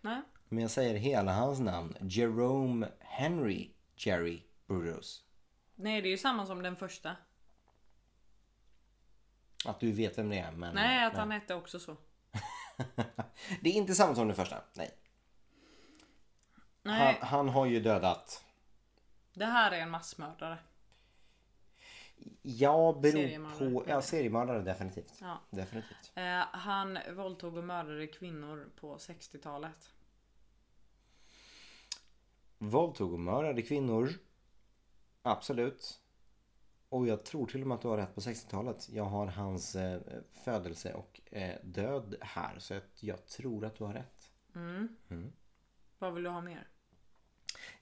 Nej. 0.00 0.22
Men 0.48 0.62
jag 0.62 0.70
säger 0.70 0.94
hela 0.94 1.32
hans 1.32 1.60
namn. 1.60 1.96
Jerome 2.00 2.88
Henry 2.98 3.70
Jerry 3.96 4.42
Brudos. 4.66 5.24
Nej, 5.74 6.02
det 6.02 6.08
är 6.08 6.10
ju 6.10 6.18
samma 6.18 6.46
som 6.46 6.62
den 6.62 6.76
första. 6.76 7.16
Att 9.64 9.80
du 9.80 9.92
vet 9.92 10.18
vem 10.18 10.28
det 10.28 10.38
är 10.38 10.52
men... 10.52 10.74
Nej, 10.74 11.04
att 11.04 11.16
han 11.16 11.30
hette 11.30 11.54
också 11.54 11.78
så. 11.80 11.96
det 13.60 13.70
är 13.70 13.74
inte 13.74 13.94
samma 13.94 14.14
som 14.14 14.26
den 14.26 14.36
första. 14.36 14.62
Nej. 14.74 14.90
Han, 16.84 16.98
Nej, 16.98 17.18
han 17.22 17.48
har 17.48 17.66
ju 17.66 17.80
dödat... 17.80 18.44
det 19.34 19.46
här 19.46 19.72
är 19.72 19.80
en 19.80 19.90
massmördare. 19.90 20.58
Ja, 22.42 22.98
beror 23.02 23.58
på... 23.58 23.84
Ja, 23.88 24.02
seriemördare 24.02 24.62
definitivt. 24.62 25.14
Ja. 25.20 25.40
Definitivt. 25.50 26.12
Eh, 26.14 26.40
han 26.52 26.98
våldtog 27.16 27.56
och 27.56 27.64
mördade 27.64 28.06
kvinnor 28.06 28.70
på 28.76 28.96
60-talet. 28.96 29.94
Våldtog 32.58 33.12
och 33.12 33.20
mördade 33.20 33.62
kvinnor. 33.62 34.10
Absolut. 35.22 36.00
Och 36.88 37.06
jag 37.06 37.24
tror 37.24 37.46
till 37.46 37.60
och 37.60 37.66
med 37.66 37.74
att 37.74 37.82
du 37.82 37.88
har 37.88 37.96
rätt 37.96 38.14
på 38.14 38.20
60-talet. 38.20 38.88
Jag 38.92 39.04
har 39.04 39.26
hans 39.26 39.76
eh, 39.76 40.00
födelse 40.44 40.94
och 40.94 41.20
eh, 41.30 41.56
död 41.62 42.14
här. 42.20 42.58
Så 42.58 42.74
jag, 42.74 42.82
jag 43.00 43.26
tror 43.26 43.64
att 43.64 43.74
du 43.76 43.84
har 43.84 43.92
rätt. 43.92 44.30
Vad 45.98 46.14
vill 46.14 46.24
du 46.24 46.30
ha 46.30 46.40
mer? 46.40 46.68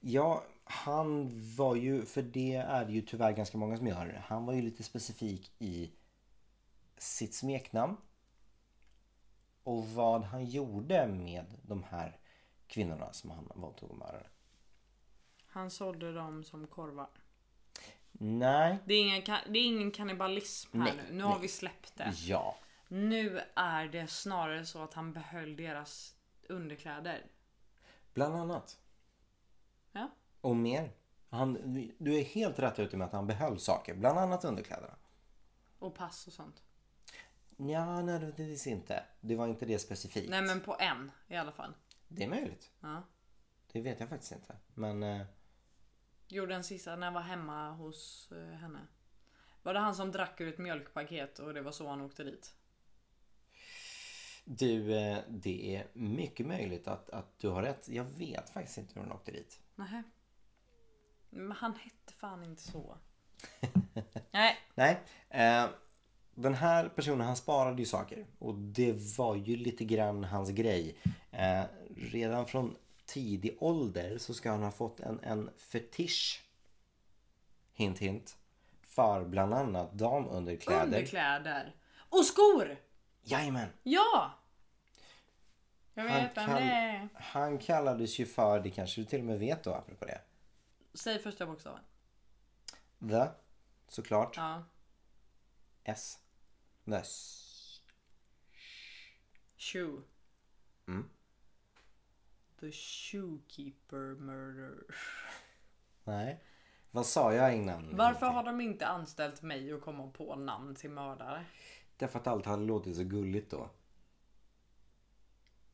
Ja, 0.09 0.45
han 0.65 1.31
var 1.57 1.75
ju, 1.77 2.05
för 2.05 2.23
det 2.23 2.55
är 2.55 2.85
det 2.85 2.93
ju 2.93 3.03
tyvärr 3.03 3.33
ganska 3.33 3.59
många 3.59 3.77
som 3.77 3.87
gör. 3.87 4.23
Han 4.27 4.47
var 4.47 4.53
ju 4.55 4.63
lite 4.63 4.83
specifik 4.83 5.53
i 5.59 5.91
sitt 6.97 7.35
smeknamn. 7.35 7.97
Och 9.63 9.89
vad 9.89 10.23
han 10.25 10.45
gjorde 10.45 11.07
med 11.07 11.45
de 11.63 11.83
här 11.83 12.19
kvinnorna 12.67 13.13
som 13.13 13.31
han 13.31 13.53
våldtog 13.55 13.91
och 13.91 13.97
mördade. 13.97 14.27
Han 15.47 15.71
sålde 15.71 16.13
dem 16.13 16.45
som 16.45 16.67
korvar. 16.67 17.11
Nej. 18.13 18.79
Det 18.85 18.95
är 18.95 19.01
ingen, 19.03 19.23
ka- 19.23 19.51
det 19.53 19.59
är 19.59 19.65
ingen 19.67 19.91
kannibalism 19.91 20.81
här 20.81 20.95
Nej, 20.95 21.05
nu. 21.09 21.17
Nu 21.17 21.23
har 21.25 21.31
nej. 21.31 21.43
vi 21.43 21.49
släppt 21.49 21.97
det. 21.97 22.13
Ja. 22.17 22.57
Nu 22.89 23.41
är 23.55 23.87
det 23.89 24.07
snarare 24.07 24.67
så 24.67 24.83
att 24.83 24.95
han 24.95 25.13
behöll 25.13 25.57
deras 25.57 26.15
underkläder. 26.49 27.27
Bland 28.15 28.37
annat. 28.37 28.79
Ja. 29.97 30.11
Och 30.41 30.57
mer. 30.57 30.93
Han, 31.31 31.53
du 31.99 32.15
är 32.15 32.25
helt 32.25 32.59
rätt 32.59 32.79
ute 32.79 32.97
med 32.97 33.07
att 33.07 33.13
han 33.13 33.27
behöll 33.27 33.59
saker. 33.59 33.95
Bland 33.95 34.19
annat 34.19 34.45
underkläderna. 34.45 34.95
Och 35.79 35.95
pass 35.95 36.27
och 36.27 36.33
sånt. 36.33 36.63
Ja, 37.57 38.03
nödvändigtvis 38.03 38.67
inte. 38.67 39.05
Det 39.21 39.37
var 39.37 39.49
inte 39.49 39.67
det 39.67 39.79
specifikt. 39.79 40.31
Nej 40.31 40.43
men 40.43 40.61
på 40.61 40.77
en 40.79 41.11
i 41.29 41.37
alla 41.37 41.53
fall. 41.53 41.75
Det 42.09 42.25
är 42.25 42.29
möjligt. 42.29 42.71
Ja. 42.81 43.03
Det 43.73 43.81
vet 43.81 44.01
jag 44.01 44.09
faktiskt 44.09 44.33
inte. 44.33 44.57
Men 44.75 45.03
eh, 45.03 45.27
Gjorde 46.29 46.55
en 46.55 46.65
sista 46.65 46.97
när 46.97 47.07
jag 47.07 47.13
var 47.13 47.21
hemma 47.21 47.71
hos 47.71 48.33
eh, 48.33 48.59
henne. 48.59 48.81
Var 49.63 49.75
det 49.75 49.81
han 49.81 49.95
som 49.95 50.13
drack 50.13 50.41
ur 50.41 50.49
ett 50.49 50.59
mjölkpaket 50.59 51.39
och 51.39 51.55
det 51.55 51.63
var 51.63 51.73
så 51.73 51.89
han 51.89 52.01
åkte 52.01 52.25
dit? 52.25 52.55
Du, 54.49 54.99
eh, 54.99 55.19
det 55.29 55.77
är 55.77 55.87
mycket 55.93 56.47
möjligt 56.47 56.89
att, 56.89 57.11
att 57.11 57.39
du 57.39 57.49
har 57.49 57.63
rätt. 57.63 57.89
Jag 57.89 58.05
vet 58.05 58.51
faktiskt 58.51 58.79
inte 58.79 58.95
hur 58.95 59.01
hon 59.01 59.13
åkte 59.13 59.33
dit. 59.33 59.61
Nähä. 59.75 60.03
Men 61.31 61.53
han 61.53 61.75
hette 61.75 62.13
fan 62.13 62.45
inte 62.45 62.63
så. 62.63 62.97
Nej. 64.31 64.57
Nej. 64.75 65.01
Eh, 65.31 65.67
den 66.35 66.55
här 66.55 66.89
personen 66.89 67.27
han 67.27 67.37
sparade 67.37 67.79
ju 67.79 67.87
saker. 67.87 68.27
Och 68.39 68.55
det 68.55 69.19
var 69.19 69.37
ju 69.37 69.57
lite 69.57 69.85
grann 69.85 70.25
hans 70.25 70.51
grej. 70.51 70.97
Eh, 71.31 71.65
redan 71.97 72.47
från 72.47 72.77
tidig 73.07 73.57
ålder 73.61 74.19
så 74.19 74.35
ska 74.35 74.51
han 74.51 74.63
ha 74.63 74.71
fått 74.71 75.01
en, 75.01 75.21
en 75.21 75.51
fetisch. 75.57 76.43
Hint 77.73 77.99
hint. 77.99 78.37
För 78.83 79.25
bland 79.25 79.55
annat 79.55 79.93
damunderkläder. 79.93 80.85
Underkläder. 80.85 81.75
Och 82.09 82.25
skor! 82.25 82.77
Jajamän. 83.29 83.69
Ja! 83.83 84.33
Jag 85.95 86.05
Han, 86.09 86.23
vet 86.23 86.37
vem 86.37 86.47
kall- 86.49 86.55
det 86.63 86.71
är. 86.71 87.09
han 87.15 87.59
kallades 87.59 88.19
ju 88.19 88.27
för, 88.27 88.61
det 88.61 88.71
kanske 88.71 89.01
du 89.01 89.05
till 89.05 89.19
och 89.21 89.25
med 89.27 89.39
vet 89.39 89.65
då 89.65 89.75
apropå 89.75 90.05
det. 90.05 90.21
Säg 90.95 91.19
första 91.19 91.47
bokstaven. 91.47 91.81
The. 93.01 93.27
Såklart. 93.89 94.37
Ja. 94.37 94.65
S. 95.85 96.19
The. 96.85 96.95
S. 96.95 97.81
Shoe. 99.57 100.03
Mm. 100.89 101.11
The 102.61 102.73
Shoekeeper 102.73 104.15
Murder. 104.21 104.75
Nej. 106.05 106.41
Vad 106.91 107.07
sa 107.07 107.33
jag 107.35 107.55
innan? 107.57 107.97
Varför 107.97 108.27
har 108.27 108.43
de 108.45 108.61
inte 108.61 108.87
anställt 108.87 109.43
mig 109.43 109.73
att 109.73 109.81
komma 109.83 110.11
på 110.11 110.35
namn 110.37 110.75
till 110.75 110.91
mördare? 110.91 111.45
Därför 111.97 112.19
att 112.19 112.27
allt 112.27 112.47
hade 112.47 112.63
låtit 112.63 112.97
så 112.97 113.05
gulligt 113.05 113.51
då. 113.51 113.71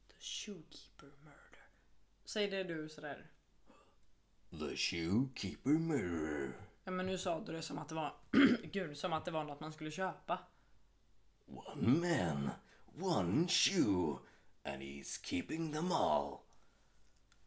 The 0.08 0.14
Shoekeeper 0.20 1.06
Murder. 1.24 1.68
Säg 2.24 2.48
det 2.48 2.64
du 2.64 2.88
sådär. 2.88 3.30
The 4.50 4.76
Shoekeeper 4.76 5.70
Mirror. 5.70 6.52
Ja 6.84 6.90
men 6.90 7.06
nu 7.06 7.18
sa 7.18 7.40
du 7.40 7.52
det 7.52 7.62
som 7.62 7.78
att 7.78 7.88
det 7.88 7.94
var 7.94 8.14
Gud, 8.72 8.96
som 8.96 9.12
att 9.12 9.24
det 9.24 9.30
var 9.30 9.44
något 9.44 9.60
man 9.60 9.72
skulle 9.72 9.90
köpa. 9.90 10.38
One 11.46 11.88
man, 11.88 12.50
one 13.00 13.48
shoe, 13.48 14.18
and 14.62 14.82
he's 14.82 15.24
keeping 15.24 15.72
them 15.72 15.92
all. 15.92 16.38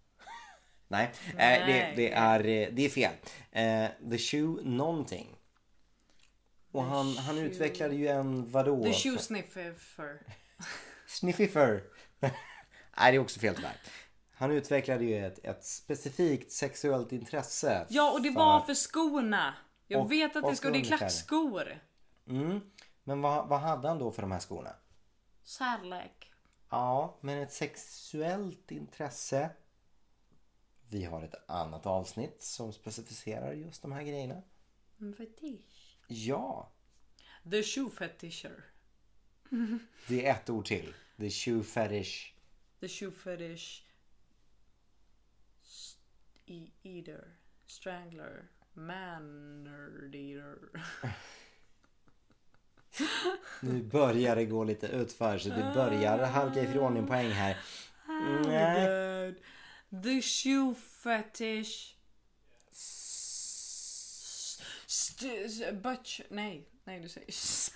Nej, 0.87 1.11
eh, 1.27 1.35
det, 1.37 1.65
Nej. 1.65 1.93
det, 1.95 2.11
är, 2.11 2.39
eh, 2.39 2.69
det 2.73 2.85
är 2.85 2.89
fel. 2.89 3.13
Eh, 3.51 4.09
the 4.11 4.17
Shoe 4.17 4.63
någonting. 4.63 5.34
Och 6.75 6.83
han, 6.83 7.17
han 7.17 7.37
utvecklade 7.37 7.95
ju 7.95 8.07
en 8.07 8.51
vadå? 8.51 8.83
The 8.83 8.93
Shoe 8.93 9.17
Sniffer. 9.17 9.75
Sniffifer. 11.07 11.83
Nej, 12.19 13.11
det 13.11 13.15
är 13.15 13.19
också 13.19 13.39
fel 13.39 13.55
tyvärr. 13.55 13.77
Han 14.31 14.51
utvecklade 14.51 15.05
ju 15.05 15.25
ett, 15.25 15.45
ett 15.45 15.65
specifikt 15.65 16.51
sexuellt 16.51 17.11
intresse. 17.11 17.85
Ja 17.89 18.11
och 18.11 18.21
det 18.21 18.29
var 18.29 18.61
för 18.61 18.73
skorna. 18.73 19.53
Jag 19.87 20.01
Och- 20.01 20.11
vet 20.11 20.35
att 20.35 20.49
det 20.49 20.55
ska, 20.55 20.69
det 20.69 20.79
är 20.79 20.83
klackskor. 20.83 21.79
Mm. 22.27 22.61
Men 23.03 23.21
vad, 23.21 23.47
vad 23.47 23.59
hade 23.59 23.87
han 23.87 23.99
då 23.99 24.11
för 24.11 24.21
de 24.21 24.31
här 24.31 24.39
skorna? 24.39 24.75
Kärlek. 25.43 26.31
Ja, 26.69 27.17
men 27.21 27.41
ett 27.41 27.53
sexuellt 27.53 28.71
intresse. 28.71 29.49
Vi 30.89 31.03
har 31.03 31.23
ett 31.23 31.49
annat 31.49 31.85
avsnitt 31.85 32.43
som 32.43 32.73
specificerar 32.73 33.53
just 33.53 33.81
de 33.81 33.91
här 33.91 34.03
grejerna. 34.03 34.41
En 34.99 35.13
fetisch. 35.13 35.74
Ja, 36.07 36.71
The 37.51 37.63
Shoe 37.63 37.89
Fetisher. 37.89 38.63
det 40.07 40.25
är 40.25 40.31
ett 40.31 40.49
ord 40.49 40.65
till. 40.65 40.93
The 41.17 41.29
shoe 41.29 41.63
fetish. 41.63 42.33
The 42.79 42.87
Shoe 42.87 43.11
Fetish. 43.11 43.81
E- 46.45 46.71
eater. 46.83 47.27
Strangler. 47.67 48.47
Mannered 48.73 50.15
eater. 50.15 50.57
Nu 53.61 53.83
börjar 53.83 54.35
det 54.35 54.45
gå 54.45 54.63
lite 54.63 54.87
utför 54.87 55.37
så 55.37 55.49
det 55.49 55.71
börjar 55.73 56.25
halka 56.25 56.63
ifrån 56.63 56.97
en 56.97 57.07
poäng 57.07 57.29
här. 57.31 57.57
Nej. 58.45 59.31
God. 59.31 60.03
The 60.03 60.21
Shoe 60.21 60.75
Fetish. 60.75 61.95
St- 64.87 65.71
butch. 65.81 66.21
Nej, 66.29 66.69
nej 66.83 66.99
du 66.99 67.09
säger 67.09 67.27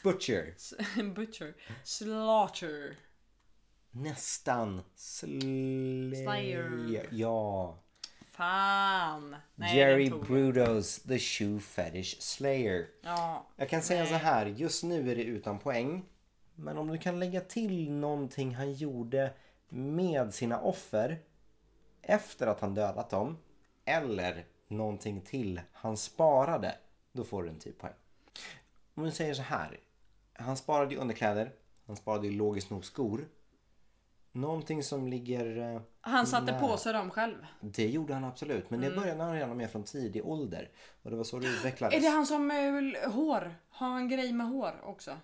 Butcher. 0.03 0.53
butcher. 1.15 1.53
Slaughter. 1.83 2.95
Nästan. 3.91 4.81
Slayer. 4.95 6.25
Slayer. 6.25 7.07
Ja. 7.11 7.77
Fan. 8.31 9.35
Nej, 9.55 9.77
Jerry 9.77 10.03
den 10.03 10.11
tog 10.11 10.19
jag. 10.21 10.27
Brudos 10.27 11.03
The 11.03 11.19
Shoe 11.19 11.59
Fetish 11.59 12.21
Slayer. 12.21 12.87
Ja. 13.01 13.47
Jag 13.55 13.69
kan 13.69 13.81
säga 13.81 14.05
så 14.05 14.13
här, 14.13 14.45
just 14.45 14.83
nu 14.83 15.11
är 15.11 15.15
det 15.15 15.23
utan 15.23 15.59
poäng. 15.59 16.05
Men 16.55 16.77
om 16.77 16.87
du 16.87 16.97
kan 16.97 17.19
lägga 17.19 17.41
till 17.41 17.91
någonting 17.91 18.55
han 18.55 18.73
gjorde 18.73 19.33
med 19.69 20.33
sina 20.33 20.59
offer 20.59 21.19
efter 22.01 22.47
att 22.47 22.59
han 22.59 22.73
dödat 22.75 23.09
dem 23.09 23.37
eller 23.85 24.45
någonting 24.67 25.21
till 25.21 25.61
han 25.73 25.97
sparade, 25.97 26.75
då 27.19 27.25
får 27.25 27.43
du 27.43 27.49
en 27.49 27.59
typ 27.59 27.77
poäng. 27.77 27.93
Om 28.95 29.03
du 29.03 29.11
säger 29.11 29.33
så 29.33 29.41
här, 29.41 29.79
han 30.33 30.57
sparade 30.57 30.93
ju 30.93 30.99
underkläder, 31.01 31.51
han 31.87 31.95
sparade 31.95 32.27
ju 32.27 32.33
logiskt 32.33 32.69
nog 32.69 32.85
skor. 32.85 33.27
Någonting 34.31 34.83
som 34.83 35.07
ligger... 35.07 35.75
eh, 35.75 35.81
Han 36.01 36.27
satte 36.27 36.51
Nej. 36.51 36.61
på 36.61 36.77
sig 36.77 36.93
dem 36.93 37.11
själv. 37.11 37.45
Det 37.61 37.87
gjorde 37.87 38.13
han 38.13 38.23
absolut, 38.23 38.69
men 38.69 38.81
det 38.81 38.91
började 38.91 39.23
han 39.23 39.33
redan 39.33 39.57
med 39.57 39.71
från 39.71 39.83
tidig 39.83 40.25
ålder. 40.25 40.69
Och 41.03 41.09
det 41.11 41.15
var 41.17 41.23
så 41.23 41.39
det 41.39 41.47
utvecklades. 41.47 41.95
Är 41.97 42.01
det 42.01 42.09
han 42.09 42.25
som 42.25 42.51
eh, 42.51 43.11
hår? 43.11 43.55
Har 43.69 43.87
han 43.89 44.09
grej 44.09 44.33
med 44.33 44.47
hår 44.47 44.81
också? 44.83 45.17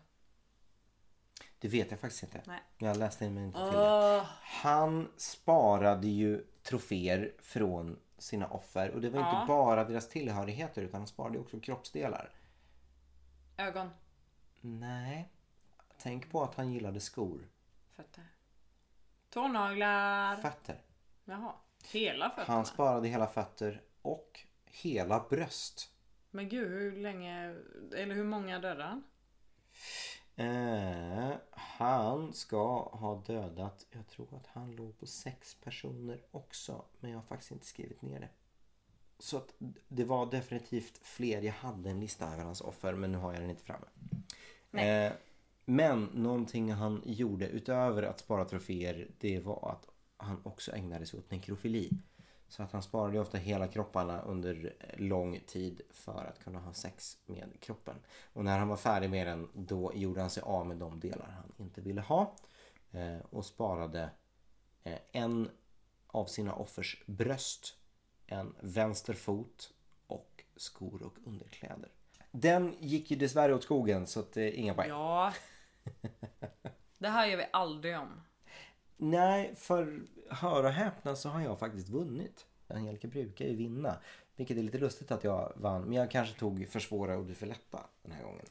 Det 1.60 1.68
vet 1.68 1.92
jag 1.92 2.00
faktiskt 2.00 2.24
inte. 2.24 2.42
Nej. 2.46 2.60
Jag 2.78 2.98
läste 2.98 3.26
in 3.26 3.34
mig 3.34 3.44
inte 3.44 3.58
till 3.70 3.78
det. 3.80 4.18
Åh, 4.18 4.24
Han 4.42 5.08
sparade 5.18 6.08
ju 6.08 6.44
troféer 6.64 7.34
från 7.40 8.00
sina 8.18 8.48
offer 8.48 8.92
och 8.92 9.02
det 9.02 9.10
var 9.10 9.20
Ja. 9.20 9.42
inte 9.42 9.48
bara 9.48 9.84
deras 9.84 10.10
tillhörigheter 10.10 10.82
utan 10.82 11.00
han 11.02 11.08
sparade 11.08 11.40
också 11.40 11.60
kroppsdelar. 11.60 12.30
ögon. 13.58 13.90
Nej. 14.62 15.30
Tänk 15.98 16.32
på 16.32 16.44
att 16.44 16.56
han 16.56 16.74
gillade 16.74 17.00
skor. 17.00 17.48
Fötter. 17.92 18.24
Tånaglar. 19.30 20.36
Fötter. 20.36 20.82
Jaha. 21.26 21.54
Hela 21.92 22.30
fötterna. 22.30 22.56
Han 22.56 22.66
sparade 22.66 23.08
hela 23.08 23.28
fötter 23.28 23.82
och 24.02 24.40
hela 24.66 25.26
bröst. 25.30 25.92
Men 26.32 26.50
gud 26.50 26.70
hur 26.70 26.92
länge, 27.02 27.56
eller 27.96 28.16
hur 28.16 28.24
många 28.24 28.60
dödade 28.60 28.84
han? 28.84 29.04
Eh, 30.36 31.32
han 31.52 32.34
ska 32.34 32.90
ha 32.92 33.24
dödat, 33.28 33.86
jag 33.92 34.08
tror 34.08 34.28
att 34.36 34.48
han 34.48 34.76
låg 34.76 35.00
på 35.00 35.06
sex 35.06 35.56
personer 35.64 36.22
också. 36.32 36.86
Men 37.00 37.12
jag 37.12 37.18
har 37.18 37.24
faktiskt 37.24 37.52
inte 37.52 37.66
skrivit 37.66 38.02
ner 38.02 38.20
det. 38.20 38.30
Så 39.20 39.38
att 39.38 39.54
det 39.88 40.04
var 40.04 40.32
definitivt 40.32 40.98
fler. 40.98 41.42
Jag 41.42 41.54
hade 41.54 41.90
en 41.90 42.00
lista 42.00 42.34
över 42.34 42.44
hans 42.44 42.62
offer 42.62 42.94
men 42.94 43.12
nu 43.12 43.18
har 43.18 43.34
jag 43.34 43.42
den 43.42 43.50
inte 43.50 43.64
framme. 43.64 43.86
Eh, 44.72 45.14
men 45.66 46.04
någonting 46.04 46.72
han 46.72 47.02
gjorde 47.06 47.48
utöver 47.48 48.04
att 48.04 48.20
spara 48.20 48.46
troféer 48.46 49.08
det 49.20 49.40
var 49.40 49.70
att 49.72 49.88
han 50.18 50.42
också 50.44 50.72
ägnade 50.72 51.06
sig 51.06 51.20
åt 51.20 51.32
nekrofili. 51.32 51.90
Så 52.48 52.64
att 52.64 52.72
han 52.72 52.82
sparade 52.82 53.20
ofta 53.20 53.38
hela 53.38 53.68
kropparna 53.68 54.22
under 54.22 54.74
lång 54.98 55.40
tid 55.40 55.82
för 55.90 56.26
att 56.26 56.44
kunna 56.44 56.60
ha 56.60 56.74
sex 56.74 57.18
med 57.26 57.50
kroppen. 57.60 57.96
Och 58.34 58.46
när 58.46 58.60
han 58.60 58.68
var 58.68 58.78
färdig 58.78 59.10
med 59.10 59.28
den 59.28 59.50
då 59.54 59.92
gjorde 59.96 60.22
han 60.22 60.30
sig 60.30 60.44
av 60.44 60.68
med 60.68 60.78
de 60.78 61.00
delar 61.00 61.28
han 61.28 61.52
inte 61.58 61.82
ville 61.82 62.02
ha. 62.02 62.36
Eh, 62.92 63.18
och 63.30 63.46
sparade 63.46 64.10
eh, 64.84 65.00
en 65.12 65.50
av 66.08 66.26
sina 66.26 66.56
offers 66.56 67.04
bröst, 67.06 67.78
en 68.28 68.56
vänster 68.60 69.14
fot 69.14 69.74
och 70.08 70.44
skor 70.56 71.04
och 71.04 71.16
underkläder. 71.26 71.90
Den 72.32 72.76
gick 72.80 73.12
ju 73.12 73.18
dessvärre 73.18 73.56
åt 73.56 73.64
skogen 73.64 74.08
så 74.08 74.20
att 74.20 74.38
eh, 74.38 74.60
inga 74.60 74.74
poäng. 74.74 74.90
Ja. 74.90 75.34
Det 76.98 77.10
här 77.10 77.28
gör 77.28 77.38
vi 77.38 77.46
aldrig 77.54 77.98
om. 77.98 78.22
Nej, 78.98 79.56
för 79.56 80.02
hör 80.30 80.64
och 80.64 80.72
häpna 80.72 81.16
så 81.16 81.30
har 81.30 81.42
jag 81.42 81.60
faktiskt 81.60 81.90
vunnit. 81.90 82.46
Angelica 82.68 83.08
brukar 83.08 83.46
ju 83.46 83.56
vinna. 83.56 83.98
Vilket 84.36 84.58
är 84.58 84.64
lite 84.64 84.78
lustigt 84.78 85.12
att 85.12 85.24
jag 85.24 85.54
vann. 85.56 85.82
Men 85.84 85.94
jag 85.94 86.12
kanske 86.12 86.40
tog 86.40 86.68
för 86.70 86.80
svåra 86.80 87.18
och 87.18 87.26
du 87.26 87.34
för 87.34 87.46
lätta 87.46 87.80
den 88.04 88.12
här 88.12 88.24
gången. 88.24 88.46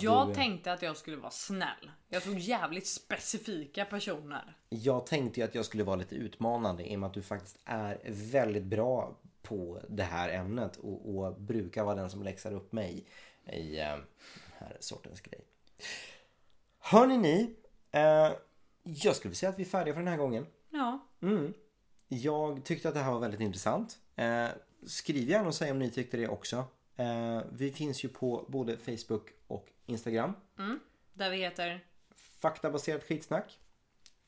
Jag 0.00 0.28
du- 0.28 0.34
tänkte 0.34 0.72
att 0.72 0.82
jag 0.82 0.96
skulle 0.96 1.16
vara 1.16 1.30
snäll. 1.30 1.90
Jag 2.08 2.22
tog 2.22 2.38
jävligt 2.38 2.86
specifika 2.86 3.84
personer. 3.84 4.56
Jag 4.68 5.06
tänkte 5.06 5.40
ju 5.40 5.46
att 5.46 5.54
jag 5.54 5.64
skulle 5.64 5.84
vara 5.84 5.96
lite 5.96 6.14
utmanande 6.14 6.90
i 6.92 6.96
och 6.96 7.00
med 7.00 7.06
att 7.06 7.14
du 7.14 7.22
faktiskt 7.22 7.58
är 7.64 8.00
väldigt 8.04 8.64
bra 8.64 9.18
på 9.42 9.80
det 9.88 10.02
här 10.02 10.28
ämnet 10.28 10.76
och, 10.76 11.16
och 11.16 11.40
brukar 11.40 11.84
vara 11.84 11.94
den 11.94 12.10
som 12.10 12.22
läxar 12.22 12.52
upp 12.52 12.72
mig 12.72 13.06
i 13.46 13.78
eh, 13.80 13.86
den 13.86 14.04
här 14.58 14.76
sortens 14.80 15.20
grej. 15.20 15.40
Hörni 16.78 17.18
ni, 17.18 17.56
eh, 17.90 18.32
jag 18.82 19.16
skulle 19.16 19.34
säga 19.34 19.50
att 19.50 19.58
vi 19.58 19.62
är 19.62 19.66
färdiga 19.68 19.94
för 19.94 20.00
den 20.00 20.08
här 20.08 20.16
gången. 20.16 20.46
Ja. 20.82 20.98
Mm. 21.20 21.54
Jag 22.08 22.64
tyckte 22.64 22.88
att 22.88 22.94
det 22.94 23.00
här 23.00 23.12
var 23.12 23.20
väldigt 23.20 23.40
intressant. 23.40 23.98
Eh, 24.16 24.48
skriv 24.86 25.28
gärna 25.28 25.48
och 25.48 25.54
säg 25.54 25.70
om 25.70 25.78
ni 25.78 25.90
tyckte 25.90 26.16
det 26.16 26.28
också. 26.28 26.64
Eh, 26.96 27.42
vi 27.52 27.72
finns 27.72 28.04
ju 28.04 28.08
på 28.08 28.46
både 28.48 28.76
Facebook 28.76 29.28
och 29.46 29.68
Instagram. 29.86 30.32
Där 31.12 31.30
vi 31.30 31.36
heter... 31.36 31.84
Faktabaserat 32.40 33.04
skitsnack. 33.04 33.58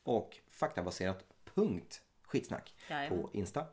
Och 0.03 0.37
faktabaserat 0.49 1.25
punkt 1.55 2.01
skitsnack 2.21 2.75
Jajamän. 2.89 3.21
på 3.21 3.29
Insta. 3.33 3.65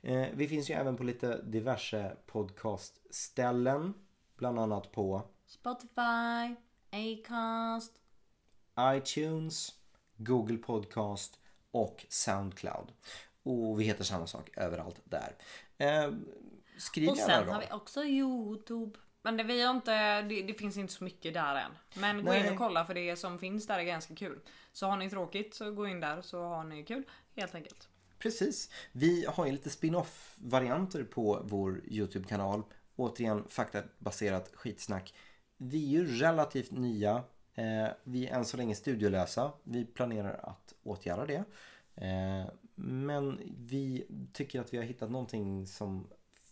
Eh, 0.00 0.26
vi 0.34 0.48
finns 0.48 0.70
ju 0.70 0.74
även 0.74 0.96
på 0.96 1.02
lite 1.04 1.42
diverse 1.42 2.16
podcastställen. 2.26 3.94
Bland 4.36 4.58
annat 4.58 4.92
på 4.92 5.22
Spotify, 5.46 6.56
Acast. 6.90 7.92
iTunes, 8.80 9.74
Google 10.16 10.56
Podcast 10.56 11.39
och 11.70 12.06
Soundcloud. 12.08 12.92
Och 13.42 13.80
vi 13.80 13.84
heter 13.84 14.04
samma 14.04 14.26
sak 14.26 14.50
överallt 14.56 15.00
där. 15.04 15.36
Eh, 15.78 16.12
skriv 16.78 17.08
Och 17.08 17.18
sen 17.18 17.48
har 17.48 17.60
vi 17.60 17.66
också 17.70 18.04
Youtube. 18.04 18.98
Men 19.22 19.36
det, 19.36 19.42
vi 19.42 19.62
har 19.62 19.74
inte, 19.74 20.22
det, 20.22 20.42
det 20.42 20.54
finns 20.54 20.76
inte 20.76 20.92
så 20.92 21.04
mycket 21.04 21.34
där 21.34 21.54
än. 21.54 21.72
Men 21.94 22.24
gå 22.24 22.34
in 22.34 22.42
Nej. 22.42 22.50
och 22.50 22.58
kolla 22.58 22.84
för 22.84 22.94
det 22.94 23.16
som 23.16 23.38
finns 23.38 23.66
där 23.66 23.78
är 23.78 23.82
ganska 23.82 24.14
kul. 24.14 24.40
Så 24.72 24.86
har 24.86 24.96
ni 24.96 25.10
tråkigt 25.10 25.54
så 25.54 25.70
gå 25.70 25.86
in 25.86 26.00
där 26.00 26.22
så 26.22 26.42
har 26.42 26.64
ni 26.64 26.84
kul. 26.84 27.04
Helt 27.36 27.54
enkelt. 27.54 27.88
Precis. 28.18 28.70
Vi 28.92 29.26
har 29.28 29.46
ju 29.46 29.52
lite 29.52 29.70
spin-off 29.70 30.34
varianter 30.38 31.04
på 31.04 31.40
vår 31.44 31.80
Youtube-kanal. 31.88 32.62
Återigen 32.96 33.44
faktabaserat 33.48 34.50
skitsnack. 34.54 35.14
Vi 35.56 35.84
är 35.84 36.00
ju 36.00 36.06
relativt 36.18 36.70
nya. 36.70 37.24
Eh, 37.60 37.88
vi 38.04 38.26
är 38.26 38.34
än 38.34 38.44
så 38.44 38.56
länge 38.56 38.74
studiolösa. 38.74 39.52
Vi 39.62 39.84
planerar 39.84 40.40
att 40.42 40.74
åtgärda 40.82 41.26
det. 41.26 41.44
Eh, 41.94 42.52
men 42.74 43.40
vi 43.58 44.06
tycker 44.32 44.60
att 44.60 44.74
vi 44.74 44.78
har 44.78 44.84
hittat 44.84 45.10
någonting 45.10 45.66
som 45.66 46.06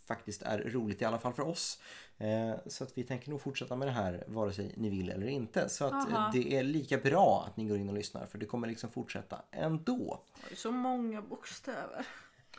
faktiskt 0.06 0.42
är 0.42 0.58
roligt 0.58 1.02
i 1.02 1.04
alla 1.04 1.18
fall 1.18 1.32
för 1.32 1.42
oss. 1.42 1.82
Eh, 2.18 2.54
så 2.66 2.84
att 2.84 2.98
vi 2.98 3.04
tänker 3.04 3.30
nog 3.30 3.40
fortsätta 3.40 3.76
med 3.76 3.88
det 3.88 3.92
här 3.92 4.24
vare 4.26 4.52
sig 4.52 4.74
ni 4.76 4.90
vill 4.90 5.10
eller 5.10 5.26
inte. 5.26 5.68
Så 5.68 5.84
att 5.84 5.92
Aha. 5.92 6.30
det 6.32 6.56
är 6.56 6.62
lika 6.62 6.98
bra 6.98 7.44
att 7.46 7.56
ni 7.56 7.64
går 7.64 7.78
in 7.78 7.88
och 7.88 7.94
lyssnar 7.94 8.26
för 8.26 8.38
det 8.38 8.46
kommer 8.46 8.68
liksom 8.68 8.90
fortsätta 8.90 9.42
ändå. 9.50 10.22
Så 10.54 10.70
många 10.72 11.22
bokstäver. 11.22 12.06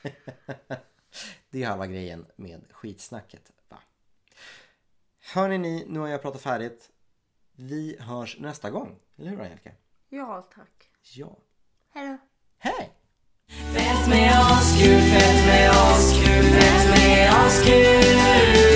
Det 1.50 1.64
är 1.64 1.68
halva 1.68 1.88
grejen 1.88 2.26
med 2.36 2.62
skitsnacket. 2.72 3.52
Va? 3.70 3.78
Hörni 5.34 5.58
ni, 5.58 5.86
nu 5.88 6.00
har 6.00 6.08
jag 6.08 6.22
pratat 6.22 6.42
färdigt. 6.42 6.92
Vi 7.62 7.98
hörs 8.00 8.40
nästa 8.40 8.70
gång. 8.70 8.96
Eller 9.18 9.30
hur 9.30 9.42
Angelica? 9.42 9.70
Ja, 10.10 10.50
tack. 10.56 10.90
Ja. 11.16 11.38
Hejdå! 11.94 12.18
Hej! 12.58 12.92
Fett 13.48 14.10
med 14.10 14.40
oss, 14.40 14.82
kul, 14.82 15.02
fett 15.02 15.46
med 15.46 15.70
oss, 15.70 16.14
kul, 16.14 16.44
fett 16.44 16.90
med 16.90 17.46
oss, 17.46 17.64
kul. 17.66 18.69